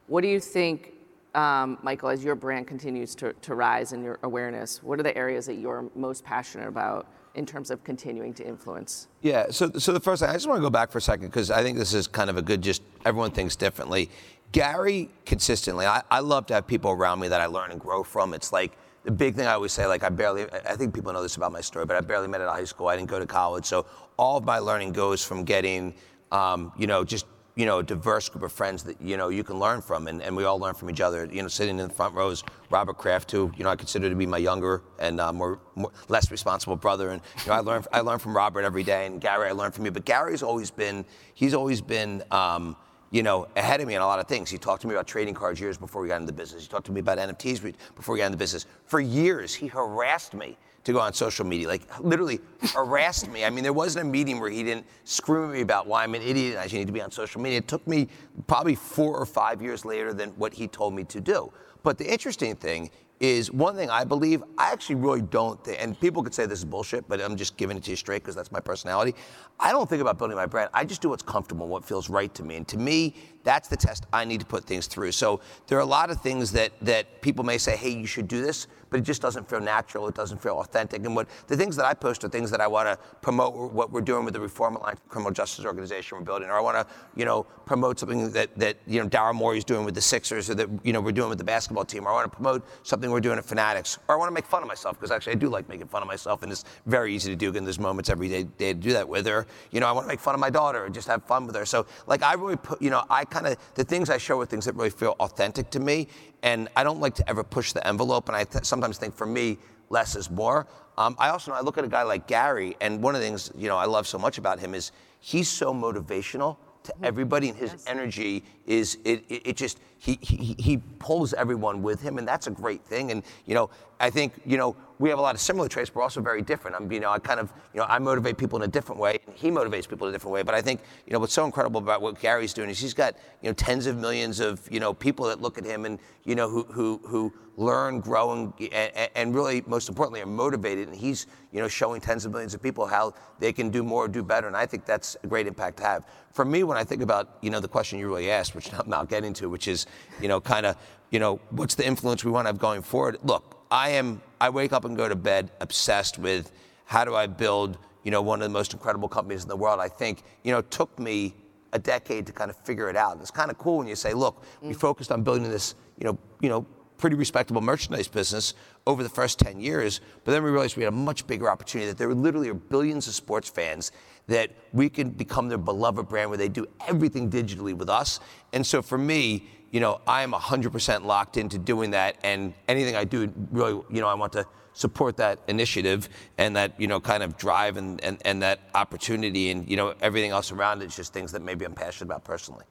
What 0.08 0.22
do 0.22 0.28
you 0.28 0.40
think 0.40 0.94
um, 1.34 1.78
Michael, 1.82 2.08
as 2.08 2.24
your 2.24 2.34
brand 2.34 2.66
continues 2.66 3.14
to, 3.16 3.32
to 3.32 3.54
rise 3.54 3.92
in 3.92 4.02
your 4.02 4.18
awareness, 4.22 4.82
what 4.82 4.98
are 4.98 5.04
the 5.04 5.16
areas 5.16 5.46
that 5.46 5.54
you're 5.54 5.88
most 5.94 6.24
passionate 6.24 6.66
about 6.66 7.06
in 7.34 7.46
terms 7.46 7.70
of 7.70 7.84
continuing 7.84 8.34
to 8.34 8.46
influence? 8.46 9.06
Yeah. 9.22 9.46
So, 9.50 9.70
so 9.78 9.92
the 9.92 10.00
first 10.00 10.20
thing, 10.20 10.30
I 10.30 10.32
just 10.32 10.48
want 10.48 10.58
to 10.58 10.62
go 10.62 10.70
back 10.70 10.90
for 10.90 10.98
a 10.98 11.02
second 11.02 11.28
because 11.28 11.50
I 11.50 11.62
think 11.62 11.78
this 11.78 11.94
is 11.94 12.08
kind 12.08 12.30
of 12.30 12.36
a 12.38 12.42
good. 12.42 12.62
Just 12.62 12.82
everyone 13.04 13.30
thinks 13.30 13.54
differently. 13.54 14.10
Gary 14.52 15.10
consistently. 15.26 15.86
I, 15.86 16.02
I 16.10 16.20
love 16.20 16.46
to 16.46 16.54
have 16.54 16.66
people 16.66 16.90
around 16.90 17.20
me 17.20 17.28
that 17.28 17.40
I 17.40 17.46
learn 17.46 17.70
and 17.70 17.80
grow 17.80 18.02
from. 18.02 18.34
It's 18.34 18.52
like 18.52 18.72
the 19.04 19.10
big 19.10 19.34
thing 19.34 19.46
I 19.46 19.52
always 19.52 19.72
say. 19.72 19.86
Like 19.86 20.02
I 20.02 20.08
barely. 20.08 20.46
I 20.52 20.76
think 20.76 20.94
people 20.94 21.12
know 21.12 21.22
this 21.22 21.36
about 21.36 21.52
my 21.52 21.60
story, 21.60 21.86
but 21.86 21.96
I 21.96 22.00
barely 22.00 22.28
met 22.28 22.40
at 22.40 22.48
high 22.48 22.64
school. 22.64 22.88
I 22.88 22.96
didn't 22.96 23.10
go 23.10 23.18
to 23.18 23.26
college, 23.26 23.64
so 23.66 23.86
all 24.16 24.36
of 24.36 24.44
my 24.44 24.58
learning 24.58 24.92
goes 24.92 25.24
from 25.24 25.44
getting, 25.44 25.94
um, 26.32 26.72
you 26.76 26.86
know, 26.86 27.04
just 27.04 27.26
you 27.58 27.66
know, 27.66 27.80
a 27.80 27.82
diverse 27.82 28.28
group 28.28 28.44
of 28.44 28.52
friends 28.52 28.84
that, 28.84 29.00
you 29.02 29.16
know, 29.16 29.30
you 29.30 29.42
can 29.42 29.58
learn 29.58 29.80
from, 29.80 30.06
and, 30.06 30.22
and 30.22 30.36
we 30.36 30.44
all 30.44 30.60
learn 30.60 30.74
from 30.74 30.88
each 30.90 31.00
other. 31.00 31.28
You 31.28 31.42
know, 31.42 31.48
sitting 31.48 31.80
in 31.80 31.88
the 31.88 31.92
front 31.92 32.14
rows, 32.14 32.44
Robert 32.70 32.98
Kraft, 32.98 33.32
who, 33.32 33.52
you 33.56 33.64
know, 33.64 33.70
I 33.70 33.74
consider 33.74 34.08
to 34.08 34.14
be 34.14 34.26
my 34.26 34.38
younger 34.38 34.80
and 35.00 35.20
uh, 35.20 35.32
more, 35.32 35.58
more, 35.74 35.90
less 36.06 36.30
responsible 36.30 36.76
brother. 36.76 37.08
And, 37.08 37.20
you 37.40 37.48
know, 37.48 37.54
I 37.54 37.58
learn, 37.58 37.84
I 37.92 37.98
learn 37.98 38.20
from 38.20 38.36
Robert 38.36 38.62
every 38.62 38.84
day, 38.84 39.06
and 39.06 39.20
Gary, 39.20 39.48
I 39.48 39.50
learn 39.50 39.72
from 39.72 39.84
you. 39.86 39.90
But 39.90 40.04
Gary's 40.04 40.44
always 40.44 40.70
been, 40.70 41.04
he's 41.34 41.52
always 41.52 41.80
been, 41.80 42.22
um, 42.30 42.76
you 43.10 43.22
know, 43.22 43.48
ahead 43.56 43.80
of 43.80 43.88
me 43.88 43.94
in 43.94 44.02
a 44.02 44.06
lot 44.06 44.18
of 44.18 44.26
things. 44.26 44.50
He 44.50 44.58
talked 44.58 44.82
to 44.82 44.88
me 44.88 44.94
about 44.94 45.06
trading 45.06 45.34
cards 45.34 45.60
years 45.60 45.78
before 45.78 46.02
we 46.02 46.08
got 46.08 46.16
into 46.16 46.26
the 46.26 46.32
business. 46.32 46.62
He 46.62 46.68
talked 46.68 46.86
to 46.86 46.92
me 46.92 47.00
about 47.00 47.18
NFTs 47.18 47.74
before 47.96 48.12
we 48.12 48.18
got 48.18 48.26
into 48.26 48.36
the 48.36 48.42
business. 48.42 48.66
For 48.84 49.00
years, 49.00 49.54
he 49.54 49.66
harassed 49.66 50.34
me 50.34 50.56
to 50.84 50.92
go 50.92 51.00
on 51.00 51.12
social 51.12 51.44
media, 51.44 51.68
like 51.68 51.82
literally 52.00 52.40
harassed 52.72 53.28
me. 53.28 53.44
I 53.44 53.50
mean, 53.50 53.62
there 53.62 53.72
wasn't 53.72 54.06
a 54.06 54.08
meeting 54.08 54.40
where 54.40 54.50
he 54.50 54.62
didn't 54.62 54.86
scream 55.04 55.44
at 55.44 55.50
me 55.50 55.60
about 55.60 55.86
why 55.86 56.02
I'm 56.02 56.14
an 56.14 56.22
idiot 56.22 56.54
and 56.54 56.60
I 56.60 56.66
should 56.66 56.78
need 56.78 56.86
to 56.86 56.92
be 56.92 57.02
on 57.02 57.10
social 57.10 57.40
media. 57.40 57.58
It 57.58 57.68
took 57.68 57.86
me 57.86 58.08
probably 58.46 58.74
four 58.74 59.16
or 59.16 59.26
five 59.26 59.60
years 59.60 59.84
later 59.84 60.14
than 60.14 60.30
what 60.30 60.54
he 60.54 60.68
told 60.68 60.94
me 60.94 61.04
to 61.04 61.20
do. 61.20 61.52
But 61.82 61.98
the 61.98 62.10
interesting 62.10 62.56
thing 62.56 62.90
is 63.20 63.50
one 63.50 63.74
thing 63.74 63.90
I 63.90 64.04
believe, 64.04 64.44
I 64.56 64.70
actually 64.72 64.94
really 64.96 65.22
don't 65.22 65.62
think, 65.64 65.82
and 65.82 65.98
people 66.00 66.22
could 66.22 66.34
say 66.34 66.46
this 66.46 66.60
is 66.60 66.64
bullshit, 66.64 67.08
but 67.08 67.20
I'm 67.20 67.36
just 67.36 67.56
giving 67.56 67.76
it 67.76 67.82
to 67.84 67.90
you 67.90 67.96
straight 67.96 68.22
because 68.22 68.34
that's 68.34 68.52
my 68.52 68.60
personality. 68.60 69.14
I 69.58 69.72
don't 69.72 69.88
think 69.88 70.00
about 70.00 70.18
building 70.18 70.36
my 70.36 70.46
brand. 70.46 70.70
I 70.72 70.84
just 70.84 71.02
do 71.02 71.08
what's 71.08 71.22
comfortable, 71.22 71.66
what 71.66 71.84
feels 71.84 72.08
right 72.08 72.32
to 72.34 72.44
me. 72.44 72.56
And 72.56 72.68
to 72.68 72.78
me, 72.78 73.14
that's 73.42 73.68
the 73.68 73.76
test 73.76 74.06
I 74.12 74.24
need 74.24 74.40
to 74.40 74.46
put 74.46 74.64
things 74.64 74.86
through. 74.86 75.12
So 75.12 75.40
there 75.66 75.78
are 75.78 75.82
a 75.82 75.86
lot 75.86 76.10
of 76.10 76.20
things 76.20 76.52
that, 76.52 76.72
that 76.82 77.20
people 77.20 77.44
may 77.44 77.58
say, 77.58 77.76
hey, 77.76 77.90
you 77.90 78.06
should 78.06 78.28
do 78.28 78.40
this, 78.40 78.68
but 78.90 79.00
it 79.00 79.02
just 79.02 79.22
doesn't 79.22 79.48
feel 79.48 79.60
natural. 79.60 80.08
It 80.08 80.14
doesn't 80.14 80.42
feel 80.42 80.58
authentic. 80.58 81.04
And 81.04 81.14
what 81.14 81.28
the 81.46 81.56
things 81.56 81.76
that 81.76 81.84
I 81.84 81.94
post 81.94 82.24
are 82.24 82.28
things 82.28 82.50
that 82.50 82.60
I 82.60 82.66
want 82.66 82.88
to 82.88 82.98
promote 83.20 83.72
what 83.72 83.92
we're 83.92 84.00
doing 84.00 84.24
with 84.24 84.34
the 84.34 84.40
Reform 84.40 84.76
Alliance 84.76 85.00
criminal 85.08 85.32
justice 85.32 85.64
organization 85.64 86.18
we're 86.18 86.24
building, 86.24 86.48
or 86.48 86.54
I 86.54 86.60
want 86.60 86.76
to, 86.76 86.94
you 87.16 87.24
know, 87.24 87.44
promote 87.66 87.98
something 87.98 88.30
that, 88.32 88.56
that 88.58 88.76
you 88.86 89.02
know, 89.02 89.08
Daryl 89.08 89.34
Morey 89.34 89.58
is 89.58 89.64
doing 89.64 89.84
with 89.84 89.94
the 89.94 90.00
Sixers, 90.00 90.48
or 90.50 90.54
that, 90.54 90.68
you 90.82 90.92
know, 90.92 91.00
we're 91.00 91.12
doing 91.12 91.28
with 91.28 91.38
the 91.38 91.44
basketball 91.44 91.84
team, 91.84 92.06
or 92.06 92.10
I 92.10 92.12
want 92.14 92.30
to 92.30 92.36
promote 92.36 92.66
something 92.82 93.10
we're 93.10 93.20
doing 93.20 93.38
at 93.38 93.44
Fanatics, 93.44 93.98
or 94.08 94.14
I 94.14 94.18
want 94.18 94.30
to 94.30 94.34
make 94.34 94.46
fun 94.46 94.62
of 94.62 94.68
myself, 94.68 94.98
because 94.98 95.10
actually 95.10 95.32
I 95.32 95.36
do 95.36 95.48
like 95.48 95.68
making 95.68 95.88
fun 95.88 96.02
of 96.02 96.08
myself, 96.08 96.42
and 96.42 96.50
it's 96.50 96.64
very 96.86 97.14
easy 97.14 97.30
to 97.30 97.36
do, 97.36 97.54
and 97.56 97.66
there's 97.66 97.78
moments 97.78 98.10
every 98.10 98.28
day, 98.28 98.44
day 98.44 98.72
to 98.72 98.78
do 98.78 98.92
that 98.92 99.08
with 99.08 99.26
her. 99.26 99.46
You 99.70 99.80
know, 99.80 99.86
I 99.86 99.92
want 99.92 100.04
to 100.04 100.08
make 100.08 100.20
fun 100.20 100.34
of 100.34 100.40
my 100.40 100.50
daughter, 100.50 100.84
or 100.84 100.88
just 100.88 101.08
have 101.08 101.24
fun 101.24 101.46
with 101.46 101.54
her. 101.56 101.66
So, 101.66 101.86
like, 102.06 102.22
I 102.22 102.34
really 102.34 102.56
put, 102.56 102.80
you 102.80 102.90
know, 102.90 103.04
I 103.10 103.24
kind 103.24 103.46
of, 103.46 103.56
the 103.74 103.84
things 103.84 104.10
I 104.10 104.18
show 104.18 104.40
are 104.40 104.46
things 104.46 104.64
that 104.64 104.74
really 104.74 104.90
feel 104.90 105.16
authentic 105.20 105.70
to 105.70 105.80
me, 105.80 106.08
and 106.42 106.68
I 106.76 106.84
don't 106.84 107.00
like 107.00 107.14
to 107.16 107.28
ever 107.28 107.42
push 107.44 107.72
the 107.72 107.86
envelope, 107.86 108.28
and 108.28 108.36
I 108.36 108.44
th- 108.44 108.64
sometimes 108.64 108.98
think 108.98 109.14
for 109.14 109.26
me, 109.26 109.58
less 109.90 110.16
is 110.16 110.30
more. 110.30 110.66
Um, 110.96 111.16
I 111.18 111.28
also 111.28 111.50
know 111.50 111.56
I 111.56 111.60
look 111.60 111.78
at 111.78 111.84
a 111.84 111.88
guy 111.88 112.02
like 112.02 112.26
Gary, 112.26 112.76
and 112.80 113.02
one 113.02 113.14
of 113.14 113.20
the 113.20 113.26
things 113.26 113.50
you 113.56 113.68
know 113.68 113.76
I 113.76 113.86
love 113.86 114.06
so 114.06 114.18
much 114.18 114.38
about 114.38 114.58
him 114.58 114.74
is 114.74 114.92
he's 115.20 115.48
so 115.48 115.72
motivational 115.72 116.56
to 116.84 116.94
everybody, 117.02 117.50
and 117.50 117.58
his 117.58 117.84
energy 117.86 118.44
is 118.66 118.98
it, 119.04 119.24
it, 119.28 119.48
it 119.48 119.56
just 119.56 119.78
he, 119.98 120.18
he 120.22 120.56
he 120.58 120.76
pulls 120.98 121.34
everyone 121.34 121.82
with 121.82 122.00
him, 122.00 122.18
and 122.18 122.26
that's 122.26 122.46
a 122.46 122.50
great 122.50 122.84
thing. 122.84 123.10
And 123.10 123.22
you 123.46 123.54
know 123.54 123.70
I 124.00 124.10
think 124.10 124.34
you 124.46 124.56
know 124.56 124.76
we 124.98 125.08
have 125.10 125.18
a 125.18 125.22
lot 125.22 125.34
of 125.34 125.40
similar 125.40 125.68
traits, 125.68 125.90
but 125.90 125.96
we're 125.96 126.02
also 126.02 126.20
very 126.20 126.42
different. 126.42 126.76
I'm 126.76 126.90
you 126.90 127.00
know 127.00 127.10
I 127.10 127.18
kind 127.18 127.40
of 127.40 127.52
you 127.74 127.80
know 127.80 127.86
I 127.88 127.98
motivate 127.98 128.38
people 128.38 128.58
in 128.58 128.68
a 128.68 128.72
different 128.72 129.00
way, 129.00 129.18
and 129.26 129.36
he 129.36 129.50
motivates 129.50 129.88
people 129.88 130.06
in 130.06 130.14
a 130.14 130.16
different 130.16 130.34
way. 130.34 130.42
But 130.42 130.54
I 130.54 130.62
think 130.62 130.80
you 131.06 131.12
know 131.12 131.18
what's 131.18 131.32
so 131.32 131.44
incredible 131.44 131.80
about 131.80 132.02
what 132.02 132.20
Gary's 132.20 132.52
doing 132.52 132.70
is 132.70 132.78
he's 132.78 132.94
got 132.94 133.16
you 133.42 133.48
know 133.48 133.54
tens 133.54 133.86
of 133.86 133.96
millions 133.96 134.40
of 134.40 134.66
you 134.70 134.80
know 134.80 134.94
people 134.94 135.26
that 135.26 135.40
look 135.40 135.58
at 135.58 135.64
him 135.64 135.84
and 135.84 135.98
you 136.24 136.34
know 136.34 136.48
who 136.48 136.64
who 136.64 137.00
who 137.04 137.32
learn, 137.58 137.98
grow, 138.00 138.32
and, 138.32 138.52
and, 138.72 139.10
and 139.14 139.34
really, 139.34 139.62
most 139.66 139.88
importantly, 139.88 140.22
are 140.22 140.26
motivated. 140.26 140.86
And 140.88 140.96
he's, 140.96 141.26
you 141.52 141.60
know, 141.60 141.68
showing 141.68 142.00
tens 142.00 142.24
of 142.24 142.30
millions 142.30 142.54
of 142.54 142.62
people 142.62 142.86
how 142.86 143.14
they 143.40 143.52
can 143.52 143.68
do 143.68 143.82
more, 143.82 144.06
do 144.06 144.22
better. 144.22 144.46
And 144.46 144.56
I 144.56 144.64
think 144.64 144.86
that's 144.86 145.16
a 145.24 145.26
great 145.26 145.46
impact 145.46 145.78
to 145.78 145.82
have. 145.82 146.04
For 146.32 146.44
me, 146.44 146.62
when 146.62 146.78
I 146.78 146.84
think 146.84 147.02
about, 147.02 147.38
you 147.42 147.50
know, 147.50 147.58
the 147.58 147.68
question 147.68 147.98
you 147.98 148.08
really 148.08 148.30
asked, 148.30 148.54
which 148.54 148.72
I'm 148.72 148.88
not 148.88 149.08
getting 149.08 149.32
to, 149.34 149.50
which 149.50 149.66
is, 149.66 149.86
you 150.22 150.28
know, 150.28 150.40
kind 150.40 150.66
of, 150.66 150.76
you 151.10 151.18
know, 151.18 151.40
what's 151.50 151.74
the 151.74 151.84
influence 151.84 152.24
we 152.24 152.30
want 152.30 152.46
to 152.46 152.50
have 152.50 152.58
going 152.58 152.80
forward? 152.80 153.18
Look, 153.24 153.57
I 153.70 153.90
am, 153.90 154.20
I 154.40 154.50
wake 154.50 154.72
up 154.72 154.84
and 154.84 154.96
go 154.96 155.08
to 155.08 155.16
bed 155.16 155.50
obsessed 155.60 156.18
with 156.18 156.50
how 156.86 157.04
do 157.04 157.14
I 157.14 157.26
build, 157.26 157.78
you 158.02 158.10
know, 158.10 158.22
one 158.22 158.40
of 158.40 158.48
the 158.48 158.52
most 158.52 158.72
incredible 158.72 159.08
companies 159.08 159.42
in 159.42 159.48
the 159.48 159.56
world. 159.56 159.80
I 159.80 159.88
think, 159.88 160.22
you 160.42 160.52
know, 160.52 160.58
it 160.58 160.70
took 160.70 160.98
me 160.98 161.34
a 161.72 161.78
decade 161.78 162.26
to 162.26 162.32
kind 162.32 162.50
of 162.50 162.56
figure 162.56 162.88
it 162.88 162.96
out. 162.96 163.12
And 163.12 163.20
it's 163.20 163.30
kind 163.30 163.50
of 163.50 163.58
cool 163.58 163.78
when 163.78 163.86
you 163.86 163.96
say, 163.96 164.14
look, 164.14 164.42
we 164.62 164.70
mm. 164.70 164.76
focused 164.76 165.12
on 165.12 165.22
building 165.22 165.44
this, 165.44 165.74
you 165.98 166.04
know, 166.04 166.18
you 166.40 166.48
know, 166.48 166.66
pretty 166.96 167.14
respectable 167.14 167.60
merchandise 167.60 168.08
business 168.08 168.54
over 168.86 169.02
the 169.02 169.08
first 169.08 169.38
10 169.38 169.60
years. 169.60 170.00
But 170.24 170.32
then 170.32 170.42
we 170.42 170.50
realized 170.50 170.76
we 170.76 170.82
had 170.82 170.92
a 170.92 170.96
much 170.96 171.26
bigger 171.26 171.48
opportunity 171.48 171.88
that 171.88 171.98
there 171.98 172.12
literally 172.12 172.48
are 172.48 172.54
billions 172.54 173.06
of 173.06 173.14
sports 173.14 173.48
fans 173.48 173.92
that 174.26 174.50
we 174.72 174.88
can 174.88 175.10
become 175.10 175.48
their 175.48 175.58
beloved 175.58 176.08
brand 176.08 176.30
where 176.30 176.36
they 176.36 176.48
do 176.48 176.66
everything 176.86 177.30
digitally 177.30 177.74
with 177.74 177.88
us. 177.88 178.20
And 178.52 178.66
so 178.66 178.82
for 178.82 178.98
me, 178.98 179.46
you 179.70 179.80
know, 179.80 180.00
I 180.06 180.22
am 180.22 180.32
100% 180.32 181.04
locked 181.04 181.36
into 181.36 181.58
doing 181.58 181.90
that. 181.92 182.16
And 182.22 182.54
anything 182.68 182.96
I 182.96 183.04
do, 183.04 183.32
really, 183.50 183.82
you 183.90 184.00
know, 184.00 184.08
I 184.08 184.14
want 184.14 184.32
to 184.32 184.46
support 184.72 185.16
that 185.16 185.40
initiative 185.48 186.08
and 186.38 186.54
that, 186.56 186.80
you 186.80 186.86
know, 186.86 187.00
kind 187.00 187.22
of 187.22 187.36
drive 187.36 187.76
and, 187.76 188.02
and, 188.02 188.18
and 188.24 188.42
that 188.42 188.60
opportunity. 188.74 189.50
And, 189.50 189.68
you 189.68 189.76
know, 189.76 189.94
everything 190.00 190.30
else 190.30 190.52
around 190.52 190.82
it 190.82 190.86
is 190.86 190.96
just 190.96 191.12
things 191.12 191.32
that 191.32 191.42
maybe 191.42 191.64
I'm 191.64 191.74
passionate 191.74 192.06
about 192.06 192.24
personally. 192.24 192.64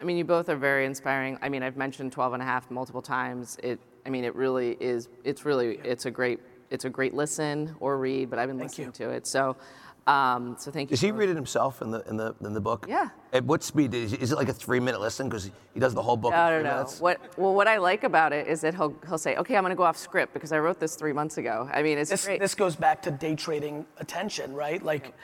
I 0.00 0.04
mean, 0.04 0.16
you 0.16 0.24
both 0.24 0.48
are 0.48 0.56
very 0.56 0.86
inspiring. 0.86 1.38
I 1.40 1.48
mean, 1.48 1.62
I've 1.62 1.76
mentioned 1.76 2.12
12 2.12 2.34
and 2.34 2.42
a 2.42 2.46
half 2.46 2.70
multiple 2.70 3.02
times. 3.02 3.58
It, 3.62 3.78
I 4.04 4.10
mean, 4.10 4.24
it 4.24 4.34
really 4.34 4.76
is, 4.80 5.08
it's 5.22 5.44
really, 5.44 5.78
it's 5.84 6.06
a 6.06 6.10
great, 6.10 6.40
it's 6.70 6.84
a 6.84 6.90
great 6.90 7.14
listen 7.14 7.74
or 7.78 7.98
read, 7.98 8.28
but 8.28 8.38
I've 8.38 8.48
been 8.48 8.58
listening 8.58 8.92
to 8.92 9.10
it. 9.10 9.26
So, 9.26 9.56
um, 10.06 10.56
so 10.58 10.70
thank 10.70 10.90
you. 10.90 10.94
Does 10.96 11.00
he 11.00 11.10
read 11.12 11.28
it 11.30 11.36
himself 11.36 11.80
in 11.80 11.90
the 11.90 12.00
in 12.08 12.16
the 12.16 12.34
in 12.44 12.52
the 12.52 12.60
book? 12.60 12.86
Yeah. 12.88 13.08
At 13.32 13.44
what 13.44 13.62
speed 13.62 13.94
is, 13.94 14.12
is 14.12 14.32
it? 14.32 14.36
Like 14.36 14.48
a 14.48 14.52
three 14.52 14.80
minute 14.80 15.00
listen 15.00 15.28
because 15.28 15.50
he 15.72 15.80
does 15.80 15.94
the 15.94 16.02
whole 16.02 16.16
book 16.16 16.32
No, 16.32 16.46
in 16.46 16.50
no, 16.52 16.58
three 16.58 16.68
no. 16.68 16.74
minutes? 16.76 17.00
What, 17.00 17.20
well, 17.38 17.54
what 17.54 17.66
I 17.66 17.78
like 17.78 18.04
about 18.04 18.32
it 18.32 18.46
is 18.46 18.60
that 18.60 18.74
he'll, 18.74 18.94
he'll 19.08 19.18
say, 19.18 19.36
okay, 19.36 19.56
I'm 19.56 19.62
going 19.62 19.70
to 19.70 19.76
go 19.76 19.82
off 19.82 19.96
script 19.96 20.34
because 20.34 20.52
I 20.52 20.58
wrote 20.58 20.78
this 20.78 20.94
three 20.94 21.12
months 21.12 21.36
ago. 21.38 21.68
I 21.72 21.82
mean, 21.82 21.98
it's 21.98 22.10
This, 22.10 22.26
great. 22.26 22.38
this 22.40 22.54
goes 22.54 22.76
back 22.76 23.02
to 23.02 23.10
day 23.10 23.34
trading 23.34 23.86
attention, 23.98 24.54
right? 24.54 24.82
Like 24.82 25.14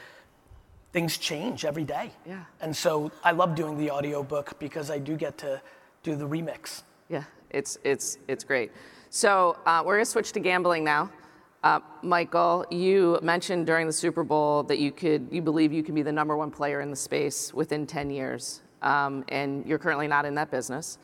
things 0.93 1.19
change 1.19 1.65
every 1.65 1.85
day. 1.85 2.11
Yeah. 2.27 2.45
And 2.61 2.75
so 2.75 3.13
I 3.23 3.31
love 3.33 3.55
doing 3.55 3.77
the 3.79 3.91
audiobook 3.91 4.59
because 4.59 4.91
I 4.91 4.99
do 4.99 5.15
get 5.17 5.39
to 5.39 5.61
do 6.03 6.17
the 6.17 6.27
remix. 6.27 6.83
Yeah, 7.09 7.25
it's, 7.51 7.79
it's, 7.85 8.19
it's 8.29 8.43
great. 8.45 8.73
So 9.11 9.57
uh, 9.67 9.83
we're 9.85 9.97
going 9.97 10.05
to 10.05 10.11
switch 10.11 10.33
to 10.33 10.41
gambling 10.41 10.83
now. 10.85 11.11
Uh, 11.63 11.81
Michael, 12.03 12.65
you 12.71 13.19
mentioned 13.23 13.67
during 13.67 13.87
the 13.87 13.93
Super 13.93 14.25
Bowl 14.25 14.63
that 14.63 14.79
you 14.79 14.91
could, 14.91 15.29
you 15.31 15.43
believe 15.43 15.73
you 15.73 15.83
can 15.83 15.95
be 15.95 16.03
the 16.03 16.13
number 16.13 16.35
one 16.37 16.51
player 16.51 16.81
in 16.81 16.89
the 16.91 16.97
space 16.97 17.53
within 17.53 17.87
10 17.87 18.09
years, 18.09 18.63
um, 18.81 19.25
and 19.29 19.67
you're 19.67 19.79
currently 19.79 20.09
not 20.09 20.25
in 20.25 20.35
that 20.37 20.51
business. 20.51 20.99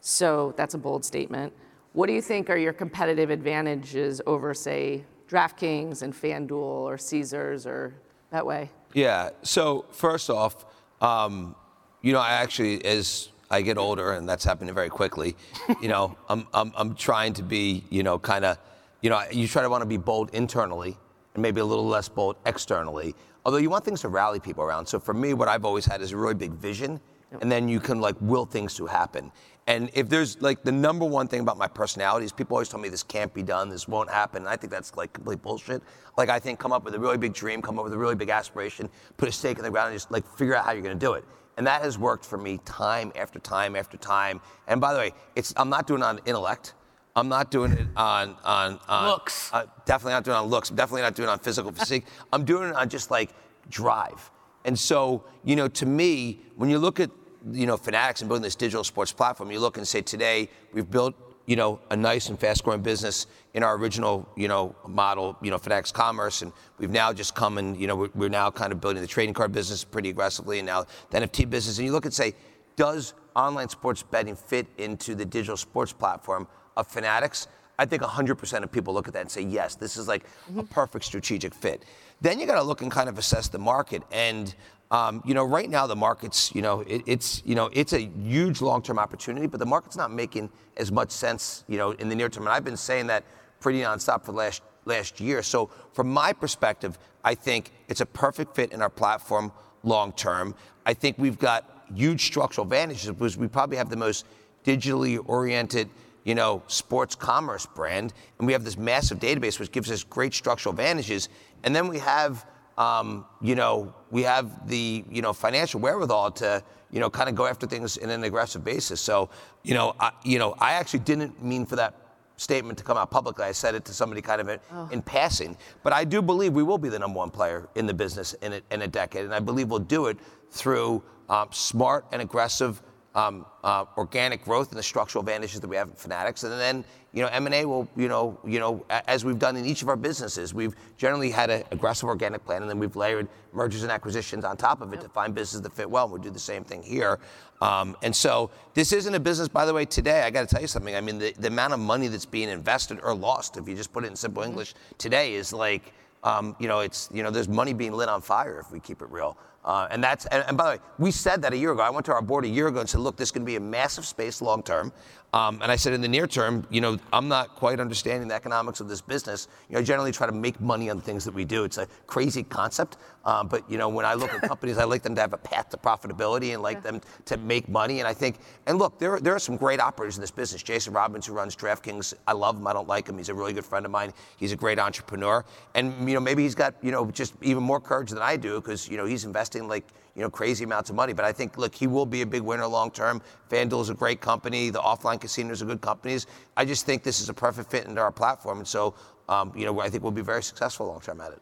So 0.00 0.54
that's 0.56 0.74
a 0.74 0.78
bold 0.78 1.04
statement. 1.04 1.52
What 1.92 2.08
do 2.08 2.14
you 2.14 2.22
think 2.22 2.50
are 2.50 2.56
your 2.56 2.72
competitive 2.72 3.30
advantages 3.30 4.20
over, 4.26 4.54
say, 4.54 5.04
DraftKings 5.28 6.02
and 6.02 6.12
FanDuel 6.12 6.52
or 6.52 6.98
Caesars 6.98 7.64
or 7.64 7.94
that 8.30 8.44
way? 8.44 8.70
Yeah. 8.94 9.30
So 9.42 9.84
first 9.92 10.30
off, 10.30 10.64
um, 11.00 11.54
you 12.00 12.12
know, 12.12 12.18
I 12.18 12.32
actually, 12.32 12.84
as 12.84 13.28
I 13.52 13.62
get 13.62 13.78
older, 13.78 14.12
and 14.14 14.28
that's 14.28 14.44
happening 14.44 14.74
very 14.74 14.88
quickly, 14.88 15.36
you 15.80 15.86
know, 15.86 16.16
I'm, 16.28 16.48
I'm, 16.52 16.72
I'm 16.74 16.94
trying 16.96 17.34
to 17.34 17.44
be, 17.44 17.84
you 17.88 18.02
know, 18.02 18.18
kind 18.18 18.44
of, 18.44 18.58
you 19.02 19.10
know, 19.10 19.22
you 19.30 19.46
try 19.46 19.62
to 19.62 19.68
want 19.68 19.82
to 19.82 19.86
be 19.86 19.98
bold 19.98 20.30
internally 20.32 20.96
and 21.34 21.42
maybe 21.42 21.60
a 21.60 21.64
little 21.64 21.86
less 21.86 22.08
bold 22.08 22.36
externally. 22.46 23.14
Although 23.44 23.58
you 23.58 23.68
want 23.68 23.84
things 23.84 24.00
to 24.02 24.08
rally 24.08 24.40
people 24.40 24.64
around. 24.64 24.86
So 24.86 24.98
for 24.98 25.12
me, 25.12 25.34
what 25.34 25.48
I've 25.48 25.64
always 25.64 25.84
had 25.84 26.00
is 26.00 26.12
a 26.12 26.16
really 26.16 26.34
big 26.34 26.52
vision, 26.52 27.00
and 27.40 27.50
then 27.50 27.68
you 27.68 27.80
can 27.80 28.00
like 28.00 28.14
will 28.20 28.44
things 28.44 28.74
to 28.76 28.86
happen. 28.86 29.32
And 29.66 29.90
if 29.94 30.08
there's 30.08 30.40
like 30.42 30.62
the 30.62 30.72
number 30.72 31.04
one 31.04 31.28
thing 31.28 31.40
about 31.40 31.56
my 31.56 31.68
personality 31.68 32.26
is 32.26 32.32
people 32.32 32.56
always 32.56 32.68
tell 32.68 32.80
me 32.80 32.88
this 32.88 33.02
can't 33.02 33.32
be 33.32 33.42
done, 33.42 33.68
this 33.68 33.88
won't 33.88 34.10
happen. 34.10 34.42
And 34.42 34.48
I 34.48 34.56
think 34.56 34.72
that's 34.72 34.96
like 34.96 35.12
complete 35.12 35.40
bullshit. 35.42 35.82
Like 36.16 36.28
I 36.28 36.38
think 36.38 36.58
come 36.58 36.72
up 36.72 36.84
with 36.84 36.94
a 36.94 36.98
really 36.98 37.16
big 37.16 37.32
dream, 37.32 37.62
come 37.62 37.78
up 37.78 37.84
with 37.84 37.92
a 37.92 37.98
really 37.98 38.14
big 38.16 38.28
aspiration, 38.28 38.88
put 39.16 39.28
a 39.28 39.32
stake 39.32 39.58
in 39.58 39.64
the 39.64 39.70
ground, 39.70 39.90
and 39.90 39.96
just 39.96 40.10
like 40.10 40.26
figure 40.36 40.54
out 40.54 40.64
how 40.64 40.72
you're 40.72 40.82
gonna 40.82 40.94
do 40.94 41.14
it. 41.14 41.24
And 41.56 41.66
that 41.66 41.82
has 41.82 41.98
worked 41.98 42.24
for 42.24 42.38
me 42.38 42.58
time 42.64 43.12
after 43.16 43.38
time 43.38 43.76
after 43.76 43.96
time. 43.96 44.40
And 44.66 44.80
by 44.80 44.92
the 44.92 44.98
way, 44.98 45.12
it's 45.36 45.52
I'm 45.56 45.68
not 45.68 45.86
doing 45.86 46.02
it 46.02 46.06
on 46.06 46.20
intellect. 46.26 46.74
I'm 47.14 47.28
not 47.28 47.50
doing 47.50 47.72
it 47.72 47.86
on 47.96 48.36
on, 48.44 48.78
on 48.88 49.08
Looks. 49.08 49.52
Uh, 49.52 49.66
definitely 49.84 50.12
not 50.12 50.24
doing 50.24 50.36
it 50.36 50.40
on 50.40 50.46
looks. 50.46 50.70
I'm 50.70 50.76
definitely 50.76 51.02
not 51.02 51.14
doing 51.14 51.28
it 51.28 51.32
on 51.32 51.38
physical 51.38 51.72
physique. 51.78 52.04
I'm 52.32 52.44
doing 52.44 52.70
it 52.70 52.74
on 52.74 52.88
just 52.88 53.10
like 53.10 53.30
drive. 53.68 54.30
And 54.64 54.78
so, 54.78 55.24
you 55.44 55.56
know, 55.56 55.68
to 55.68 55.86
me, 55.86 56.40
when 56.56 56.70
you 56.70 56.78
look 56.78 57.00
at 57.00 57.10
you 57.50 57.66
know 57.66 57.76
Fanatics 57.76 58.20
and 58.20 58.28
building 58.28 58.42
this 58.42 58.54
digital 58.54 58.84
sports 58.84 59.12
platform, 59.12 59.50
you 59.50 59.60
look 59.60 59.76
and 59.76 59.86
say 59.86 60.00
today 60.00 60.48
we've 60.72 60.90
built 60.90 61.14
you 61.46 61.56
know 61.56 61.80
a 61.90 61.96
nice 61.96 62.28
and 62.28 62.38
fast-growing 62.38 62.82
business 62.82 63.26
in 63.54 63.62
our 63.62 63.76
original 63.76 64.28
you 64.36 64.48
know 64.48 64.74
model, 64.86 65.36
you 65.42 65.50
know 65.50 65.58
Fanatics 65.58 65.92
Commerce, 65.92 66.42
and 66.42 66.52
we've 66.78 66.90
now 66.90 67.12
just 67.12 67.34
come 67.34 67.58
and 67.58 67.76
you 67.78 67.86
know 67.86 67.96
we're, 67.96 68.10
we're 68.14 68.28
now 68.28 68.50
kind 68.50 68.72
of 68.72 68.80
building 68.80 69.02
the 69.02 69.08
trading 69.08 69.34
card 69.34 69.52
business 69.52 69.84
pretty 69.84 70.08
aggressively, 70.08 70.60
and 70.60 70.66
now 70.66 70.86
the 71.10 71.18
NFT 71.18 71.50
business. 71.50 71.78
And 71.78 71.86
you 71.86 71.92
look 71.92 72.04
and 72.06 72.14
say, 72.14 72.34
does 72.76 73.12
online 73.34 73.68
sports 73.68 74.02
betting 74.02 74.36
fit 74.36 74.66
into 74.78 75.14
the 75.14 75.24
digital 75.24 75.56
sports 75.56 75.92
platform 75.92 76.46
of 76.76 76.86
Fanatics? 76.86 77.48
I 77.78 77.86
think 77.86 78.02
100% 78.02 78.62
of 78.62 78.70
people 78.70 78.94
look 78.94 79.08
at 79.08 79.14
that 79.14 79.22
and 79.22 79.30
say, 79.30 79.42
yes, 79.42 79.74
this 79.74 79.96
is 79.96 80.06
like 80.06 80.24
a 80.56 80.62
perfect 80.62 81.04
strategic 81.04 81.54
fit. 81.54 81.84
Then 82.20 82.38
you 82.38 82.46
got 82.46 82.56
to 82.56 82.62
look 82.62 82.82
and 82.82 82.90
kind 82.90 83.08
of 83.08 83.18
assess 83.18 83.48
the 83.48 83.58
market. 83.58 84.02
And 84.12 84.54
um, 84.92 85.22
you 85.24 85.32
know, 85.32 85.44
right 85.44 85.70
now 85.70 85.86
the 85.86 85.96
market's, 85.96 86.54
you 86.54 86.60
know, 86.60 86.80
it, 86.82 87.02
it's, 87.06 87.42
you 87.46 87.54
know, 87.54 87.70
it's 87.72 87.94
a 87.94 88.00
huge 88.00 88.60
long-term 88.60 88.98
opportunity, 88.98 89.46
but 89.46 89.58
the 89.58 89.66
market's 89.66 89.96
not 89.96 90.12
making 90.12 90.50
as 90.76 90.92
much 90.92 91.10
sense, 91.10 91.64
you 91.66 91.78
know, 91.78 91.92
in 91.92 92.10
the 92.10 92.14
near 92.14 92.28
term. 92.28 92.44
And 92.44 92.52
I've 92.52 92.64
been 92.64 92.76
saying 92.76 93.06
that 93.06 93.24
pretty 93.58 93.80
nonstop 93.80 94.22
for 94.22 94.32
the 94.32 94.38
last 94.38 94.62
last 94.84 95.20
year. 95.20 95.42
So 95.42 95.70
from 95.92 96.10
my 96.10 96.32
perspective, 96.32 96.98
I 97.24 97.34
think 97.34 97.70
it's 97.88 98.00
a 98.00 98.06
perfect 98.06 98.54
fit 98.54 98.72
in 98.72 98.82
our 98.82 98.90
platform 98.90 99.50
long 99.82 100.12
term. 100.12 100.54
I 100.84 100.92
think 100.94 101.16
we've 101.18 101.38
got 101.38 101.86
huge 101.94 102.26
structural 102.26 102.64
advantages 102.64 103.10
because 103.10 103.36
we 103.36 103.48
probably 103.48 103.76
have 103.76 103.88
the 103.88 103.96
most 103.96 104.26
digitally 104.64 105.22
oriented 105.24 105.88
you 106.24 106.34
know, 106.34 106.62
sports 106.66 107.14
commerce 107.14 107.66
brand, 107.66 108.12
and 108.38 108.46
we 108.46 108.52
have 108.52 108.64
this 108.64 108.76
massive 108.76 109.18
database 109.18 109.58
which 109.58 109.72
gives 109.72 109.90
us 109.90 110.04
great 110.04 110.34
structural 110.34 110.72
advantages. 110.72 111.28
And 111.64 111.74
then 111.74 111.88
we 111.88 111.98
have, 111.98 112.46
um, 112.78 113.24
you 113.40 113.54
know, 113.54 113.94
we 114.10 114.22
have 114.22 114.68
the, 114.68 115.04
you 115.10 115.22
know, 115.22 115.32
financial 115.32 115.80
wherewithal 115.80 116.30
to, 116.32 116.62
you 116.90 117.00
know, 117.00 117.10
kind 117.10 117.28
of 117.28 117.34
go 117.34 117.46
after 117.46 117.66
things 117.66 117.96
in 117.96 118.10
an 118.10 118.24
aggressive 118.24 118.62
basis. 118.64 119.00
So, 119.00 119.30
you 119.62 119.74
know, 119.74 119.94
I, 119.98 120.12
you 120.24 120.38
know, 120.38 120.54
I 120.58 120.72
actually 120.72 121.00
didn't 121.00 121.42
mean 121.42 121.66
for 121.66 121.76
that 121.76 121.94
statement 122.36 122.78
to 122.78 122.84
come 122.84 122.96
out 122.96 123.10
publicly. 123.10 123.44
I 123.44 123.52
said 123.52 123.74
it 123.74 123.84
to 123.86 123.94
somebody 123.94 124.20
kind 124.20 124.40
of 124.40 124.48
in, 124.48 124.58
in 124.90 125.02
passing. 125.02 125.56
But 125.82 125.92
I 125.92 126.04
do 126.04 126.20
believe 126.20 126.52
we 126.52 126.62
will 126.62 126.78
be 126.78 126.88
the 126.88 126.98
number 126.98 127.18
one 127.18 127.30
player 127.30 127.68
in 127.74 127.86
the 127.86 127.94
business 127.94 128.34
in 128.34 128.54
a, 128.54 128.60
in 128.70 128.82
a 128.82 128.88
decade, 128.88 129.24
and 129.24 129.34
I 129.34 129.40
believe 129.40 129.68
we'll 129.68 129.78
do 129.78 130.06
it 130.06 130.18
through 130.50 131.02
um, 131.28 131.48
smart 131.50 132.04
and 132.12 132.20
aggressive 132.20 132.82
um, 133.14 133.44
uh, 133.62 133.84
organic 133.96 134.44
growth 134.44 134.70
and 134.70 134.78
the 134.78 134.82
structural 134.82 135.22
advantages 135.22 135.60
that 135.60 135.68
we 135.68 135.76
have 135.76 135.90
at 135.90 135.98
Fanatics, 135.98 136.44
and 136.44 136.52
then 136.52 136.84
you 137.12 137.22
know 137.22 137.28
M&A 137.28 137.64
will 137.64 137.88
you 137.96 138.08
know 138.08 138.38
you 138.44 138.58
know 138.58 138.84
as 138.88 139.24
we've 139.24 139.38
done 139.38 139.56
in 139.56 139.64
each 139.64 139.82
of 139.82 139.88
our 139.88 139.96
businesses, 139.96 140.54
we've 140.54 140.74
generally 140.96 141.30
had 141.30 141.50
an 141.50 141.64
aggressive 141.70 142.08
organic 142.08 142.44
plan, 142.44 142.62
and 142.62 142.70
then 142.70 142.78
we've 142.78 142.96
layered 142.96 143.28
mergers 143.52 143.82
and 143.82 143.92
acquisitions 143.92 144.44
on 144.44 144.56
top 144.56 144.80
of 144.80 144.92
it 144.92 145.00
to 145.00 145.08
find 145.08 145.34
businesses 145.34 145.60
that 145.62 145.72
fit 145.72 145.90
well. 145.90 146.04
And 146.04 146.12
we'll 146.12 146.22
do 146.22 146.30
the 146.30 146.38
same 146.38 146.64
thing 146.64 146.82
here. 146.82 147.18
Um, 147.60 147.96
and 148.02 148.16
so 148.16 148.50
this 148.74 148.92
isn't 148.92 149.14
a 149.14 149.20
business, 149.20 149.48
by 149.48 149.64
the 149.66 149.74
way. 149.74 149.84
Today, 149.84 150.22
I 150.22 150.30
got 150.30 150.48
to 150.48 150.52
tell 150.52 150.62
you 150.62 150.66
something. 150.66 150.96
I 150.96 151.00
mean, 151.00 151.18
the, 151.18 151.32
the 151.38 151.48
amount 151.48 151.74
of 151.74 151.80
money 151.80 152.08
that's 152.08 152.26
being 152.26 152.48
invested 152.48 152.98
or 153.02 153.14
lost, 153.14 153.56
if 153.56 153.68
you 153.68 153.76
just 153.76 153.92
put 153.92 154.04
it 154.04 154.08
in 154.08 154.16
simple 154.16 154.42
English, 154.42 154.74
today 154.98 155.34
is 155.34 155.52
like 155.52 155.92
um, 156.24 156.54
you 156.58 156.68
know, 156.68 156.80
it's 156.80 157.08
you 157.12 157.22
know, 157.22 157.30
there's 157.30 157.48
money 157.48 157.72
being 157.72 157.92
lit 157.92 158.08
on 158.08 158.20
fire 158.20 158.60
if 158.60 158.70
we 158.70 158.80
keep 158.80 159.02
it 159.02 159.10
real. 159.10 159.36
Uh, 159.64 159.86
and 159.90 160.02
that's 160.02 160.26
and, 160.26 160.44
and 160.48 160.56
by 160.56 160.64
the 160.64 160.70
way, 160.78 160.82
we 160.98 161.10
said 161.10 161.42
that 161.42 161.52
a 161.52 161.56
year 161.56 161.72
ago. 161.72 161.82
I 161.82 161.90
went 161.90 162.06
to 162.06 162.12
our 162.12 162.22
board 162.22 162.44
a 162.44 162.48
year 162.48 162.68
ago 162.68 162.80
and 162.80 162.88
said, 162.88 163.00
look, 163.00 163.16
this 163.16 163.30
to 163.42 163.46
be 163.46 163.56
a 163.56 163.60
massive 163.60 164.04
space 164.04 164.42
long 164.42 164.62
term. 164.62 164.92
Um, 165.34 165.60
and 165.62 165.72
I 165.72 165.76
said, 165.76 165.94
in 165.94 166.02
the 166.02 166.08
near 166.08 166.26
term, 166.26 166.66
you 166.68 166.82
know, 166.82 166.98
I'm 167.10 167.26
not 167.26 167.56
quite 167.56 167.80
understanding 167.80 168.28
the 168.28 168.34
economics 168.34 168.80
of 168.80 168.88
this 168.88 169.00
business. 169.00 169.48
You 169.70 169.74
know, 169.74 169.80
I 169.80 169.82
generally 169.82 170.12
try 170.12 170.26
to 170.26 170.32
make 170.32 170.60
money 170.60 170.90
on 170.90 171.00
things 171.00 171.24
that 171.24 171.32
we 171.32 171.46
do. 171.46 171.64
It's 171.64 171.78
a 171.78 171.86
crazy 172.06 172.42
concept, 172.42 172.98
um, 173.24 173.48
but 173.48 173.68
you 173.70 173.78
know, 173.78 173.88
when 173.88 174.04
I 174.04 174.12
look 174.12 174.34
at 174.34 174.42
companies, 174.48 174.76
I 174.76 174.84
like 174.84 175.02
them 175.02 175.14
to 175.14 175.22
have 175.22 175.32
a 175.32 175.38
path 175.38 175.70
to 175.70 175.78
profitability 175.78 176.52
and 176.52 176.62
like 176.62 176.82
them 176.82 177.00
to 177.24 177.38
make 177.38 177.66
money. 177.70 178.00
And 178.00 178.06
I 178.06 178.12
think, 178.12 178.40
and 178.66 178.78
look, 178.78 178.98
there 178.98 179.20
there 179.20 179.34
are 179.34 179.38
some 179.38 179.56
great 179.56 179.80
operators 179.80 180.18
in 180.18 180.20
this 180.20 180.30
business. 180.30 180.62
Jason 180.62 180.92
Robins, 180.92 181.26
who 181.26 181.32
runs 181.32 181.56
DraftKings, 181.56 182.12
I 182.26 182.32
love 182.32 182.56
him. 182.56 182.66
I 182.66 182.74
don't 182.74 182.88
like 182.88 183.08
him. 183.08 183.16
He's 183.16 183.30
a 183.30 183.34
really 183.34 183.54
good 183.54 183.64
friend 183.64 183.86
of 183.86 183.90
mine. 183.90 184.12
He's 184.36 184.52
a 184.52 184.56
great 184.56 184.78
entrepreneur, 184.78 185.46
and 185.74 186.06
you 186.06 186.14
know, 186.14 186.20
maybe 186.20 186.42
he's 186.42 186.54
got 186.54 186.74
you 186.82 186.90
know 186.90 187.10
just 187.10 187.32
even 187.40 187.62
more 187.62 187.80
courage 187.80 188.10
than 188.10 188.20
I 188.20 188.36
do 188.36 188.60
because 188.60 188.86
you 188.86 188.98
know 188.98 189.06
he's 189.06 189.24
investing 189.24 189.66
like 189.66 189.86
you 190.14 190.22
know 190.22 190.30
crazy 190.30 190.64
amounts 190.64 190.90
of 190.90 190.96
money. 190.96 191.12
But 191.12 191.24
I 191.24 191.32
think, 191.32 191.58
look, 191.58 191.74
he 191.74 191.86
will 191.86 192.06
be 192.06 192.22
a 192.22 192.26
big 192.26 192.42
winner 192.42 192.66
long 192.66 192.90
term. 192.90 193.22
FanDuel 193.50 193.82
is 193.82 193.90
a 193.90 193.94
great 193.94 194.20
company. 194.20 194.70
The 194.70 194.80
offline 194.80 195.20
casinos 195.20 195.62
are 195.62 195.66
good 195.66 195.80
companies. 195.80 196.26
I 196.56 196.64
just 196.64 196.86
think 196.86 197.02
this 197.02 197.20
is 197.20 197.28
a 197.28 197.34
perfect 197.34 197.70
fit 197.70 197.86
into 197.86 198.00
our 198.00 198.12
platform, 198.12 198.58
and 198.58 198.68
so 198.68 198.94
um, 199.28 199.52
you 199.56 199.64
know 199.64 199.80
I 199.80 199.88
think 199.88 200.02
we'll 200.02 200.12
be 200.12 200.22
very 200.22 200.42
successful 200.42 200.86
long 200.86 201.00
term 201.00 201.20
at 201.20 201.32
it. 201.32 201.40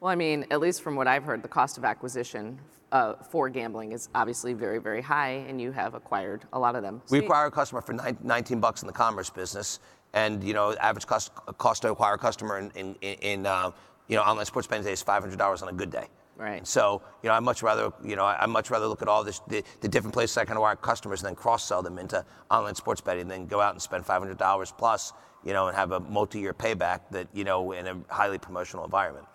Well, 0.00 0.10
I 0.10 0.16
mean, 0.16 0.46
at 0.50 0.60
least 0.60 0.82
from 0.82 0.96
what 0.96 1.06
I've 1.06 1.22
heard, 1.22 1.42
the 1.42 1.48
cost 1.48 1.78
of 1.78 1.84
acquisition 1.84 2.58
uh, 2.90 3.14
for 3.22 3.48
gambling 3.48 3.92
is 3.92 4.08
obviously 4.16 4.52
very, 4.52 4.78
very 4.80 5.00
high, 5.00 5.44
and 5.48 5.60
you 5.60 5.70
have 5.70 5.94
acquired 5.94 6.42
a 6.52 6.58
lot 6.58 6.74
of 6.74 6.82
them. 6.82 7.00
We 7.08 7.20
acquire 7.20 7.46
a 7.46 7.50
customer 7.52 7.80
for 7.80 7.92
nine- 7.92 8.18
19 8.22 8.58
bucks 8.58 8.82
in 8.82 8.88
the 8.88 8.92
commerce 8.92 9.30
business, 9.30 9.78
and 10.12 10.42
you 10.42 10.54
know, 10.54 10.74
average 10.74 11.06
cost 11.06 11.30
cost 11.58 11.82
to 11.82 11.92
acquire 11.92 12.14
a 12.14 12.18
customer 12.18 12.58
in 12.58 12.70
in, 12.74 12.94
in 13.20 13.46
uh, 13.46 13.70
you 14.08 14.16
know 14.16 14.22
online 14.22 14.44
sports 14.44 14.66
betting 14.66 14.82
today 14.82 14.92
is 14.92 15.04
$500 15.04 15.62
on 15.62 15.68
a 15.68 15.72
good 15.72 15.90
day. 15.90 16.06
Right. 16.36 16.58
And 16.58 16.66
so 16.66 17.02
you 17.22 17.28
know, 17.28 17.34
I 17.34 17.40
much 17.40 17.62
rather 17.62 17.92
you 18.04 18.16
know 18.16 18.24
I 18.24 18.46
much 18.46 18.70
rather 18.70 18.86
look 18.86 19.02
at 19.02 19.08
all 19.08 19.22
this 19.22 19.40
the, 19.48 19.62
the 19.80 19.88
different 19.88 20.14
places 20.14 20.36
I 20.36 20.44
can 20.44 20.56
acquire 20.56 20.76
customers 20.76 21.20
and 21.20 21.28
then 21.28 21.34
cross 21.34 21.64
sell 21.64 21.82
them 21.82 21.98
into 21.98 22.24
online 22.50 22.74
sports 22.74 23.00
betting, 23.00 23.28
than 23.28 23.46
go 23.46 23.60
out 23.60 23.72
and 23.72 23.82
spend 23.82 24.04
$500 24.04 24.78
plus 24.78 25.12
you 25.44 25.52
know 25.52 25.68
and 25.68 25.76
have 25.76 25.92
a 25.92 26.00
multi-year 26.00 26.54
payback 26.54 27.00
that 27.10 27.28
you 27.32 27.44
know 27.44 27.72
in 27.72 27.86
a 27.86 27.96
highly 28.08 28.38
promotional 28.38 28.84
environment. 28.84 29.26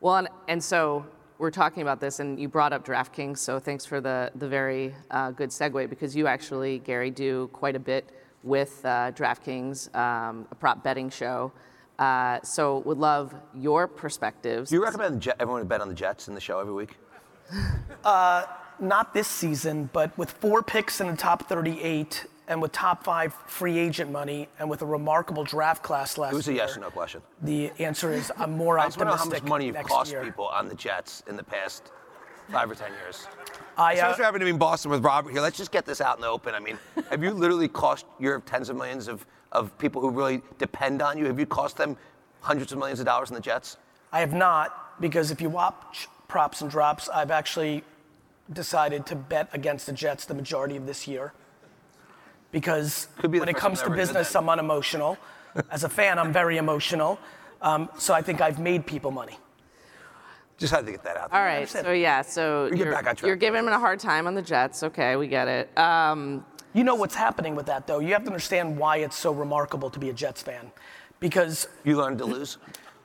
Well, 0.00 0.16
and, 0.16 0.28
and 0.46 0.62
so 0.62 1.04
we're 1.38 1.50
talking 1.50 1.82
about 1.82 2.00
this, 2.00 2.20
and 2.20 2.38
you 2.38 2.48
brought 2.48 2.72
up 2.72 2.84
DraftKings, 2.84 3.38
so 3.38 3.58
thanks 3.58 3.84
for 3.86 4.00
the, 4.00 4.30
the 4.34 4.48
very 4.48 4.94
uh, 5.10 5.30
good 5.30 5.50
segue 5.50 5.88
because 5.88 6.16
you 6.16 6.26
actually, 6.26 6.80
Gary, 6.80 7.10
do 7.10 7.48
quite 7.52 7.76
a 7.76 7.80
bit 7.80 8.10
with 8.42 8.80
uh, 8.84 9.12
DraftKings, 9.12 9.94
um, 9.94 10.46
a 10.50 10.54
prop 10.54 10.82
betting 10.82 11.10
show. 11.10 11.52
Uh, 11.98 12.40
so 12.42 12.78
would 12.80 12.98
love 12.98 13.34
your 13.54 13.88
perspectives. 13.88 14.70
Do 14.70 14.76
you 14.76 14.82
recommend 14.84 15.16
the 15.16 15.20
Jet, 15.20 15.36
everyone 15.40 15.62
to 15.62 15.66
bet 15.66 15.80
on 15.80 15.88
the 15.88 15.94
Jets 15.94 16.28
in 16.28 16.34
the 16.34 16.40
show 16.40 16.60
every 16.60 16.72
week? 16.74 16.96
Not 18.80 19.12
this 19.12 19.26
season, 19.26 19.90
but 19.92 20.16
with 20.16 20.30
four 20.30 20.62
picks 20.62 21.00
in 21.00 21.08
the 21.08 21.16
top 21.16 21.48
38 21.48 22.26
and 22.46 22.62
with 22.62 22.70
top 22.72 23.02
five 23.02 23.34
free 23.46 23.76
agent 23.76 24.10
money 24.12 24.48
and 24.60 24.70
with 24.70 24.82
a 24.82 24.86
remarkable 24.86 25.42
draft 25.42 25.82
class 25.82 26.16
last 26.16 26.30
year. 26.30 26.34
It 26.34 26.36
was 26.36 26.48
a 26.48 26.52
year. 26.52 26.62
yes 26.62 26.76
or 26.76 26.80
no 26.80 26.90
question. 26.90 27.20
The 27.42 27.70
answer 27.80 28.12
is 28.12 28.30
I'm 28.36 28.52
more 28.52 28.78
I 28.78 28.86
just 28.86 28.96
want 28.96 29.08
to 29.08 29.16
know 29.16 29.18
how 29.18 29.24
much 29.24 29.42
money 29.42 29.66
you've 29.66 29.82
cost 29.82 30.12
year. 30.12 30.22
people 30.22 30.46
on 30.46 30.68
the 30.68 30.76
Jets 30.76 31.24
in 31.28 31.36
the 31.36 31.42
past 31.42 31.90
five 32.50 32.70
or 32.70 32.74
ten 32.76 32.92
years. 32.92 33.26
I, 33.76 33.92
uh, 33.92 33.94
Especially 33.96 34.24
having 34.24 34.38
to 34.40 34.44
be 34.46 34.50
in 34.50 34.58
Boston 34.58 34.90
with 34.92 35.04
Robert 35.04 35.32
here. 35.32 35.40
Let's 35.40 35.58
just 35.58 35.72
get 35.72 35.84
this 35.84 36.00
out 36.00 36.16
in 36.16 36.22
the 36.22 36.28
open. 36.28 36.54
I 36.54 36.60
mean, 36.60 36.78
have 37.10 37.22
you 37.22 37.32
literally 37.32 37.68
cost 37.68 38.06
your 38.18 38.40
tens 38.40 38.68
of 38.70 38.76
millions 38.76 39.08
of, 39.08 39.26
of 39.52 39.76
people 39.78 40.02
who 40.02 40.10
really 40.10 40.42
depend 40.58 41.02
on 41.02 41.18
you? 41.18 41.26
Have 41.26 41.38
you 41.38 41.46
cost 41.46 41.76
them 41.76 41.96
hundreds 42.40 42.72
of 42.72 42.78
millions 42.78 43.00
of 43.00 43.06
dollars 43.06 43.30
in 43.30 43.34
the 43.34 43.40
Jets? 43.40 43.76
I 44.12 44.20
have 44.20 44.32
not 44.32 45.00
because 45.00 45.30
if 45.30 45.40
you 45.40 45.48
watch 45.48 46.08
props 46.28 46.60
and 46.60 46.70
drops, 46.70 47.08
I've 47.08 47.30
actually 47.30 47.84
decided 48.52 49.06
to 49.06 49.14
bet 49.14 49.48
against 49.52 49.86
the 49.86 49.92
Jets 49.92 50.24
the 50.24 50.34
majority 50.34 50.76
of 50.76 50.86
this 50.86 51.06
year. 51.06 51.32
Because 52.50 53.08
be 53.20 53.40
when 53.40 53.48
it 53.48 53.56
comes 53.56 53.80
to 53.80 53.84
I 53.84 53.86
ever 53.88 53.96
did 53.96 54.02
business. 54.02 54.34
I'm 54.34 54.48
unemotional. 54.48 55.18
As 55.70 55.84
a 55.84 55.88
fan, 55.88 56.18
I'm 56.18 56.32
very 56.32 56.56
emotional. 56.56 57.18
Um, 57.60 57.88
so 57.98 58.14
I 58.14 58.22
think 58.22 58.40
I've 58.40 58.58
made 58.58 58.86
people 58.86 59.10
money. 59.10 59.36
Just 60.56 60.72
had 60.72 60.86
to 60.86 60.92
get 60.92 61.04
that 61.04 61.16
out. 61.16 61.30
there. 61.30 61.38
All 61.38 61.46
right, 61.46 61.68
so 61.68 61.92
yeah, 61.92 62.22
so 62.22 62.68
get 62.70 62.78
you're, 62.78 62.92
back 62.92 63.06
on 63.06 63.16
track. 63.16 63.26
you're 63.26 63.36
giving 63.36 63.60
him 63.60 63.68
a 63.68 63.78
hard 63.78 64.00
time 64.00 64.26
on 64.26 64.34
the 64.34 64.42
Jets. 64.42 64.82
Okay, 64.82 65.14
we 65.16 65.28
get 65.28 65.46
it. 65.46 65.78
Um, 65.78 66.44
You 66.78 66.84
know 66.84 66.94
what's 66.94 67.16
happening 67.16 67.56
with 67.56 67.66
that, 67.66 67.88
though. 67.88 67.98
You 67.98 68.12
have 68.12 68.22
to 68.22 68.28
understand 68.28 68.78
why 68.78 68.98
it's 68.98 69.16
so 69.16 69.32
remarkable 69.32 69.90
to 69.90 69.98
be 69.98 70.10
a 70.10 70.12
Jets 70.12 70.42
fan. 70.42 70.70
Because 71.18 71.66
You 71.82 71.96
learned 71.96 72.18
to 72.18 72.24
lose. 72.24 72.56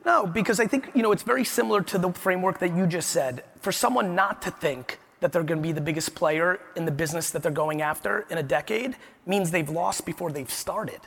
No, 0.06 0.28
because 0.28 0.60
I 0.60 0.68
think, 0.68 0.92
you 0.94 1.02
know, 1.02 1.12
it's 1.12 1.24
very 1.24 1.44
similar 1.44 1.82
to 1.82 1.98
the 1.98 2.14
framework 2.14 2.60
that 2.60 2.76
you 2.78 2.86
just 2.86 3.10
said. 3.10 3.44
For 3.62 3.72
someone 3.72 4.14
not 4.14 4.44
to 4.44 4.52
think 4.52 5.00
that 5.22 5.32
they're 5.32 5.42
going 5.42 5.58
to 5.58 5.68
be 5.68 5.72
the 5.72 5.82
biggest 5.82 6.14
player 6.14 6.60
in 6.76 6.86
the 6.86 6.92
business 6.92 7.32
that 7.32 7.42
they're 7.42 7.52
going 7.52 7.82
after 7.82 8.28
in 8.30 8.38
a 8.38 8.44
decade 8.44 8.96
means 9.26 9.50
they've 9.50 9.68
lost 9.68 10.06
before 10.06 10.32
they've 10.32 10.52
started. 10.52 11.00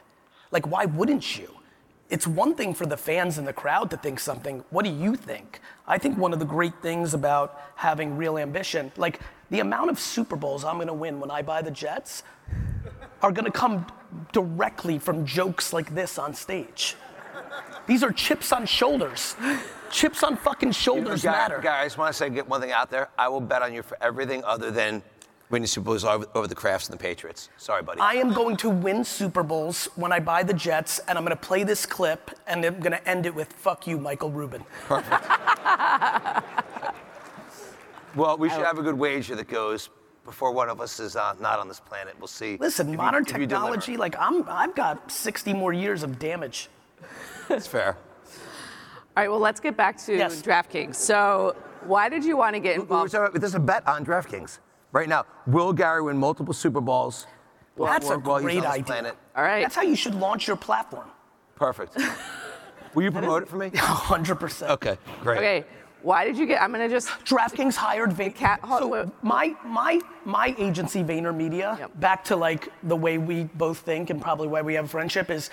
Like, 0.51 0.67
why 0.67 0.87
wouldn't 0.87 1.39
you? 1.39 1.61
It's 2.11 2.27
one 2.27 2.57
thing 2.57 2.75
for 2.75 2.85
the 2.87 2.97
fans 2.97 3.39
in 3.39 3.45
the 3.45 3.53
crowd 3.53 3.91
to 3.91 3.97
think 3.97 4.19
something. 4.19 4.65
What 4.71 4.85
do 4.85 4.91
you 4.91 5.15
think? 5.15 5.61
I 5.87 5.99
think 5.99 6.19
one 6.19 6.33
of 6.33 6.41
the 6.41 6.45
great 6.45 6.83
things 6.83 7.15
about 7.15 7.61
having 7.77 8.17
real 8.17 8.37
ambition, 8.39 8.91
like 8.97 9.21
the 9.51 9.61
amount 9.61 9.91
of 9.91 9.99
Super 9.99 10.37
Bowls 10.37 10.65
I'm 10.65 10.77
going 10.77 10.89
to 10.89 10.95
win 10.95 11.21
when 11.21 11.31
I 11.31 11.43
buy 11.43 11.63
the 11.63 11.71
Jets, 11.71 12.23
are 13.23 13.33
going 13.33 13.45
to 13.45 13.51
come 13.51 13.87
directly 14.33 14.99
from 14.99 15.25
jokes 15.25 15.73
like 15.73 15.95
this 15.95 16.19
on 16.19 16.35
stage. 16.35 16.97
These 17.87 18.03
are 18.03 18.13
chips 18.13 18.53
on 18.53 18.67
shoulders. 18.67 19.37
Chips 19.91 20.23
on 20.23 20.37
fucking 20.37 20.73
shoulders 20.73 21.23
Gary, 21.23 21.37
matter. 21.37 21.61
Gary, 21.63 21.77
I 21.77 21.85
just 21.85 21.99
want 21.99 22.13
to 22.13 22.19
say, 22.19 22.29
get 22.29 22.49
one 22.49 22.61
thing 22.61 22.73
out 22.73 22.91
there. 22.91 23.09
I 23.17 23.29
will 23.29 23.41
bet 23.41 23.63
on 23.63 23.73
you 23.73 23.83
for 23.83 23.97
everything 24.01 24.43
other 24.45 24.71
than 24.71 25.03
winning 25.49 25.67
Super 25.67 25.87
Bowls 25.87 26.05
over, 26.05 26.27
over 26.35 26.49
the 26.49 26.55
Krafts 26.55 26.91
and 26.91 26.99
the 26.99 27.03
Patriots. 27.03 27.49
Sorry, 27.57 27.83
buddy. 27.83 28.01
I 28.01 28.15
am 28.15 28.33
going 28.33 28.57
to 28.59 28.69
win 28.69 29.05
Super 29.05 29.45
Bowls 29.45 29.89
when 29.95 30.13
I 30.13 30.19
buy 30.19 30.43
the 30.43 30.55
Jets, 30.55 30.99
and 31.07 31.17
I'm 31.17 31.25
going 31.25 31.37
to 31.37 31.43
play 31.43 31.63
this 31.63 31.87
clip, 31.87 32.33
and 32.47 32.65
I'm 32.65 32.81
going 32.81 32.93
to 32.93 33.09
end 33.09 33.27
it 33.27 33.35
with 33.35 33.53
"fuck 33.53 33.87
you, 33.87 33.99
Michael 33.99 34.31
Rubin." 34.31 34.65
well, 38.17 38.37
we 38.37 38.49
should 38.49 38.65
have 38.65 38.79
a 38.79 38.83
good 38.83 38.99
wager 38.99 39.37
that 39.37 39.49
goes 39.49 39.91
before 40.25 40.51
one 40.53 40.69
of 40.69 40.81
us 40.81 40.99
is 40.99 41.15
uh, 41.17 41.35
not 41.41 41.59
on 41.59 41.69
this 41.69 41.79
planet. 41.81 42.15
We'll 42.19 42.27
see. 42.27 42.57
Listen, 42.59 42.89
if 42.89 42.93
you- 42.93 42.97
modern 42.99 43.23
if 43.23 43.29
you 43.29 43.47
deliver. 43.47 43.49
technology, 43.77 43.97
like 43.97 44.17
I'm, 44.19 44.45
I've 44.49 44.75
got 44.75 45.11
60 45.11 45.53
more 45.53 45.73
years 45.73 46.03
of 46.03 46.19
damage. 46.19 46.69
That's 47.49 47.67
fair. 47.67 47.97
All 49.17 49.23
right, 49.23 49.31
well, 49.31 49.39
let's 49.39 49.61
get 49.61 49.77
back 49.77 49.97
to 49.99 50.17
Yes. 50.17 50.43
DraftKings. 50.43 50.97
So, 50.97 51.55
why 51.85 52.09
did 52.09 52.25
you 52.25 52.37
want 52.37 52.55
to 52.55 52.61
get 52.61 52.73
We- 52.75 52.79
we 52.79 52.83
involved? 52.83 53.13
were 53.15 53.19
talking- 53.27 53.41
There's 53.41 53.55
a 53.55 53.61
bet 53.61 53.87
on 53.87 54.05
DraftKings 54.05 54.59
right 54.93 55.09
now. 55.09 55.25
Will 55.47 55.73
Gary 55.73 56.03
win 56.03 56.17
multiple 56.19 56.53
Super 56.53 56.81
Bowls? 56.81 57.27
while- 57.77 57.93
That's 57.93 58.11
a 58.11 58.19
while 58.19 58.39
he's 58.39 58.45
great 58.45 58.57
on 58.59 58.63
this 58.65 58.73
idea. 58.73 58.85
Planet? 58.85 59.17
All 59.37 59.43
right. 59.45 59.63
That's 59.63 59.77
how 59.77 59.83
you 59.83 59.95
should 59.97 60.15
launch 60.17 60.47
your 60.49 60.57
platform. 60.57 61.09
Perfect. 61.55 61.97
Will 62.95 63.03
you 63.05 63.11
promote 63.13 63.43
it 63.45 63.49
for 63.49 63.57
me? 63.57 63.71
100%. 63.75 64.71
Okay, 64.71 64.99
great. 65.23 65.37
Okay, 65.39 65.65
why 66.03 66.25
did 66.25 66.37
you 66.39 66.47
get? 66.47 66.63
I'm 66.63 66.73
gonna 66.73 66.89
just. 66.89 67.09
DraftKings 67.25 67.75
hired 67.75 68.11
Vayner. 68.11 68.35
cat- 68.35 68.61
hold- 68.61 68.81
so 68.81 68.87
wait. 68.89 69.07
my 69.23 69.55
my 69.65 70.01
my 70.25 70.55
agency 70.59 71.03
VaynerMedia, 71.03 71.79
Yep. 71.79 71.91
back 72.01 72.25
to 72.25 72.37
like 72.37 72.69
the 72.83 72.97
way 72.97 73.19
we 73.19 73.45
both 73.55 73.79
think 73.79 74.11
and 74.11 74.21
probably 74.21 74.49
why 74.49 74.63
we 74.63 74.75
have 74.75 74.91
friendship 74.91 75.31
is. 75.31 75.51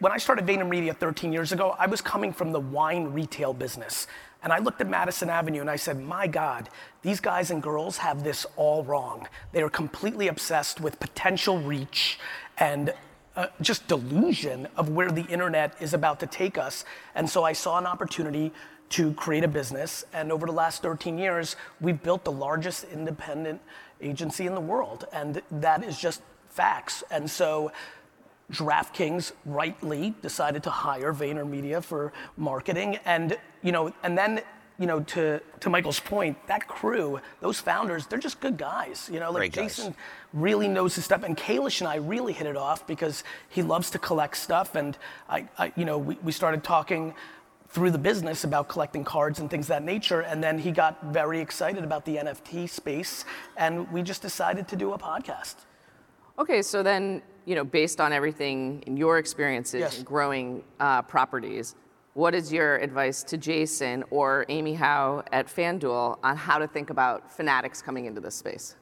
When 0.00 0.12
I 0.12 0.18
started 0.18 0.44
VaynerMedia 0.46 0.94
13 0.94 1.32
years 1.32 1.50
ago, 1.50 1.74
I 1.78 1.86
was 1.86 2.02
coming 2.02 2.30
from 2.30 2.52
the 2.52 2.60
wine 2.60 3.06
retail 3.14 3.54
business. 3.54 4.06
And 4.42 4.52
I 4.52 4.58
looked 4.58 4.82
at 4.82 4.86
Madison 4.88 5.30
Avenue 5.30 5.62
and 5.62 5.70
I 5.70 5.76
said, 5.76 5.98
my 5.98 6.26
God, 6.26 6.68
these 7.00 7.20
guys 7.20 7.50
and 7.50 7.62
girls 7.62 7.96
have 7.96 8.22
this 8.22 8.44
all 8.56 8.84
wrong. 8.84 9.26
They 9.52 9.62
are 9.62 9.70
completely 9.70 10.28
obsessed 10.28 10.82
with 10.82 11.00
potential 11.00 11.58
reach 11.58 12.18
and 12.58 12.92
uh, 13.34 13.46
just 13.62 13.88
delusion 13.88 14.68
of 14.76 14.90
where 14.90 15.10
the 15.10 15.24
internet 15.24 15.74
is 15.80 15.94
about 15.94 16.20
to 16.20 16.26
take 16.26 16.58
us. 16.58 16.84
And 17.14 17.28
so 17.28 17.42
I 17.42 17.54
saw 17.54 17.78
an 17.78 17.86
opportunity 17.86 18.52
to 18.90 19.12
create 19.14 19.44
a 19.44 19.48
business. 19.48 20.04
And 20.12 20.30
over 20.30 20.46
the 20.46 20.52
last 20.52 20.82
13 20.82 21.18
years, 21.18 21.56
we've 21.80 22.02
built 22.02 22.24
the 22.24 22.32
largest 22.32 22.84
independent 22.92 23.60
agency 24.00 24.46
in 24.46 24.54
the 24.54 24.60
world. 24.60 25.06
And 25.12 25.42
that 25.50 25.82
is 25.84 25.98
just 25.98 26.22
facts. 26.48 27.02
And 27.10 27.30
so 27.30 27.72
DraftKings 28.52 29.32
rightly 29.44 30.14
decided 30.22 30.62
to 30.64 30.70
hire 30.70 31.12
VaynerMedia 31.12 31.82
for 31.82 32.12
marketing, 32.36 32.98
and 33.04 33.36
you 33.62 33.72
know, 33.72 33.92
and 34.02 34.16
then 34.16 34.40
you 34.78 34.86
know, 34.86 35.00
to 35.00 35.40
to 35.60 35.70
Michael's 35.70 36.00
point, 36.00 36.36
that 36.46 36.68
crew, 36.68 37.18
those 37.40 37.58
founders, 37.58 38.06
they're 38.06 38.18
just 38.18 38.40
good 38.40 38.56
guys. 38.56 39.10
You 39.12 39.20
know, 39.20 39.30
like 39.30 39.52
Great 39.52 39.52
guys. 39.52 39.76
Jason 39.76 39.94
really 40.32 40.68
knows 40.68 40.94
his 40.94 41.04
stuff, 41.04 41.24
and 41.24 41.36
Kalish 41.36 41.80
and 41.80 41.88
I 41.88 41.96
really 41.96 42.32
hit 42.32 42.46
it 42.46 42.56
off 42.56 42.86
because 42.86 43.24
he 43.48 43.62
loves 43.62 43.90
to 43.90 43.98
collect 43.98 44.36
stuff, 44.36 44.74
and 44.76 44.96
I, 45.28 45.48
I 45.58 45.72
you 45.76 45.84
know, 45.84 45.98
we, 45.98 46.16
we 46.22 46.30
started 46.30 46.62
talking 46.62 47.14
through 47.76 47.90
the 47.90 47.98
business 47.98 48.42
about 48.44 48.68
collecting 48.68 49.04
cards 49.04 49.38
and 49.38 49.50
things 49.50 49.66
of 49.66 49.68
that 49.68 49.82
nature, 49.84 50.22
and 50.22 50.42
then 50.42 50.56
he 50.58 50.70
got 50.72 50.92
very 51.12 51.38
excited 51.40 51.84
about 51.84 52.06
the 52.06 52.16
NFT 52.16 52.66
space, 52.70 53.26
and 53.58 53.86
we 53.92 54.00
just 54.00 54.22
decided 54.22 54.66
to 54.68 54.76
do 54.76 54.94
a 54.94 54.98
podcast. 54.98 55.56
Okay, 56.38 56.62
so 56.62 56.82
then, 56.82 57.20
you 57.44 57.54
know, 57.54 57.64
based 57.64 58.00
on 58.00 58.14
everything 58.14 58.82
in 58.86 58.96
your 58.96 59.18
experiences 59.18 59.80
Yes. 59.80 59.98
in 59.98 60.04
growing 60.04 60.64
uh, 60.80 61.02
properties, 61.02 61.74
what 62.14 62.34
is 62.34 62.50
your 62.50 62.76
advice 62.78 63.22
to 63.24 63.36
Jason 63.36 64.02
or 64.08 64.46
Amy 64.48 64.72
Howe 64.72 65.22
at 65.30 65.46
FanDuel 65.46 66.16
on 66.24 66.34
how 66.34 66.56
to 66.56 66.66
think 66.66 66.88
about 66.88 67.30
fanatics 67.30 67.82
coming 67.82 68.06
into 68.06 68.22
this 68.22 68.34
space? 68.34 68.74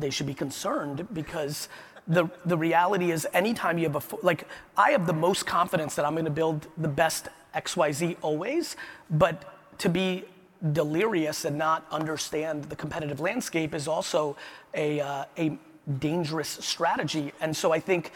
they 0.00 0.10
should 0.10 0.26
be 0.26 0.34
concerned 0.34 1.06
because 1.14 1.68
the 2.08 2.24
the 2.44 2.58
reality 2.58 3.12
is 3.12 3.24
anytime 3.32 3.78
you 3.78 3.84
have 3.88 3.94
a 3.94 4.16
like 4.26 4.48
I 4.76 4.90
have 4.90 5.06
the 5.06 5.12
most 5.12 5.46
confidence 5.46 5.94
that 5.94 6.04
I'm 6.04 6.14
going 6.14 6.24
to 6.24 6.30
build 6.42 6.66
the 6.76 6.88
best 6.88 7.28
XYZ 7.54 8.16
always, 8.22 8.76
but 9.10 9.78
to 9.78 9.88
be 9.88 10.24
delirious 10.72 11.44
and 11.44 11.58
not 11.58 11.86
understand 11.90 12.64
the 12.64 12.76
competitive 12.76 13.20
landscape 13.20 13.74
is 13.74 13.86
also 13.86 14.36
a 14.74 15.00
uh, 15.00 15.24
a 15.38 15.58
dangerous 15.98 16.48
strategy. 16.48 17.32
And 17.40 17.56
so 17.56 17.72
I 17.72 17.80
think 17.80 18.12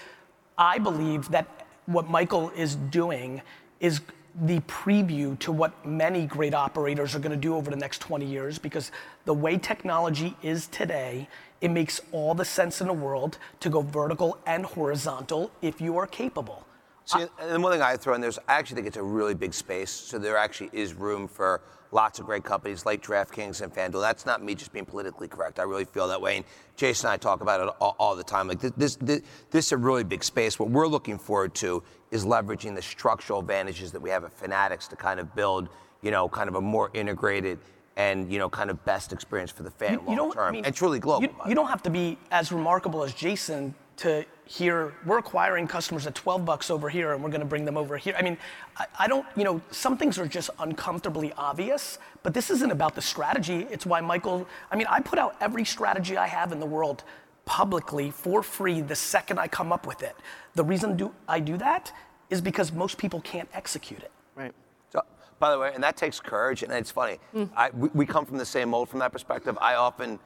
I 0.57 0.78
believe 0.78 1.28
that 1.30 1.66
what 1.86 2.09
Michael 2.09 2.51
is 2.51 2.76
doing 2.76 3.43
is 3.80 4.01
the 4.43 4.61
preview 4.61 5.39
to 5.41 5.51
what 5.51 5.84
many 5.86 6.26
great 6.26 6.55
operators 6.55 7.14
are 7.14 7.18
going 7.18 7.32
to 7.32 7.36
do 7.36 7.57
over 7.57 7.70
the 7.70 7.76
next 7.76 8.01
20 8.01 8.24
years 8.24 8.59
because 8.59 8.93
the 9.24 9.34
way 9.34 9.57
technology 9.57 10.36
is 10.43 10.68
today, 10.68 11.28
it 11.61 11.70
makes 11.70 12.01
all 12.12 12.34
the 12.34 12.45
sense 12.45 12.80
in 12.80 12.86
the 12.86 12.93
world 12.93 13.39
to 13.61 13.68
go 13.68 13.80
vertical 13.80 14.39
and 14.47 14.64
horizontal 14.64 15.51
if 15.61 15.80
you 15.80 15.97
are 15.97 16.07
capable. 16.07 16.64
See, 17.09 17.24
and 17.40 17.62
one 17.62 17.72
thing 17.72 17.80
I 17.80 17.96
throw 17.96 18.14
in 18.14 18.20
there 18.20 18.28
is 18.28 18.38
I 18.46 18.54
actually 18.54 18.76
think 18.76 18.86
it's 18.86 18.98
a 18.98 19.02
really 19.02 19.34
big 19.34 19.54
space. 19.54 19.90
So 19.90 20.18
there 20.18 20.36
actually 20.36 20.68
is 20.74 20.92
room 20.92 21.26
for 21.26 21.62
lots 21.90 22.18
of 22.18 22.26
great 22.26 22.44
companies 22.44 22.84
like 22.84 23.02
DraftKings 23.02 23.62
and 23.62 23.72
FanDuel. 23.72 24.02
That's 24.02 24.26
not 24.26 24.44
me 24.44 24.54
just 24.54 24.74
being 24.74 24.84
politically 24.84 25.26
correct. 25.26 25.59
I 25.59 25.62
really 25.62 25.86
feel 25.86 26.06
that 26.09 26.20
way. 26.20 26.36
And 26.36 26.44
Jason 26.76 27.06
and 27.06 27.14
I 27.14 27.16
talk 27.16 27.40
about 27.40 27.66
it 27.66 27.74
all, 27.80 27.96
all 27.98 28.14
the 28.14 28.22
time. 28.22 28.46
Like 28.46 28.61
this, 28.61 28.96
this, 28.96 29.22
this, 29.50 29.66
is 29.66 29.72
a 29.72 29.78
really 29.78 30.04
big 30.04 30.22
space. 30.22 30.59
What 30.59 30.68
we're 30.68 30.86
looking 30.86 31.18
forward 31.18 31.54
to 31.56 31.82
is 32.11 32.26
leveraging 32.26 32.74
the 32.74 32.82
structural 32.82 33.40
advantages 33.40 33.90
that 33.92 34.00
we 34.00 34.11
have 34.11 34.24
at 34.24 34.32
Fanatics 34.34 34.86
to 34.88 34.96
kind 34.96 35.18
of 35.18 35.34
build, 35.34 35.70
you 36.02 36.11
know, 36.11 36.28
kind 36.28 36.50
of 36.50 36.56
a 36.56 36.61
more 36.61 36.90
integrated 36.92 37.59
and 37.96 38.30
you 38.30 38.38
know, 38.38 38.50
kind 38.50 38.70
of 38.70 38.84
best 38.84 39.12
experience 39.12 39.50
for 39.50 39.64
the 39.64 39.70
fan 39.70 40.04
long 40.04 40.32
term 40.32 40.54
and 40.62 40.74
truly 40.74 41.00
global. 41.00 41.22
You, 41.22 41.34
you 41.48 41.54
don't 41.54 41.68
have 41.68 41.82
to 41.82 41.90
be 41.90 42.18
as 42.30 42.52
remarkable 42.52 43.02
as 43.02 43.12
Jason 43.12 43.74
to 43.96 44.24
hear 44.49 44.94
we're 45.05 45.18
acquiring 45.18 45.68
customers 45.68 46.07
at 46.07 46.14
12 46.14 46.46
bucks 46.46 46.70
over 46.70 46.88
here 46.88 47.12
and 47.12 47.22
we're 47.22 47.28
going 47.28 47.42
to 47.42 47.46
bring 47.46 47.66
them 47.66 47.76
over 47.76 47.99
here. 47.99 48.14
I 48.18 48.22
mean, 48.22 48.38
I, 48.78 48.86
I 49.01 49.07
don't, 49.07 49.26
you 49.36 49.44
know, 49.44 49.61
some 49.70 49.99
things 49.99 50.18
are 50.18 50.26
just 50.26 50.49
uncomfortably 50.59 51.34
obvious, 51.36 51.99
but 52.22 52.32
this 52.32 52.49
isn't 52.49 52.70
about 52.70 52.94
the 52.94 53.03
strategy. 53.03 53.66
It's 53.70 53.84
why 53.84 54.01
Michael, 54.01 54.49
I 54.70 54.76
mean, 54.76 54.86
I 54.88 55.01
put 55.01 55.18
out 55.18 55.36
every 55.42 55.66
strategy 55.66 56.16
I 56.16 56.26
have 56.26 56.51
in 56.51 56.61
the 56.61 56.66
world 56.66 57.05
publicly 57.44 58.11
for 58.11 58.42
free 58.42 58.80
the 58.80 58.96
second 58.96 59.38
I 59.38 59.49
come 59.49 59.70
up 59.70 59.86
with 59.86 60.03
it. 60.03 60.16
The 60.55 60.64
reason 60.64 60.96
do, 60.96 61.14
I 61.28 61.40
do 61.40 61.59
that 61.59 61.92
is 62.30 62.40
because 62.40 62.72
most 62.72 62.96
people 62.96 63.20
can't 63.20 63.51
execute 63.53 64.01
it. 64.01 64.11
Right. 64.34 64.53
So, 64.90 65.03
by 65.38 65.51
the 65.51 65.59
way, 65.59 65.72
and 65.74 65.84
that 65.84 65.99
takes 65.99 66.20
courage, 66.20 66.62
and 66.62 66.72
it's 66.72 66.90
funny. 66.90 67.18
Mm. 67.34 67.51
I, 67.55 67.68
we, 67.70 67.90
we 67.92 68.07
come 68.07 68.24
from 68.24 68.38
the 68.38 68.46
same 68.46 68.70
mold 68.70 68.88
from 68.88 68.99
that 69.01 69.12
perspective. 69.12 69.59
I 69.61 69.74
often 69.74 70.18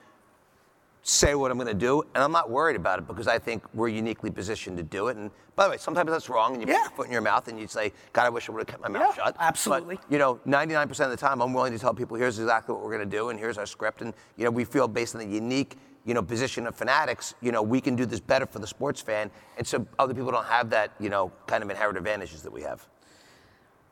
say 1.03 1.35
what 1.35 1.51
I'm 1.51 1.57
going 1.59 1.67
to 1.69 1.75
do, 1.75 2.03
and 2.15 2.23
I'm 2.23 2.31
not 2.33 2.49
worried 2.49 2.77
about 2.77 2.99
it 3.01 3.09
because 3.09 3.27
I 3.27 3.39
think 3.39 3.65
we're 3.75 3.89
uniquely 3.89 4.31
positioned 4.31 4.77
to 4.77 4.85
do 4.85 5.09
it. 5.09 5.17
And 5.17 5.31
by 5.57 5.65
the 5.65 5.71
way, 5.71 5.77
sometimes 5.77 6.11
that's 6.11 6.29
wrong, 6.29 6.55
and 6.55 6.63
you 6.63 6.69
Yeah. 6.69 6.79
put 6.79 6.83
your 6.91 6.97
foot 6.97 7.07
in 7.07 7.13
your 7.13 7.23
mouth, 7.23 7.49
and 7.49 7.59
you 7.59 7.67
say, 7.67 7.93
"God, 8.13 8.25
I 8.27 8.29
wish 8.29 8.49
I 8.49 8.53
would 8.53 8.61
have 8.61 8.69
kept 8.69 8.83
my 8.83 8.89
mouth 8.89 9.17
Yeah, 9.17 9.25
shut." 9.25 9.37
absolutely. 9.41 9.97
But, 9.97 10.13
you 10.13 10.19
know, 10.19 10.39
99% 10.45 11.11
of 11.13 11.19
the 11.19 11.21
time, 11.27 11.43
I'm 11.43 11.53
willing 11.53 11.73
to 11.73 11.79
tell 11.79 11.93
people, 11.93 12.17
"Here's 12.17 12.39
exactly 12.39 12.73
what 12.75 12.85
we're 12.85 12.97
going 12.97 13.09
to 13.11 13.17
do, 13.17 13.31
and 13.31 13.39
here's 13.39 13.59
our 13.59 13.67
script." 13.67 14.01
And 14.01 14.15
you 14.37 14.45
know, 14.45 14.51
we 14.51 14.65
feel 14.65 14.87
based 14.87 15.15
on 15.17 15.21
the 15.21 15.27
unique, 15.27 15.77
you 16.05 16.15
know, 16.15 16.23
position 16.23 16.67
of 16.67 16.77
fanatics, 16.77 17.35
you 17.41 17.51
know, 17.53 17.63
we 17.63 17.81
can 17.81 17.97
do 17.97 18.07
this 18.07 18.21
better 18.21 18.47
for 18.47 18.61
the 18.61 18.67
sports 18.67 19.01
fan, 19.01 19.31
and 19.57 19.67
so 19.67 19.85
other 19.99 20.15
people 20.15 20.31
don't 20.31 20.47
have 20.47 20.71
that, 20.71 20.93
you 21.01 21.09
know, 21.09 21.33
kind 21.47 21.63
of 21.65 21.71
inherent 21.71 21.99
advantages 21.99 22.43
that 22.43 22.53
we 22.53 22.63
have. 22.63 22.87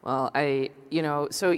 Well, 0.03 0.31
I, 0.35 0.71
you 0.91 1.03
know, 1.03 1.29
so, 1.31 1.57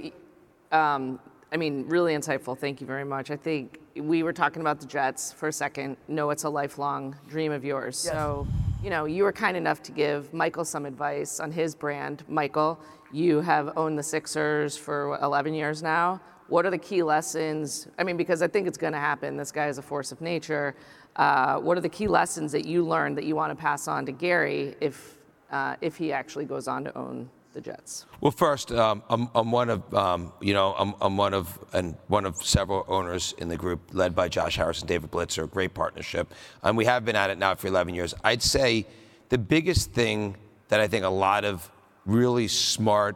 um, 0.71 1.19
I 1.51 1.57
mean, 1.57 1.87
really 1.87 2.13
insightful. 2.15 2.57
Thank 2.57 2.81
you 2.81 2.87
very 2.87 3.03
much. 3.05 3.31
I 3.31 3.35
think 3.37 3.79
we 3.95 4.23
were 4.23 4.33
talking 4.33 4.61
about 4.61 4.79
the 4.79 4.85
Jets 4.85 5.31
for 5.33 5.47
a 5.47 5.53
second. 5.53 5.97
No, 6.07 6.29
it's 6.31 6.43
a 6.43 6.49
lifelong 6.49 7.15
dream 7.27 7.51
of 7.51 7.63
yours. 7.63 7.97
So, 7.97 8.47
you 8.83 8.89
know, 8.89 9.05
you 9.05 9.23
were 9.23 9.31
kind 9.31 9.55
enough 9.55 9.83
to 9.83 9.91
give 9.91 10.33
Michael 10.33 10.65
some 10.65 10.85
advice 10.85 11.39
on 11.39 11.51
his 11.51 11.75
brand. 11.75 12.23
Michael, 12.27 12.79
you 13.11 13.41
have 13.41 13.77
owned 13.77 13.97
the 13.97 14.03
Sixers 14.03 14.75
for 14.75 15.09
what, 15.09 15.21
11 15.21 15.53
years 15.53 15.83
now. 15.83 16.19
What 16.47 16.65
are 16.65 16.71
the 16.71 16.77
key 16.77 17.03
lessons? 17.03 17.87
I 17.97 18.03
mean, 18.03 18.17
because 18.17 18.41
I 18.41 18.47
think 18.47 18.67
it's 18.67 18.77
going 18.77 18.93
to 18.93 18.99
happen. 18.99 19.37
This 19.37 19.51
guy 19.51 19.67
is 19.67 19.77
a 19.77 19.81
force 19.81 20.11
of 20.11 20.21
nature. 20.21 20.75
Uh, 21.15 21.59
what 21.59 21.77
are 21.77 21.81
the 21.81 21.89
key 21.89 22.07
lessons 22.07 22.51
that 22.51 22.65
you 22.65 22.83
learned 22.85 23.17
that 23.17 23.25
you 23.25 23.35
want 23.35 23.51
to 23.51 23.55
pass 23.55 23.87
on 23.87 24.05
to 24.07 24.11
Gary 24.11 24.75
if, 24.81 25.17
uh, 25.51 25.75
if 25.81 25.95
he 25.95 26.11
actually 26.11 26.45
goes 26.45 26.67
on 26.67 26.83
to 26.83 26.97
own 26.97 27.29
the 27.53 27.61
Jets? 27.61 28.05
Well, 28.19 28.31
first, 28.31 28.71
um, 28.71 29.03
I'm, 29.09 29.29
I'm 29.33 29.51
one 29.51 29.69
of 29.69 29.93
um, 29.93 30.33
you 30.41 30.53
know 30.53 30.75
I'm, 30.77 30.93
I'm 30.99 31.17
one 31.17 31.33
of 31.33 31.57
and 31.73 31.95
one 32.07 32.25
of 32.25 32.37
several 32.37 32.85
owners 32.87 33.33
in 33.37 33.47
the 33.47 33.57
group, 33.57 33.81
led 33.93 34.15
by 34.15 34.27
Josh 34.27 34.57
Harris 34.57 34.79
and 34.79 34.87
David 34.87 35.11
Blitzer. 35.11 35.49
Great 35.49 35.73
partnership, 35.73 36.33
and 36.63 36.75
we 36.75 36.85
have 36.85 37.05
been 37.05 37.15
at 37.15 37.29
it 37.29 37.37
now 37.37 37.55
for 37.55 37.67
11 37.67 37.95
years. 37.95 38.13
I'd 38.23 38.41
say 38.41 38.85
the 39.29 39.37
biggest 39.37 39.91
thing 39.91 40.35
that 40.67 40.79
I 40.79 40.87
think 40.87 41.05
a 41.05 41.09
lot 41.09 41.45
of 41.45 41.69
really 42.05 42.47
smart 42.47 43.15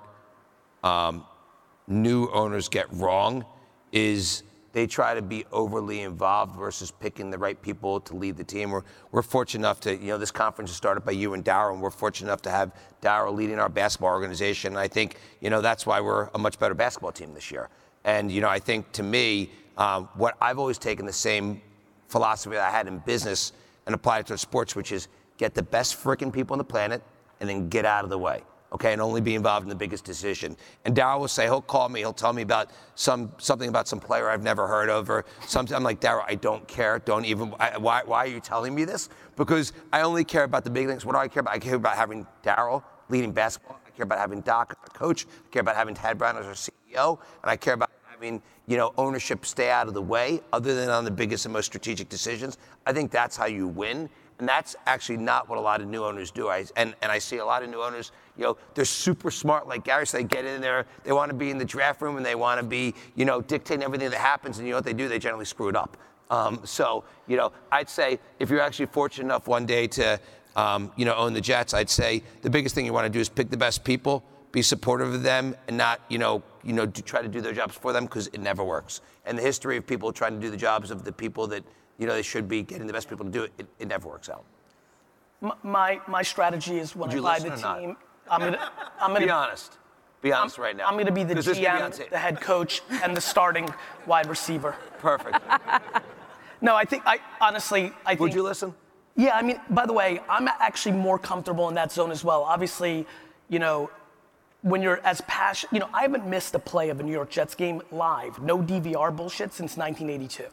um, 0.83 1.25
new 1.87 2.29
owners 2.31 2.69
get 2.69 2.91
wrong 2.93 3.45
is 3.91 4.43
they 4.77 4.85
try 4.85 5.15
to 5.15 5.23
be 5.23 5.43
overly 5.51 6.01
involved 6.01 6.55
versus 6.55 6.91
picking 6.91 7.31
the 7.31 7.37
right 7.37 7.59
people 7.63 7.99
to 7.99 8.15
lead 8.15 8.37
the 8.37 8.43
team. 8.43 8.69
We're, 8.69 8.83
we're 9.11 9.23
fortunate 9.23 9.61
enough 9.61 9.79
to, 9.79 9.97
you 9.97 10.09
know, 10.09 10.19
this 10.19 10.29
conference 10.29 10.69
is 10.69 10.77
started 10.77 11.01
by 11.01 11.13
you 11.13 11.33
and 11.33 11.43
Daryl, 11.43 11.73
and 11.73 11.81
we're 11.81 11.89
fortunate 11.89 12.27
enough 12.27 12.43
to 12.43 12.51
have 12.51 12.75
Daryl 13.01 13.33
leading 13.33 13.57
our 13.57 13.69
basketball 13.69 14.11
organization. 14.11 14.73
And 14.73 14.79
I 14.79 14.87
think, 14.87 15.15
you 15.41 15.49
know, 15.49 15.61
that's 15.61 15.87
why 15.87 15.99
we're 15.99 16.29
a 16.35 16.37
much 16.37 16.59
better 16.59 16.75
basketball 16.75 17.11
team 17.11 17.33
this 17.33 17.49
year. 17.49 17.69
And, 18.03 18.31
you 18.31 18.39
know, 18.39 18.49
I 18.49 18.59
think 18.59 18.91
to 18.91 19.01
me, 19.01 19.49
um, 19.79 20.09
what 20.13 20.37
I've 20.39 20.59
always 20.59 20.77
taken 20.77 21.07
the 21.07 21.11
same 21.11 21.59
philosophy 22.07 22.55
that 22.55 22.67
I 22.67 22.69
had 22.69 22.87
in 22.87 22.99
business 22.99 23.53
and 23.87 23.95
applied 23.95 24.19
it 24.19 24.27
to 24.27 24.37
sports, 24.37 24.75
which 24.75 24.91
is 24.91 25.07
get 25.37 25.55
the 25.55 25.63
best 25.63 25.97
freaking 25.99 26.31
people 26.31 26.53
on 26.53 26.59
the 26.59 26.63
planet 26.63 27.01
and 27.39 27.49
then 27.49 27.67
get 27.67 27.83
out 27.83 28.03
of 28.03 28.11
the 28.11 28.19
way 28.19 28.43
okay, 28.77 28.93
and 28.93 29.01
only 29.01 29.21
be 29.21 29.33
involved 29.33 29.63
in 29.63 29.69
the 29.69 29.75
biggest 29.75 30.03
decision. 30.03 30.55
And 30.85 30.95
Daryl 30.95 31.19
will 31.19 31.27
say, 31.27 31.45
he'll 31.45 31.63
call 31.63 31.89
me, 31.89 32.01
he'll 32.01 32.13
tell 32.13 32.31
me 32.31 32.43
about 32.43 32.69
some 32.93 33.31
something 33.39 33.69
about 33.69 33.87
some 33.87 33.99
player 33.99 34.29
I've 34.29 34.43
never 34.43 34.67
heard 34.67 34.89
of, 34.89 35.09
or 35.09 35.25
something. 35.47 35.75
I'm 35.75 35.83
like, 35.83 35.99
Daryl, 35.99 36.23
I 36.27 36.35
don't 36.35 36.67
care. 36.67 36.99
Don't 36.99 37.25
even. 37.25 37.53
I, 37.59 37.77
why, 37.77 38.03
why 38.05 38.19
are 38.19 38.27
you 38.27 38.39
telling 38.39 38.75
me 38.75 38.85
this? 38.85 39.09
Because 39.35 39.73
I 39.91 40.01
only 40.01 40.23
care 40.23 40.43
about 40.43 40.63
the 40.63 40.69
big 40.69 40.87
things. 40.87 41.05
What 41.05 41.13
do 41.13 41.19
I 41.19 41.27
care 41.27 41.41
about? 41.41 41.55
I 41.55 41.59
care 41.59 41.75
about 41.75 41.95
having 41.95 42.27
Daryl 42.43 42.83
leading 43.09 43.31
basketball. 43.31 43.79
I 43.85 43.89
care 43.89 44.03
about 44.03 44.19
having 44.19 44.41
Doc 44.41 44.77
as 44.79 44.89
a 44.93 44.97
coach. 44.97 45.25
I 45.25 45.49
care 45.51 45.61
about 45.61 45.75
having 45.75 45.95
Tad 45.95 46.19
Brown 46.19 46.37
as 46.37 46.45
our 46.45 46.53
CEO, 46.53 47.17
and 47.41 47.49
I 47.49 47.57
care 47.57 47.73
about 47.73 47.89
having 48.05 48.41
you 48.67 48.77
know 48.77 48.93
ownership 48.97 49.43
stay 49.43 49.71
out 49.71 49.87
of 49.87 49.95
the 49.95 50.01
way, 50.01 50.39
other 50.53 50.75
than 50.75 50.89
on 50.89 51.03
the 51.03 51.11
biggest 51.11 51.45
and 51.45 51.53
most 51.53 51.65
strategic 51.65 52.09
decisions. 52.09 52.59
I 52.85 52.93
think 52.93 53.09
that's 53.09 53.35
how 53.35 53.47
you 53.47 53.67
win. 53.67 54.07
And 54.39 54.47
that's 54.47 54.75
actually 54.85 55.17
not 55.17 55.49
what 55.49 55.57
a 55.57 55.61
lot 55.61 55.81
of 55.81 55.87
new 55.87 56.03
owners 56.03 56.31
do. 56.31 56.49
I, 56.49 56.65
and, 56.75 56.95
and 57.01 57.11
I 57.11 57.17
see 57.17 57.37
a 57.37 57.45
lot 57.45 57.63
of 57.63 57.69
new 57.69 57.81
owners, 57.81 58.11
you 58.37 58.43
know, 58.43 58.57
they're 58.75 58.85
super 58.85 59.31
smart, 59.31 59.67
like 59.67 59.83
Gary 59.83 60.05
said, 60.05 60.21
they 60.21 60.23
get 60.23 60.45
in 60.45 60.61
there, 60.61 60.85
they 61.03 61.11
want 61.11 61.29
to 61.31 61.35
be 61.35 61.49
in 61.49 61.57
the 61.57 61.65
draft 61.65 62.01
room 62.01 62.17
and 62.17 62.25
they 62.25 62.35
want 62.35 62.59
to 62.59 62.65
be, 62.65 62.93
you 63.15 63.25
know, 63.25 63.41
dictating 63.41 63.83
everything 63.83 64.09
that 64.09 64.19
happens. 64.19 64.57
And 64.57 64.67
you 64.67 64.71
know 64.71 64.77
what 64.77 64.85
they 64.85 64.93
do? 64.93 65.07
They 65.07 65.19
generally 65.19 65.45
screw 65.45 65.69
it 65.69 65.75
up. 65.75 65.97
Um, 66.29 66.59
so, 66.63 67.03
you 67.27 67.37
know, 67.37 67.51
I'd 67.71 67.89
say 67.89 68.19
if 68.39 68.49
you're 68.49 68.61
actually 68.61 68.87
fortunate 68.87 69.25
enough 69.25 69.47
one 69.47 69.65
day 69.65 69.87
to, 69.87 70.19
um, 70.55 70.91
you 70.95 71.05
know, 71.05 71.15
own 71.15 71.33
the 71.33 71.41
Jets, 71.41 71.73
I'd 71.73 71.89
say 71.89 72.21
the 72.41 72.49
biggest 72.49 72.75
thing 72.75 72.85
you 72.85 72.93
want 72.93 73.05
to 73.05 73.09
do 73.09 73.19
is 73.19 73.29
pick 73.29 73.49
the 73.49 73.57
best 73.57 73.83
people, 73.83 74.23
be 74.51 74.61
supportive 74.61 75.13
of 75.13 75.23
them, 75.23 75.55
and 75.67 75.77
not, 75.77 76.01
you 76.09 76.17
know, 76.17 76.43
you 76.63 76.73
know, 76.73 76.85
try 76.85 77.21
to 77.21 77.27
do 77.27 77.41
their 77.41 77.53
jobs 77.53 77.75
for 77.75 77.93
them 77.93 78.05
because 78.05 78.27
it 78.27 78.39
never 78.39 78.63
works. 78.63 79.01
And 79.25 79.37
the 79.37 79.41
history 79.41 79.77
of 79.77 79.87
people 79.87 80.11
trying 80.11 80.33
to 80.33 80.39
do 80.39 80.49
the 80.49 80.57
jobs 80.57 80.91
of 80.91 81.03
the 81.03 81.11
people 81.11 81.47
that 81.47 81.63
you 81.97 82.05
know, 82.05 82.13
they 82.13 82.21
should 82.21 82.47
be 82.47 82.63
getting 82.63 82.87
the 82.87 82.93
best 82.93 83.09
people 83.09 83.25
to 83.25 83.31
do 83.31 83.43
it. 83.43 83.51
It, 83.57 83.67
it 83.79 83.87
never 83.87 84.07
works 84.07 84.29
out. 84.29 84.45
My, 85.63 85.99
my 86.07 86.23
strategy 86.23 86.79
is 86.79 86.95
when 86.95 87.11
I 87.11 87.19
buy 87.19 87.39
the 87.39 87.55
team, 87.55 87.95
I'm 88.29 88.39
gonna, 88.41 88.71
I'm 88.99 89.13
gonna 89.13 89.25
Be 89.25 89.31
honest. 89.31 89.77
Be 90.21 90.31
honest 90.33 90.57
I'm, 90.57 90.63
right 90.63 90.75
now. 90.75 90.87
I'm 90.87 90.97
gonna 90.97 91.11
be 91.11 91.23
the 91.23 91.35
'Cause 91.35 91.45
this 91.45 91.57
be 91.57 91.65
GM, 91.65 92.09
the 92.09 92.17
head 92.17 92.41
coach, 92.41 92.81
and 93.03 93.15
the 93.15 93.21
starting 93.21 93.69
wide 94.05 94.27
receiver. 94.27 94.75
Perfect. 94.99 95.39
No, 96.61 96.75
I 96.75 96.85
think 96.85 97.03
I 97.05 97.19
honestly, 97.39 97.93
I 98.05 98.09
think. 98.11 98.21
Would 98.21 98.33
you 98.33 98.43
listen? 98.43 98.73
Yeah, 99.15 99.35
I 99.35 99.41
mean, 99.41 99.59
by 99.69 99.85
the 99.85 99.93
way, 99.93 100.21
I'm 100.29 100.47
actually 100.47 100.93
more 100.93 101.17
comfortable 101.19 101.69
in 101.69 101.75
that 101.75 101.91
zone 101.91 102.11
as 102.11 102.23
well. 102.23 102.43
Obviously, 102.43 103.05
you 103.49 103.59
know, 103.59 103.89
when 104.61 104.81
you're 104.81 104.99
as 105.03 105.21
passionate, 105.21 105.73
you 105.73 105.79
know, 105.79 105.89
I 105.93 106.01
haven't 106.01 106.25
missed 106.27 106.53
a 106.55 106.59
play 106.59 106.89
of 106.89 106.99
a 106.99 107.03
New 107.03 107.11
York 107.11 107.29
Jets 107.29 107.55
game 107.55 107.81
live, 107.91 108.39
no 108.41 108.59
DVR 108.59 109.15
bullshit 109.15 109.53
since 109.53 109.77
1982. 109.77 110.45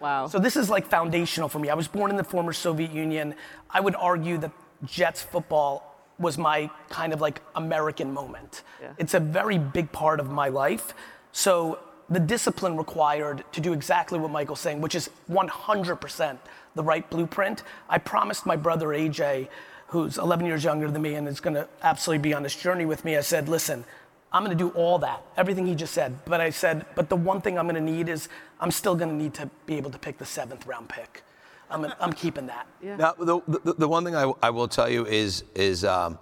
Wow. 0.00 0.26
So 0.26 0.38
this 0.38 0.56
is 0.56 0.70
like 0.70 0.86
foundational 0.86 1.48
for 1.48 1.58
me. 1.58 1.68
I 1.68 1.74
was 1.74 1.88
born 1.88 2.10
in 2.10 2.16
the 2.16 2.24
former 2.24 2.52
Soviet 2.54 2.90
Union. 2.90 3.34
I 3.70 3.80
would 3.80 3.94
argue 3.96 4.38
that 4.38 4.50
Jets 4.84 5.22
football 5.22 5.89
was 6.20 6.38
my 6.38 6.70
kind 6.90 7.12
of 7.12 7.20
like 7.20 7.40
American 7.56 8.12
moment. 8.12 8.62
Yeah. 8.80 8.92
It's 8.98 9.14
a 9.14 9.20
very 9.20 9.58
big 9.58 9.90
part 9.90 10.20
of 10.20 10.30
my 10.30 10.48
life. 10.48 10.94
So 11.32 11.78
the 12.08 12.20
discipline 12.20 12.76
required 12.76 13.44
to 13.52 13.60
do 13.60 13.72
exactly 13.72 14.18
what 14.18 14.30
Michael's 14.30 14.60
saying, 14.60 14.80
which 14.80 14.94
is 14.94 15.10
100% 15.30 16.38
the 16.74 16.82
right 16.82 17.08
blueprint. 17.08 17.62
I 17.88 17.98
promised 17.98 18.46
my 18.46 18.56
brother 18.56 18.88
AJ, 18.88 19.48
who's 19.88 20.18
11 20.18 20.46
years 20.46 20.62
younger 20.62 20.90
than 20.90 21.02
me 21.02 21.14
and 21.14 21.26
is 21.26 21.40
going 21.40 21.54
to 21.54 21.68
absolutely 21.82 22.22
be 22.22 22.34
on 22.34 22.42
this 22.42 22.54
journey 22.54 22.84
with 22.84 23.04
me. 23.04 23.16
I 23.16 23.22
said, 23.22 23.48
listen, 23.48 23.84
I'm 24.32 24.44
going 24.44 24.56
to 24.56 24.64
do 24.64 24.70
all 24.70 24.98
that, 25.00 25.22
everything 25.36 25.66
he 25.66 25.74
just 25.74 25.92
said. 25.92 26.16
But 26.24 26.40
I 26.40 26.50
said, 26.50 26.86
but 26.94 27.08
the 27.08 27.16
one 27.16 27.40
thing 27.40 27.58
I'm 27.58 27.66
going 27.66 27.74
to 27.74 27.92
need 27.92 28.08
is 28.08 28.28
I'm 28.60 28.70
still 28.70 28.94
going 28.94 29.10
to 29.10 29.16
need 29.16 29.34
to 29.34 29.50
be 29.66 29.76
able 29.76 29.90
to 29.90 29.98
pick 29.98 30.18
the 30.18 30.26
seventh 30.26 30.66
round 30.66 30.88
pick. 30.88 31.22
I'm, 31.70 31.86
I'm 32.00 32.12
keeping 32.12 32.46
that. 32.46 32.66
Yeah. 32.82 32.96
Now, 32.96 33.12
the, 33.18 33.40
the, 33.46 33.74
the 33.74 33.88
one 33.88 34.04
thing 34.04 34.16
I, 34.16 34.32
I 34.42 34.50
will 34.50 34.68
tell 34.68 34.88
you 34.88 35.06
is, 35.06 35.44
is 35.54 35.84
um, 35.84 36.18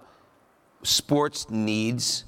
sports 0.83 1.49
needs 1.49 2.25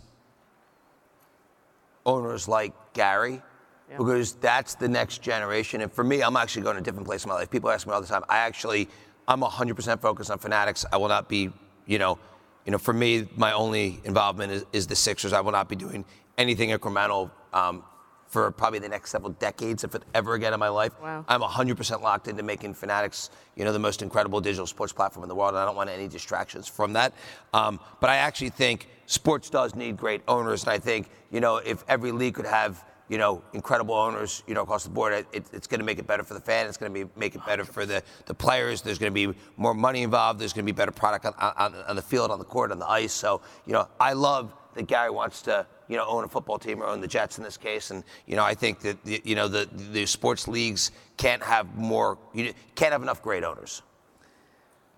owners 2.05 2.47
like 2.47 2.73
Gary 2.93 3.41
Yeah. 3.89 3.97
because 3.97 4.33
that's 4.33 4.75
the 4.75 4.87
next 4.87 5.21
generation. 5.21 5.81
And 5.81 5.91
for 5.91 6.03
me, 6.03 6.21
I'm 6.21 6.35
actually 6.35 6.63
going 6.63 6.75
to 6.75 6.81
a 6.81 6.83
different 6.83 7.07
place 7.07 7.23
in 7.23 7.29
my 7.29 7.35
life. 7.35 7.49
People 7.49 7.69
ask 7.69 7.85
me 7.87 7.93
all 7.93 8.01
the 8.01 8.07
time. 8.07 8.23
I 8.27 8.37
actually, 8.39 8.87
I'm 9.27 9.41
100% 9.41 10.01
focused 10.01 10.31
on 10.31 10.39
Fanatics. 10.39 10.85
I 10.91 10.97
will 10.97 11.09
not 11.09 11.29
be, 11.29 11.51
you 11.85 11.99
know, 11.99 12.17
you 12.65 12.71
know, 12.71 12.77
for 12.77 12.93
me, 12.93 13.27
my 13.35 13.53
only 13.53 13.99
involvement 14.03 14.51
is, 14.51 14.65
is 14.71 14.87
the 14.87 14.95
Sixers. 14.95 15.33
I 15.33 15.41
will 15.41 15.51
not 15.51 15.67
be 15.67 15.75
doing 15.75 16.05
anything 16.37 16.69
incremental 16.69 17.31
um, 17.53 17.83
for 18.31 18.49
probably 18.49 18.79
the 18.79 18.87
next 18.87 19.11
several 19.11 19.33
decades, 19.33 19.83
if 19.83 19.93
it 19.93 20.03
ever 20.13 20.35
again 20.35 20.53
in 20.53 20.59
my 20.59 20.69
life. 20.69 20.93
Wow. 21.01 21.25
I'm 21.27 21.41
100% 21.41 22.01
locked 22.01 22.29
into 22.29 22.43
making 22.43 22.73
Fanatics, 22.73 23.29
you 23.57 23.65
know, 23.65 23.73
the 23.73 23.79
most 23.79 24.01
incredible 24.01 24.39
digital 24.39 24.65
sports 24.65 24.93
platform 24.93 25.23
in 25.23 25.29
the 25.29 25.35
world, 25.35 25.49
and 25.49 25.57
I 25.57 25.65
don't 25.65 25.75
want 25.75 25.89
any 25.89 26.07
distractions 26.07 26.65
from 26.65 26.93
that. 26.93 27.13
Um, 27.53 27.77
but 27.99 28.09
I 28.09 28.15
actually 28.15 28.51
think 28.51 28.87
sports 29.05 29.49
does 29.49 29.75
need 29.75 29.97
great 29.97 30.21
owners, 30.29 30.63
and 30.63 30.71
I 30.71 30.79
think, 30.79 31.09
you 31.29 31.41
know, 31.41 31.57
if 31.57 31.83
every 31.89 32.13
league 32.13 32.35
could 32.35 32.45
have, 32.45 32.81
you 33.09 33.17
know, 33.17 33.43
incredible 33.51 33.95
owners, 33.95 34.43
you 34.47 34.53
know, 34.53 34.61
across 34.61 34.85
the 34.85 34.91
board, 34.91 35.25
it, 35.33 35.45
it's 35.51 35.67
going 35.67 35.81
to 35.81 35.85
make 35.85 35.99
it 35.99 36.07
better 36.07 36.23
for 36.23 36.33
the 36.33 36.39
fan. 36.39 36.67
It's 36.67 36.77
going 36.77 36.93
to 36.93 37.05
be 37.05 37.11
make 37.17 37.35
it 37.35 37.45
better 37.45 37.65
for 37.65 37.85
the, 37.85 38.01
the 38.27 38.33
players. 38.33 38.81
There's 38.81 38.97
going 38.97 39.13
to 39.13 39.33
be 39.33 39.37
more 39.57 39.73
money 39.73 40.03
involved. 40.03 40.39
There's 40.39 40.53
going 40.53 40.65
to 40.65 40.71
be 40.71 40.75
better 40.75 40.93
product 40.93 41.25
on, 41.25 41.33
on, 41.37 41.75
on 41.75 41.95
the 41.97 42.01
field, 42.01 42.31
on 42.31 42.39
the 42.39 42.45
court, 42.45 42.71
on 42.71 42.79
the 42.79 42.89
ice. 42.89 43.11
So, 43.11 43.41
you 43.65 43.73
know, 43.73 43.89
I 43.99 44.13
love 44.13 44.53
that 44.75 44.87
Gary 44.87 45.09
wants 45.09 45.41
to, 45.43 45.65
you 45.91 45.97
know, 45.97 46.05
own 46.07 46.23
a 46.23 46.27
football 46.27 46.57
team 46.57 46.81
or 46.81 46.85
own 46.85 47.01
the 47.01 47.07
Jets 47.07 47.37
in 47.37 47.43
this 47.43 47.57
case. 47.57 47.91
And, 47.91 48.05
you 48.25 48.37
know, 48.37 48.45
I 48.45 48.53
think 48.53 48.79
that, 48.79 49.03
the, 49.03 49.21
you 49.25 49.35
know, 49.35 49.49
the, 49.49 49.67
the 49.91 50.05
sports 50.05 50.47
leagues 50.47 50.91
can't 51.17 51.43
have 51.43 51.75
more, 51.75 52.17
you 52.33 52.53
can't 52.75 52.93
have 52.93 53.03
enough 53.03 53.21
great 53.21 53.43
owners. 53.43 53.81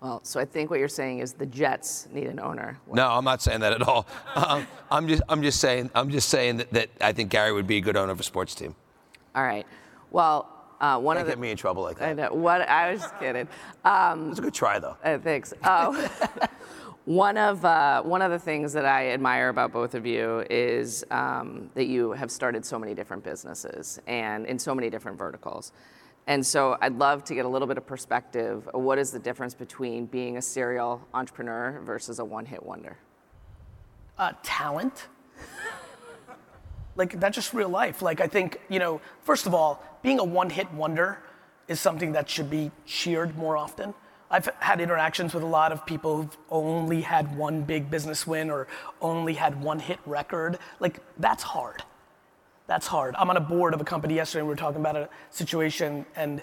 Well, 0.00 0.20
so 0.22 0.38
I 0.38 0.44
think 0.44 0.70
what 0.70 0.78
you're 0.78 0.86
saying 0.86 1.18
is 1.18 1.32
the 1.32 1.46
Jets 1.46 2.06
need 2.12 2.28
an 2.28 2.38
owner. 2.38 2.78
No, 2.92 3.08
I'm 3.10 3.24
not 3.24 3.42
saying 3.42 3.58
that 3.60 3.72
at 3.72 3.82
all. 3.82 4.06
Um, 4.36 4.66
I'm 4.90 5.08
just, 5.08 5.22
I'm 5.28 5.42
just 5.42 5.60
saying, 5.60 5.90
I'm 5.94 6.10
just 6.10 6.28
saying 6.28 6.58
that, 6.58 6.70
that 6.72 6.90
I 7.00 7.12
think 7.12 7.30
Gary 7.30 7.52
would 7.52 7.66
be 7.66 7.78
a 7.78 7.80
good 7.80 7.96
owner 7.96 8.12
of 8.12 8.20
a 8.20 8.24
sports 8.24 8.54
team. 8.54 8.74
All 9.34 9.42
right. 9.42 9.66
Well, 10.10 10.48
uh, 10.80 10.98
one 10.98 11.16
Don't 11.16 11.22
of 11.22 11.26
the 11.26 11.32
get 11.32 11.40
me 11.40 11.50
in 11.50 11.56
trouble 11.56 11.82
like 11.82 11.98
that. 11.98 12.10
I 12.10 12.12
know 12.12 12.34
what 12.34 12.68
I 12.68 12.92
was 12.92 13.00
just 13.00 13.18
kidding. 13.18 13.48
Um, 13.84 14.30
It's 14.30 14.38
a 14.38 14.42
good 14.42 14.54
try, 14.54 14.78
though. 14.78 14.96
Uh, 15.02 15.18
thanks. 15.18 15.54
Oh, 15.64 16.10
one 17.04 17.36
of 17.36 17.64
uh, 17.64 18.02
one 18.02 18.22
of 18.22 18.30
the 18.30 18.38
things 18.38 18.72
that 18.72 18.84
I 18.84 19.10
admire 19.10 19.48
about 19.50 19.72
both 19.72 19.94
of 19.94 20.06
you 20.06 20.44
is 20.48 21.04
um, 21.10 21.70
that 21.74 21.86
you 21.86 22.12
have 22.12 22.30
started 22.30 22.64
so 22.64 22.78
many 22.78 22.94
different 22.94 23.22
businesses 23.22 24.00
and 24.06 24.46
in 24.46 24.58
so 24.58 24.74
many 24.74 24.90
different 24.90 25.18
verticals. 25.18 25.72
And 26.26 26.44
so 26.44 26.78
I'd 26.80 26.96
love 26.96 27.22
to 27.24 27.34
get 27.34 27.44
a 27.44 27.48
little 27.48 27.68
bit 27.68 27.76
of 27.76 27.86
perspective. 27.86 28.66
Of 28.68 28.82
what 28.82 28.98
is 28.98 29.10
the 29.10 29.18
difference 29.18 29.54
between 29.54 30.06
being 30.06 30.38
a 30.38 30.42
serial 30.42 31.06
entrepreneur 31.12 31.82
versus 31.84 32.18
a 32.18 32.24
one-hit 32.24 32.62
wonder? 32.62 32.96
uh, 34.18 34.32
talent. 34.42 35.08
like 36.96 37.18
that's 37.18 37.34
just 37.34 37.52
real 37.52 37.68
life. 37.68 38.02
Like 38.02 38.20
I 38.20 38.26
think 38.26 38.60
you 38.68 38.78
know, 38.78 39.00
first 39.22 39.46
of 39.46 39.54
all, 39.54 39.82
being 40.02 40.18
a 40.18 40.24
one-hit 40.24 40.72
wonder 40.72 41.18
is 41.66 41.80
something 41.80 42.12
that 42.12 42.28
should 42.28 42.50
be 42.50 42.70
cheered 42.86 43.36
more 43.36 43.56
often. 43.56 43.94
I've 44.34 44.46
had 44.58 44.80
interactions 44.80 45.32
with 45.32 45.44
a 45.44 45.46
lot 45.46 45.70
of 45.70 45.86
people 45.86 46.16
who've 46.16 46.36
only 46.50 47.02
had 47.02 47.36
one 47.36 47.62
big 47.62 47.88
business 47.88 48.26
win 48.26 48.50
or 48.50 48.66
only 49.00 49.34
had 49.34 49.62
one 49.62 49.78
hit 49.78 50.00
record. 50.06 50.58
Like 50.80 50.98
that's 51.18 51.44
hard. 51.44 51.84
That's 52.66 52.88
hard. 52.88 53.14
I'm 53.16 53.30
on 53.30 53.36
a 53.36 53.40
board 53.40 53.74
of 53.74 53.80
a 53.80 53.84
company 53.84 54.16
yesterday. 54.16 54.40
And 54.40 54.48
we 54.48 54.52
were 54.54 54.56
talking 54.56 54.80
about 54.80 54.96
a 54.96 55.08
situation, 55.30 56.04
and 56.16 56.42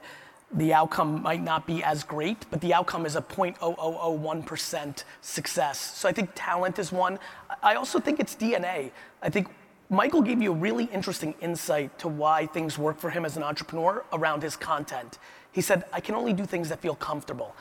the 0.53 0.73
outcome 0.73 1.21
might 1.21 1.43
not 1.43 1.67
be 1.67 1.83
as 1.83 2.05
great, 2.05 2.45
but 2.49 2.61
the 2.61 2.73
outcome 2.73 3.05
is 3.05 3.17
a 3.17 3.21
0.0001% 3.21 5.03
success. 5.19 5.97
So 5.97 6.07
I 6.07 6.13
think 6.13 6.29
talent 6.33 6.79
is 6.79 6.93
one. 6.93 7.19
I 7.61 7.75
also 7.75 7.99
think 7.99 8.21
it's 8.21 8.37
DNA. 8.37 8.91
I 9.21 9.29
think 9.29 9.49
Michael 9.89 10.21
gave 10.21 10.41
you 10.41 10.53
a 10.53 10.55
really 10.55 10.85
interesting 10.85 11.35
insight 11.41 11.99
to 11.99 12.07
why 12.07 12.45
things 12.45 12.77
work 12.77 12.99
for 12.99 13.09
him 13.09 13.25
as 13.25 13.35
an 13.35 13.43
entrepreneur 13.43 14.05
around 14.13 14.43
his 14.43 14.55
content. 14.55 15.17
He 15.51 15.59
said, 15.59 15.83
I 15.91 15.99
can 15.99 16.15
only 16.15 16.31
do 16.31 16.45
things 16.45 16.69
that 16.69 16.79
feel 16.79 16.95
comfortable. 16.95 17.53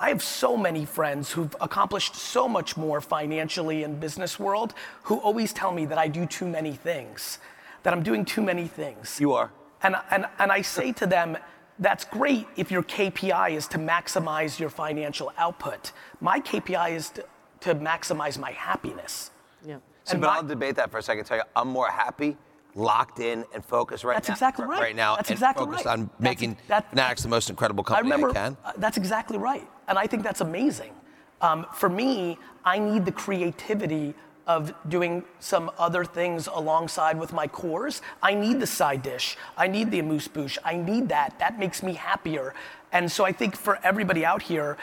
I 0.00 0.08
have 0.10 0.22
so 0.22 0.56
many 0.56 0.84
friends 0.84 1.32
who've 1.32 1.54
accomplished 1.60 2.14
so 2.14 2.48
much 2.48 2.76
more 2.76 3.00
financially 3.00 3.82
in 3.82 3.98
business 3.98 4.38
world 4.38 4.74
who 5.02 5.18
always 5.18 5.52
tell 5.52 5.72
me 5.72 5.86
that 5.86 5.98
I 5.98 6.06
do 6.08 6.24
too 6.24 6.46
many 6.46 6.72
things, 6.72 7.38
that 7.82 7.92
I'm 7.92 8.02
doing 8.02 8.24
too 8.24 8.42
many 8.42 8.68
things. 8.68 9.18
You 9.20 9.32
are. 9.32 9.50
And, 9.82 9.96
and, 10.10 10.26
and 10.38 10.52
I 10.52 10.62
say 10.62 10.92
to 10.92 11.06
them, 11.06 11.36
that's 11.80 12.04
great 12.04 12.46
if 12.56 12.70
your 12.70 12.82
KPI 12.82 13.52
is 13.52 13.66
to 13.68 13.78
maximize 13.78 14.58
your 14.60 14.70
financial 14.70 15.32
output. 15.36 15.92
My 16.20 16.40
KPI 16.40 16.90
is 16.92 17.10
to, 17.10 17.24
to 17.60 17.74
maximize 17.74 18.38
my 18.38 18.52
happiness. 18.52 19.30
Yeah. 19.66 19.76
So, 20.04 20.12
And 20.12 20.20
but 20.20 20.26
my- 20.28 20.36
I'll 20.36 20.42
debate 20.44 20.76
that 20.76 20.90
for 20.90 20.98
a 20.98 21.02
second. 21.02 21.24
Tell 21.24 21.36
you, 21.38 21.42
I'm 21.56 21.68
more 21.68 21.88
happy, 21.90 22.36
locked 22.74 23.18
in, 23.20 23.44
and 23.54 23.64
focused 23.64 24.04
right 24.04 24.14
That's 24.14 24.28
now. 24.28 24.34
exactly 24.34 24.64
right. 24.64 24.80
Right 24.80 24.96
now, 24.96 25.16
That's 25.16 25.28
and 25.30 25.36
exactly 25.36 25.66
focused 25.66 25.86
right. 25.86 25.92
on 25.92 26.00
That's- 26.06 26.20
making 26.20 26.56
that- 26.68 26.88
Fanatics 26.90 27.22
the 27.22 27.28
most 27.28 27.50
incredible 27.50 27.84
I 27.86 27.90
company 27.90 28.12
I, 28.12 28.14
remember, 28.14 28.34
can. 28.34 28.56
uh, 28.64 28.72
that's 28.76 28.96
exactly 28.96 29.38
right. 29.38 29.68
And 29.88 29.98
I 29.98 30.06
think 30.06 30.22
that's 30.22 30.40
amazing. 30.40 30.92
Um, 31.40 31.66
for 31.74 31.88
me, 31.88 32.38
I 32.64 32.78
need 32.78 33.04
the 33.04 33.12
creativity 33.12 34.14
of 34.46 34.72
doing 34.88 35.24
some 35.40 35.70
other 35.78 36.04
things 36.04 36.46
alongside 36.46 37.18
with 37.20 37.32
my 37.32 37.46
cores. 37.46 38.00
I 38.22 38.34
need 38.34 38.60
the 38.60 38.66
side 38.66 39.02
dish. 39.02 39.36
I 39.56 39.66
need 39.66 39.90
the 39.90 39.98
amuse 39.98 40.26
bouche. 40.26 40.58
I 40.64 40.76
need 40.76 41.10
that. 41.10 41.38
That 41.38 41.58
makes 41.58 41.82
me 41.82 41.92
happier. 41.94 42.54
And 42.90 43.12
so 43.12 43.24
I 43.26 43.32
think 43.32 43.56
for 43.56 43.78
everybody 43.84 44.24
out 44.24 44.42
here, 44.42 44.78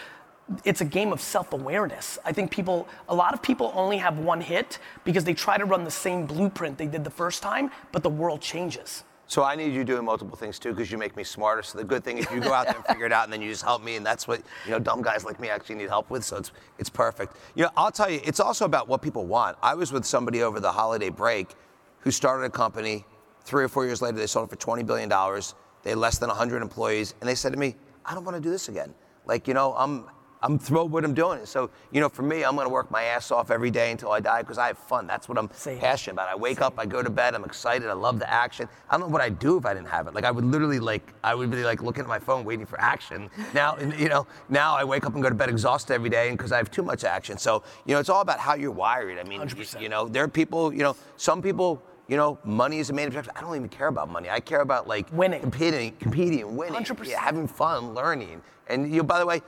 it's 0.64 0.82
a 0.82 0.86
game 0.86 1.12
of 1.12 1.20
self-awareness. 1.20 2.20
I 2.24 2.32
think 2.32 2.52
people, 2.52 2.88
a 3.10 3.16
lot 3.16 3.34
of 3.34 3.42
people 3.42 3.72
only 3.74 3.98
have 3.98 4.20
one 4.20 4.42
hit 4.42 4.78
because 5.04 5.24
they 5.24 5.34
try 5.34 5.58
to 5.58 5.66
run 5.66 5.84
the 5.84 5.92
same 5.92 6.28
blueprint 6.28 6.78
they 6.78 6.86
did 6.86 7.04
the 7.04 7.10
first 7.10 7.42
time, 7.42 7.72
but 7.92 8.04
the 8.04 8.10
world 8.10 8.42
changes. 8.42 9.04
So 9.28 9.44
I 9.44 9.56
need 9.56 9.74
you 9.74 9.84
doing 9.84 10.06
multiple 10.06 10.38
things 10.38 10.60
too, 10.60 10.72
because 10.72 10.92
you 10.92 10.98
make 10.98 11.16
me 11.16 11.24
smarter. 11.24 11.64
So 11.64 11.78
the 11.78 11.84
good 11.84 12.04
thing 12.04 12.20
is 12.20 12.28
you 12.32 12.40
go 12.40 12.54
out 12.54 12.68
there 12.68 12.76
and 12.76 12.86
figure 12.90 13.06
it 13.06 13.12
out, 13.12 13.24
and 13.24 13.34
then 13.34 13.42
you 13.42 13.50
just 13.50 13.64
help 13.64 13.84
me, 13.84 13.96
and 13.96 14.06
that's 14.06 14.28
what 14.28 14.42
you 14.66 14.72
know 14.72 14.80
dumb 14.80 15.02
guys 15.02 15.26
like 15.26 15.40
me 15.40 15.50
actually 15.50 15.76
need 15.76 15.90
help 15.90 16.10
with. 16.10 16.24
So 16.24 16.38
it's 16.38 16.52
it's 16.78 16.90
perfect. 16.90 17.36
You 17.56 17.64
know, 17.64 17.70
I'll 17.76 17.92
tell 17.92 18.10
you, 18.10 18.22
it's 18.24 18.40
also 18.40 18.66
about 18.66 18.88
what 18.88 19.02
people 19.02 19.26
want. 19.26 19.58
I 19.64 19.74
was 19.74 19.92
with 19.92 20.06
somebody 20.06 20.44
over 20.44 20.60
the 20.60 20.72
holiday 20.72 21.10
break, 21.10 21.56
who 22.00 22.12
started 22.12 22.46
a 22.46 22.50
company. 22.50 23.06
Three 23.42 23.64
or 23.64 23.68
four 23.68 23.86
years 23.86 24.02
later, 24.02 24.18
they 24.18 24.28
sold 24.28 24.48
it 24.48 24.50
for 24.50 24.56
twenty 24.58 24.84
billion 24.84 25.10
dollars. 25.10 25.56
They 25.84 25.92
had 25.92 26.00
less 26.00 26.18
than 26.18 26.30
hundred 26.30 26.62
employees, 26.62 27.16
and 27.20 27.30
they 27.30 27.36
said 27.36 27.52
to 27.54 27.60
me, 27.60 27.76
"I 28.06 28.14
don't 28.14 28.24
want 28.24 28.36
to 28.38 28.42
do 28.42 28.50
this 28.50 28.70
again. 28.70 28.94
Like, 29.26 29.48
you 29.48 29.54
know, 29.54 29.74
I'm." 29.76 30.06
I'm 30.46 30.60
thrilled 30.60 30.92
with 30.92 31.04
what 31.04 31.06
I'm 31.06 31.16
doing. 31.16 31.44
So, 31.46 31.72
you 31.92 32.00
know, 32.00 32.08
for 32.08 32.22
me, 32.22 32.44
I'm 32.46 32.54
going 32.56 32.68
to 32.68 32.74
work 32.74 32.92
my 32.92 33.04
ass 33.04 33.32
off 33.32 33.50
every 33.50 33.72
day 33.72 33.90
until 33.90 34.12
I 34.12 34.20
die 34.20 34.42
because 34.44 34.60
I 34.60 34.68
have 34.68 34.78
fun. 34.78 35.08
That's 35.08 35.28
what 35.28 35.40
I'm 35.40 35.50
Same. 35.54 35.80
passionate 35.80 36.14
about. 36.14 36.30
I 36.30 36.36
wake 36.36 36.62
up, 36.62 36.76
I 36.78 36.86
go 36.86 37.02
to 37.02 37.10
bed, 37.10 37.34
I'm 37.34 37.44
excited, 37.44 37.90
I 37.90 37.94
love 37.94 38.20
the 38.20 38.30
action. 38.32 38.70
I 38.90 38.94
don't 38.94 39.08
know 39.08 39.14
what 39.14 39.22
I'd 39.22 39.40
do 39.40 39.58
if 39.58 39.66
I 39.66 39.74
didn't 39.74 39.88
have 39.90 40.06
it. 40.08 40.14
Like 40.14 40.24
I 40.24 40.30
would 40.30 40.46
literally 40.46 40.80
like 40.80 41.14
I 41.24 41.34
would 41.34 41.50
be 41.50 41.64
like 41.64 41.82
looking 41.82 42.04
at 42.04 42.08
my 42.08 42.20
phone 42.20 42.46
waiting 42.46 42.66
for 42.68 42.80
action. 42.80 43.30
Now 43.56 43.78
you 43.80 44.08
know, 44.08 44.28
now 44.50 44.76
I 44.76 44.84
wake 44.84 45.06
up 45.08 45.16
and 45.16 45.24
go 45.24 45.30
to 45.30 45.36
bed 45.36 45.50
exhausted 45.50 45.94
every 45.96 46.12
day 46.12 46.30
because 46.30 46.52
I 46.52 46.58
have 46.58 46.70
too 46.70 46.84
much 46.84 47.04
action. 47.04 47.40
So, 47.40 47.64
you 47.86 47.96
know, 47.96 48.00
it's 48.00 48.10
all 48.10 48.22
about 48.22 48.40
how 48.40 48.54
you're 48.54 48.70
wired. 48.72 49.18
I 49.18 49.24
mean, 49.24 49.40
y- 49.40 49.48
100%. 49.48 49.82
you 49.82 49.90
know, 49.90 50.08
there 50.08 50.24
are 50.24 50.28
people, 50.28 50.72
you 50.72 50.84
know, 50.84 50.96
some 51.18 51.42
people 51.42 51.82
you 52.08 52.18
know, 52.18 52.38
money 52.44 52.78
is 52.78 52.92
a 52.92 52.94
main 52.94 53.08
objective. 53.08 53.34
I 53.36 53.42
don't 53.42 53.56
even 53.56 53.68
care 53.68 53.88
about 53.88 54.10
money. 54.12 54.30
I 54.30 54.40
care 54.40 54.62
about 54.62 54.88
like 54.88 55.08
Winning. 55.12 55.42
competing, 55.42 55.92
competing, 56.00 56.56
winning, 56.56 56.76
100%. 56.84 57.08
Yeah, 57.08 57.20
having 57.20 57.48
fun, 57.48 57.96
learning. 57.96 58.44
And 58.68 58.92
you, 58.92 58.98
know, 58.98 59.04
by 59.04 59.18
the 59.18 59.26
way, 59.26 59.42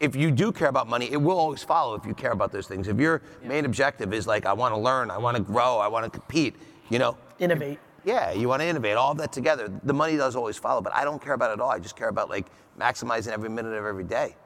if 0.00 0.16
you 0.16 0.30
do 0.30 0.50
care 0.50 0.68
about 0.68 0.88
money, 0.88 1.12
it 1.12 1.20
will 1.20 1.38
always 1.38 1.62
follow 1.62 1.94
if 1.94 2.06
you 2.06 2.14
care 2.14 2.32
about 2.32 2.50
those 2.50 2.66
things. 2.66 2.88
If 2.88 2.98
your 2.98 3.20
main 3.44 3.66
objective 3.66 4.12
is 4.14 4.26
like, 4.26 4.46
I 4.46 4.52
want 4.54 4.74
to 4.74 4.80
learn, 4.80 5.10
I 5.10 5.18
want 5.18 5.36
to 5.36 5.42
grow, 5.42 5.76
I 5.78 5.88
want 5.88 6.04
to 6.04 6.10
compete, 6.10 6.56
you 6.88 6.98
know, 6.98 7.16
Innovate. 7.38 7.78
yeah, 8.04 8.32
you 8.32 8.48
want 8.48 8.62
to 8.62 8.66
innovate, 8.66 8.96
all 8.96 9.12
of 9.12 9.18
that 9.18 9.30
together. 9.32 9.70
The 9.84 9.92
money 9.92 10.16
does 10.16 10.34
always 10.36 10.56
follow, 10.56 10.80
but 10.80 10.94
I 10.94 11.04
don't 11.04 11.22
care 11.22 11.34
about 11.34 11.50
it 11.50 11.54
at 11.54 11.60
all. 11.60 11.70
I 11.70 11.78
just 11.78 11.96
care 11.96 12.08
about 12.08 12.30
like 12.30 12.46
maximizing 12.78 13.28
every 13.32 13.50
minute 13.50 13.74
of 13.74 13.84
every 13.84 14.04
day. 14.04 14.36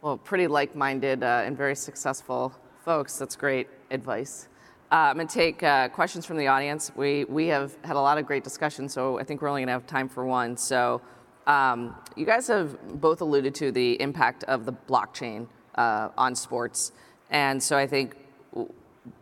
Well, 0.00 0.16
pretty 0.16 0.46
like-minded 0.46 1.22
uh, 1.22 1.42
and 1.44 1.54
very 1.56 1.76
successful 1.76 2.54
folks. 2.82 3.18
That's 3.18 3.36
great 3.36 3.68
advice. 3.90 4.48
Uh, 4.90 4.94
I'm 5.10 5.16
going 5.16 5.28
to 5.28 5.34
take 5.34 5.62
uh, 5.62 5.88
questions 5.90 6.24
from 6.24 6.38
the 6.38 6.46
audience. 6.48 6.90
We 6.96 7.24
we 7.26 7.46
have 7.48 7.76
had 7.84 7.96
a 7.96 8.00
lot 8.00 8.16
of 8.16 8.26
great 8.26 8.42
discussions, 8.42 8.94
so 8.94 9.18
I 9.20 9.24
think 9.24 9.42
we're 9.42 9.48
only 9.48 9.60
going 9.60 9.68
to 9.68 9.72
have 9.74 9.86
time 9.86 10.08
for 10.08 10.24
one. 10.24 10.56
So, 10.56 11.00
um, 11.46 11.94
you 12.16 12.26
guys 12.26 12.46
have 12.48 13.00
both 13.00 13.20
alluded 13.20 13.54
to 13.56 13.72
the 13.72 14.00
impact 14.00 14.44
of 14.44 14.66
the 14.66 14.72
blockchain 14.72 15.46
uh, 15.74 16.08
on 16.16 16.34
sports, 16.34 16.92
and 17.30 17.62
so 17.62 17.76
I 17.76 17.86
think 17.86 18.16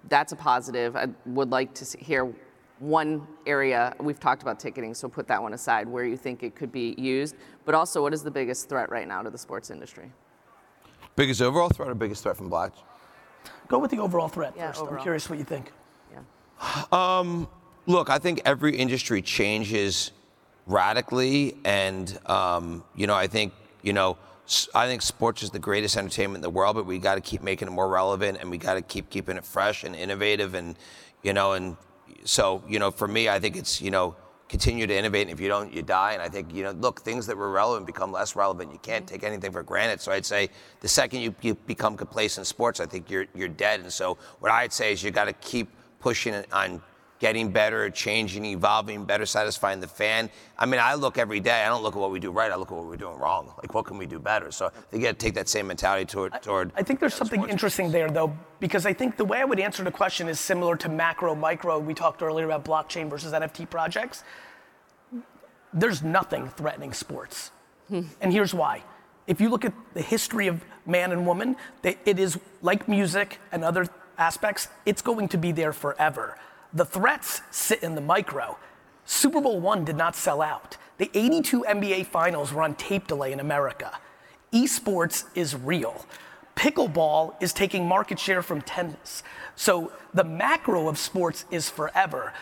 that's 0.09 0.33
a 0.33 0.37
positive. 0.37 0.97
I 0.97 1.09
would 1.27 1.51
like 1.51 1.75
to 1.75 1.85
see, 1.85 1.99
hear 1.99 2.33
one 2.79 3.27
area 3.47 3.95
we've 4.01 4.21
talked 4.21 4.43
about 4.43 4.61
ticketing, 4.61 4.95
so 4.95 5.09
put 5.09 5.27
that 5.29 5.43
one 5.43 5.53
aside 5.53 5.89
where 5.89 6.05
you 6.05 6.16
think 6.16 6.43
it 6.43 6.55
could 6.55 6.73
be 6.73 6.95
used. 6.99 7.37
But 7.64 7.75
also, 7.75 8.03
what 8.03 8.14
is 8.14 8.23
the 8.23 8.31
biggest 8.31 8.69
threat 8.69 8.91
right 8.91 9.07
now 9.07 9.23
to 9.23 9.31
the 9.31 9.39
sports 9.39 9.71
industry? 9.71 10.11
Biggest 11.16 11.43
overall 11.43 11.69
threat 11.69 11.89
or 11.89 11.95
biggest 11.95 12.23
threat 12.23 12.37
from 12.37 12.51
blockchain? 12.51 12.73
Go 13.66 13.79
with 13.79 13.91
the 13.91 13.99
overall 13.99 14.29
threat 14.29 14.55
Yeah, 14.57 14.73
first. 14.73 14.83
I'm 14.91 15.01
curious 15.01 15.29
what 15.29 15.39
you 15.39 15.45
think. 15.45 15.73
Yeah. 16.12 17.47
Look, 17.87 18.11
I 18.11 18.19
think 18.19 18.43
every 18.45 18.77
industry 18.77 19.23
changes 19.23 20.12
radically, 20.69 21.57
and 21.64 22.19
um, 22.27 22.85
you 22.95 23.07
know, 23.07 23.14
I 23.14 23.27
think 23.27 23.53
you 23.83 23.93
know, 23.93 24.16
I 24.75 24.87
think 24.87 25.03
sports 25.03 25.43
is 25.43 25.51
the 25.51 25.59
greatest 25.59 25.97
entertainment 25.97 26.37
in 26.37 26.43
the 26.43 26.51
world, 26.51 26.77
but 26.77 26.87
we 26.87 26.99
got 26.99 27.16
to 27.16 27.21
keep 27.21 27.43
making 27.43 27.69
it 27.69 27.73
more 27.73 27.89
relevant, 27.89 28.39
and 28.41 28.51
we 28.51 28.59
got 28.59 28.75
to 28.75 28.83
keep 28.83 29.11
keeping 29.11 29.37
it 29.37 29.45
fresh 29.45 29.83
and 29.83 29.97
innovative, 29.97 30.55
and 30.55 30.77
you 31.23 31.33
know, 31.33 31.55
and 31.55 31.77
so 32.25 32.62
you 32.69 32.79
know, 32.79 32.91
for 32.91 33.09
me, 33.09 33.29
I 33.29 33.41
think 33.41 33.57
it's 33.57 33.81
you 33.81 33.91
know, 33.91 34.14
continue 34.49 34.87
to 34.87 34.95
innovate, 34.95 35.23
and 35.23 35.31
if 35.31 35.41
you 35.41 35.49
don't, 35.49 35.73
you 35.73 35.83
die. 35.83 36.12
And 36.12 36.23
I 36.23 36.29
think 36.29 36.55
you 36.55 36.62
know, 36.62 36.73
look, 36.73 37.01
things 37.01 37.27
that 37.27 37.37
were 37.37 37.51
relevant 37.51 37.87
become 37.87 38.12
less 38.12 38.37
relevant. 38.37 38.73
You 38.73 38.79
can't 38.79 39.07
take 39.07 39.25
anything 39.25 39.53
for 39.53 39.62
granted. 39.62 40.01
So 40.01 40.12
I'd 40.12 40.27
say 40.27 40.51
the 40.81 40.89
second 40.89 41.21
you, 41.21 41.35
you 41.41 41.55
become 41.55 41.97
complacent 41.97 42.43
in 42.43 42.45
sports, 42.45 42.79
I 42.79 42.87
think 42.87 43.11
you're 43.11 43.27
you're 43.35 43.49
dead. 43.49 43.81
And 43.81 43.93
so 43.93 44.19
what 44.41 44.53
I'd 44.53 44.73
say 44.73 44.93
is 44.93 45.03
you 45.03 45.11
got 45.11 45.25
to 45.25 45.33
keep 45.35 45.69
pushing 45.99 46.35
it 46.35 46.47
on 46.53 46.83
getting 47.19 47.51
better, 47.51 47.91
changing, 47.91 48.45
evolving, 48.45 49.05
better 49.05 49.27
satisfying 49.27 49.81
the 49.81 49.89
fan. 49.89 50.31
I 50.57 50.66
mean, 50.66 50.81
I 50.81 50.95
look 50.95 51.19
every 51.19 51.41
day. 51.41 51.64
I 51.64 51.69
don't 51.69 51.83
look 51.83 51.95
at 51.95 51.99
what 51.99 52.11
we 52.11 52.21
do 52.21 52.31
right. 52.31 52.51
I 52.51 52.57
look 52.57 52.71
at 52.71 52.77
what 52.77 52.87
we're 52.87 52.97
doing 52.97 53.19
wrong. 53.19 53.53
Like, 53.59 53.75
what 53.75 53.87
can 53.87 53.99
we 53.99 54.07
do 54.07 54.19
better? 54.19 54.51
So 54.51 54.71
you 54.93 55.01
got 55.01 55.09
to 55.09 55.14
take 55.14 55.35
that 55.35 55.49
same 55.49 55.66
mentality 55.66 56.05
toward 56.05 56.41
toward. 56.43 56.73
I 56.77 56.83
think 56.83 57.01
there's 57.01 57.14
something 57.14 57.49
interesting 57.49 57.91
there, 57.91 58.11
though, 58.11 58.37
because 58.61 58.87
I 58.87 58.93
think 58.93 59.16
the 59.16 59.25
way 59.25 59.39
I 59.39 59.45
would 59.45 59.61
answer 59.61 59.83
the 59.83 59.91
question 59.91 60.29
is 60.29 60.39
similar 60.39 60.77
to 60.77 60.89
macro, 60.89 61.35
micro. 61.35 61.79
We 61.79 61.95
talked 61.95 62.23
earlier 62.23 62.47
about 62.47 62.64
blockchain 62.64 63.11
versus 63.11 63.33
NFT 63.33 63.69
projects. 63.69 64.25
There's 65.73 66.03
nothing 66.03 66.49
threatening 66.49 66.93
sports. 66.93 67.51
Hmm. 67.89 68.03
and 68.21 68.31
here's 68.33 68.53
why. 68.53 68.83
If 69.27 69.41
you 69.41 69.49
look 69.49 69.64
at 69.64 69.73
the 69.95 70.03
history 70.03 70.47
of 70.47 70.62
man 70.85 71.11
and 71.11 71.27
woman, 71.27 71.57
it 71.83 72.19
is 72.19 72.39
like 72.61 72.87
music 72.87 73.39
and 73.51 73.64
other 73.64 73.87
aspects, 74.19 74.69
it's 74.85 75.01
going 75.01 75.29
to 75.29 75.39
be 75.39 75.53
there 75.53 75.73
forever. 75.73 76.39
The 76.73 76.85
threats 76.85 77.41
sit 77.51 77.83
in 77.83 77.95
the 77.95 78.01
micro. 78.01 78.59
Super 79.05 79.41
Bowl 79.41 79.59
one 79.59 79.85
did 79.85 79.97
not 79.97 80.14
sell 80.14 80.43
out. 80.43 80.77
The 80.99 81.11
82 81.14 81.62
NBA 81.62 82.07
finals 82.07 82.53
were 82.53 82.62
on 82.62 82.75
tape 82.75 83.07
delay 83.07 83.33
in 83.33 83.41
America. 83.41 83.99
Esports 84.53 85.25
is 85.35 85.55
real. 85.55 86.05
Pickleball 86.57 87.41
is 87.41 87.53
taking 87.53 87.87
market 87.87 88.19
share 88.19 88.43
from 88.43 88.61
tennis. 88.62 89.23
So 89.55 89.93
the 90.12 90.25
macro 90.25 90.89
of 90.89 90.99
sports 90.99 91.45
is 91.51 91.71
forever. 91.71 92.33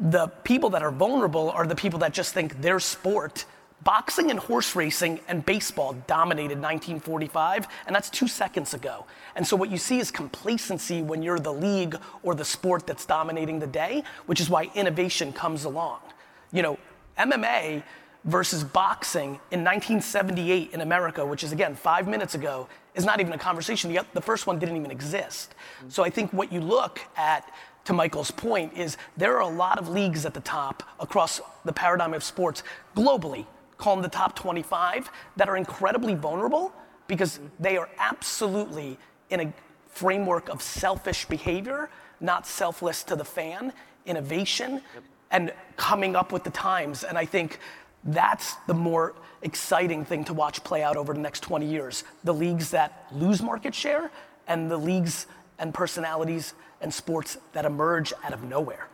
The 0.00 0.28
people 0.42 0.70
that 0.70 0.82
are 0.82 0.90
vulnerable 0.90 1.50
are 1.50 1.66
the 1.66 1.76
people 1.76 1.98
that 2.00 2.12
just 2.12 2.32
think 2.32 2.60
their 2.62 2.80
sport. 2.80 3.44
Boxing 3.84 4.30
and 4.30 4.40
horse 4.40 4.74
racing 4.74 5.20
and 5.28 5.46
baseball 5.46 5.94
dominated 6.06 6.60
1945, 6.60 7.68
and 7.86 7.94
that's 7.94 8.10
two 8.10 8.26
seconds 8.26 8.74
ago. 8.74 9.06
And 9.36 9.46
so 9.46 9.56
what 9.56 9.70
you 9.70 9.78
see 9.78 10.00
is 10.00 10.10
complacency 10.10 11.00
when 11.00 11.22
you're 11.22 11.38
the 11.38 11.52
league 11.52 11.96
or 12.22 12.34
the 12.34 12.44
sport 12.44 12.86
that's 12.86 13.06
dominating 13.06 13.60
the 13.60 13.68
day, 13.68 14.02
which 14.26 14.40
is 14.40 14.50
why 14.50 14.70
innovation 14.74 15.32
comes 15.32 15.64
along. 15.64 16.00
You 16.52 16.62
know, 16.62 16.78
MMA 17.18 17.84
versus 18.24 18.64
boxing 18.64 19.40
in 19.50 19.64
1978 19.64 20.72
in 20.72 20.80
America, 20.80 21.24
which 21.24 21.44
is 21.44 21.52
again 21.52 21.74
five 21.74 22.08
minutes 22.08 22.34
ago, 22.34 22.68
is 22.94 23.04
not 23.04 23.20
even 23.20 23.32
a 23.32 23.38
conversation. 23.38 23.96
The, 24.12 24.20
first 24.20 24.46
one 24.46 24.58
didn't 24.58 24.76
even 24.76 24.90
exist. 24.90 25.54
So 25.88 26.02
I 26.04 26.10
think 26.10 26.32
what 26.32 26.52
you 26.52 26.60
look 26.60 27.00
at, 27.16 27.50
to 27.84 27.92
Michael's 27.92 28.30
point, 28.30 28.76
is 28.76 28.96
there 29.16 29.36
are 29.36 29.42
a 29.42 29.48
lot 29.48 29.78
of 29.78 29.88
leagues 29.88 30.26
at 30.26 30.34
the 30.34 30.40
top 30.40 30.82
across 30.98 31.40
the 31.64 31.72
paradigm 31.72 32.12
of 32.12 32.24
sports 32.24 32.62
globally, 32.96 33.46
call 33.78 33.96
them 33.96 34.02
the 34.02 34.08
top 34.08 34.36
25, 34.36 35.10
that 35.36 35.48
are 35.48 35.56
incredibly 35.56 36.14
vulnerable 36.14 36.72
because 37.06 37.40
they 37.58 37.76
are 37.76 37.88
absolutely 37.98 38.98
in 39.30 39.40
a 39.40 39.52
framework 39.88 40.48
of 40.48 40.60
selfish 40.62 41.24
behavior, 41.24 41.88
not 42.20 42.46
selfless 42.46 43.02
to 43.04 43.16
the 43.16 43.24
fan, 43.24 43.72
innovation, 44.06 44.82
and 45.30 45.52
coming 45.76 46.16
up 46.16 46.32
with 46.32 46.44
the 46.44 46.50
times. 46.50 47.04
And 47.04 47.16
I 47.16 47.24
think 47.24 47.58
that's 48.04 48.54
the 48.66 48.74
more 48.74 49.14
exciting 49.42 50.04
thing 50.04 50.24
to 50.24 50.34
watch 50.34 50.62
play 50.64 50.82
out 50.82 50.96
over 50.96 51.12
the 51.12 51.20
next 51.20 51.40
20 51.40 51.66
years. 51.66 52.04
The 52.24 52.34
leagues 52.34 52.70
that 52.70 53.06
lose 53.12 53.42
market 53.42 53.74
share 53.74 54.10
and 54.46 54.70
the 54.70 54.76
leagues 54.76 55.26
and 55.58 55.74
personalities 55.74 56.54
and 56.80 56.92
sports 56.92 57.38
that 57.52 57.64
emerge 57.64 58.12
out 58.24 58.32
of 58.32 58.44
nowhere. 58.44 58.88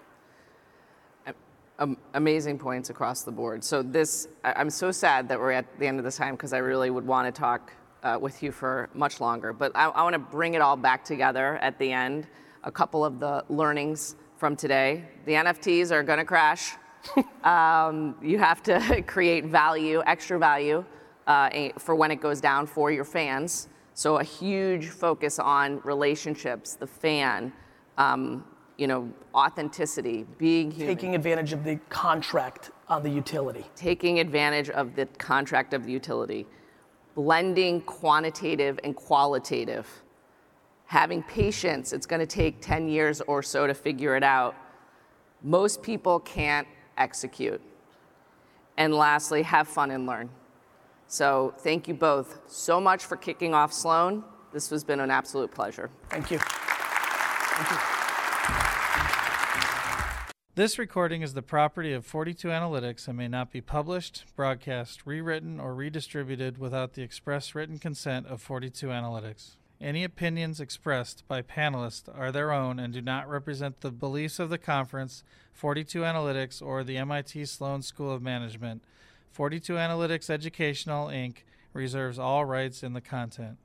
Am- 1.78 1.96
amazing 2.14 2.58
points 2.58 2.90
across 2.90 3.22
the 3.22 3.32
board. 3.32 3.64
So 3.64 3.82
this, 3.82 4.28
I- 4.44 4.52
I'm 4.56 4.70
so 4.70 4.92
sad 4.92 5.28
that 5.28 5.38
we're 5.38 5.50
at 5.52 5.66
the 5.78 5.86
end 5.86 5.98
of 5.98 6.04
this 6.04 6.16
time 6.16 6.34
because 6.34 6.52
I 6.52 6.58
really 6.58 6.90
would 6.90 7.06
want 7.06 7.32
to 7.32 7.38
talk 7.38 7.72
uh, 8.04 8.18
with 8.20 8.42
you 8.42 8.52
for 8.52 8.88
much 8.94 9.20
longer, 9.20 9.52
but 9.52 9.72
I, 9.74 9.86
I 9.86 10.02
want 10.02 10.12
to 10.12 10.18
bring 10.18 10.54
it 10.54 10.60
all 10.60 10.76
back 10.76 11.04
together 11.04 11.56
at 11.56 11.78
the 11.78 11.90
end. 11.90 12.28
A 12.62 12.70
couple 12.70 13.04
of 13.04 13.18
the 13.18 13.44
learnings 13.48 14.14
from 14.36 14.54
today. 14.56 15.04
The 15.24 15.32
NFTs 15.32 15.90
are 15.90 16.02
going 16.02 16.18
to 16.18 16.24
crash. 16.24 16.74
um, 17.44 18.14
you 18.22 18.38
have 18.38 18.62
to 18.64 19.02
create 19.06 19.46
value, 19.46 20.02
extra 20.06 20.38
value, 20.38 20.84
uh, 21.26 21.70
for 21.78 21.94
when 21.94 22.10
it 22.10 22.20
goes 22.20 22.40
down 22.40 22.66
for 22.66 22.90
your 22.90 23.04
fans. 23.04 23.68
So 23.94 24.18
a 24.18 24.24
huge 24.24 24.88
focus 24.88 25.38
on 25.38 25.80
relationships, 25.84 26.74
the 26.74 26.86
fan, 26.86 27.52
um, 27.96 28.44
you 28.76 28.86
know, 28.86 29.10
authenticity, 29.34 30.26
being 30.38 30.70
human. 30.70 30.94
Taking 30.96 31.14
advantage 31.14 31.52
of 31.52 31.64
the 31.64 31.76
contract 31.88 32.70
on 32.88 33.02
the 33.02 33.10
utility. 33.10 33.64
Taking 33.76 34.18
advantage 34.18 34.70
of 34.70 34.96
the 34.96 35.06
contract 35.18 35.74
of 35.74 35.84
the 35.84 35.92
utility. 35.92 36.46
Blending 37.14 37.80
quantitative 37.82 38.80
and 38.82 38.96
qualitative. 38.96 39.88
Having 40.86 41.22
patience, 41.24 41.92
it's 41.92 42.06
going 42.06 42.20
to 42.20 42.26
take 42.26 42.60
10 42.60 42.88
years 42.88 43.20
or 43.22 43.42
so 43.42 43.66
to 43.66 43.74
figure 43.74 44.16
it 44.16 44.22
out. 44.22 44.54
Most 45.42 45.82
people 45.82 46.20
can't 46.20 46.66
execute. 46.98 47.60
And 48.76 48.92
lastly, 48.92 49.42
have 49.42 49.68
fun 49.68 49.92
and 49.92 50.06
learn. 50.06 50.30
So 51.06 51.54
thank 51.58 51.86
you 51.86 51.94
both 51.94 52.40
so 52.46 52.80
much 52.80 53.04
for 53.04 53.16
kicking 53.16 53.54
off 53.54 53.72
Sloan. 53.72 54.24
This 54.52 54.70
has 54.70 54.82
been 54.82 55.00
an 55.00 55.10
absolute 55.10 55.52
pleasure. 55.52 55.90
Thank 56.10 56.30
you. 56.30 56.38
Thank 56.38 57.70
you. 57.70 57.93
This 60.56 60.78
recording 60.78 61.22
is 61.22 61.34
the 61.34 61.42
property 61.42 61.92
of 61.92 62.06
42 62.06 62.46
Analytics 62.46 63.08
and 63.08 63.16
may 63.16 63.26
not 63.26 63.50
be 63.50 63.60
published, 63.60 64.24
broadcast, 64.36 65.04
rewritten, 65.04 65.58
or 65.58 65.74
redistributed 65.74 66.58
without 66.58 66.92
the 66.92 67.02
express 67.02 67.56
written 67.56 67.80
consent 67.80 68.28
of 68.28 68.40
42 68.40 68.86
Analytics. 68.86 69.56
Any 69.80 70.04
opinions 70.04 70.60
expressed 70.60 71.26
by 71.26 71.42
panelists 71.42 72.08
are 72.16 72.30
their 72.30 72.52
own 72.52 72.78
and 72.78 72.94
do 72.94 73.00
not 73.00 73.28
represent 73.28 73.80
the 73.80 73.90
beliefs 73.90 74.38
of 74.38 74.48
the 74.48 74.56
conference, 74.56 75.24
42 75.52 76.02
Analytics, 76.02 76.62
or 76.62 76.84
the 76.84 76.98
MIT 76.98 77.46
Sloan 77.46 77.82
School 77.82 78.12
of 78.12 78.22
Management. 78.22 78.84
42 79.32 79.72
Analytics 79.72 80.30
Educational, 80.30 81.08
Inc. 81.08 81.38
reserves 81.72 82.16
all 82.16 82.44
rights 82.44 82.84
in 82.84 82.92
the 82.92 83.00
content. 83.00 83.58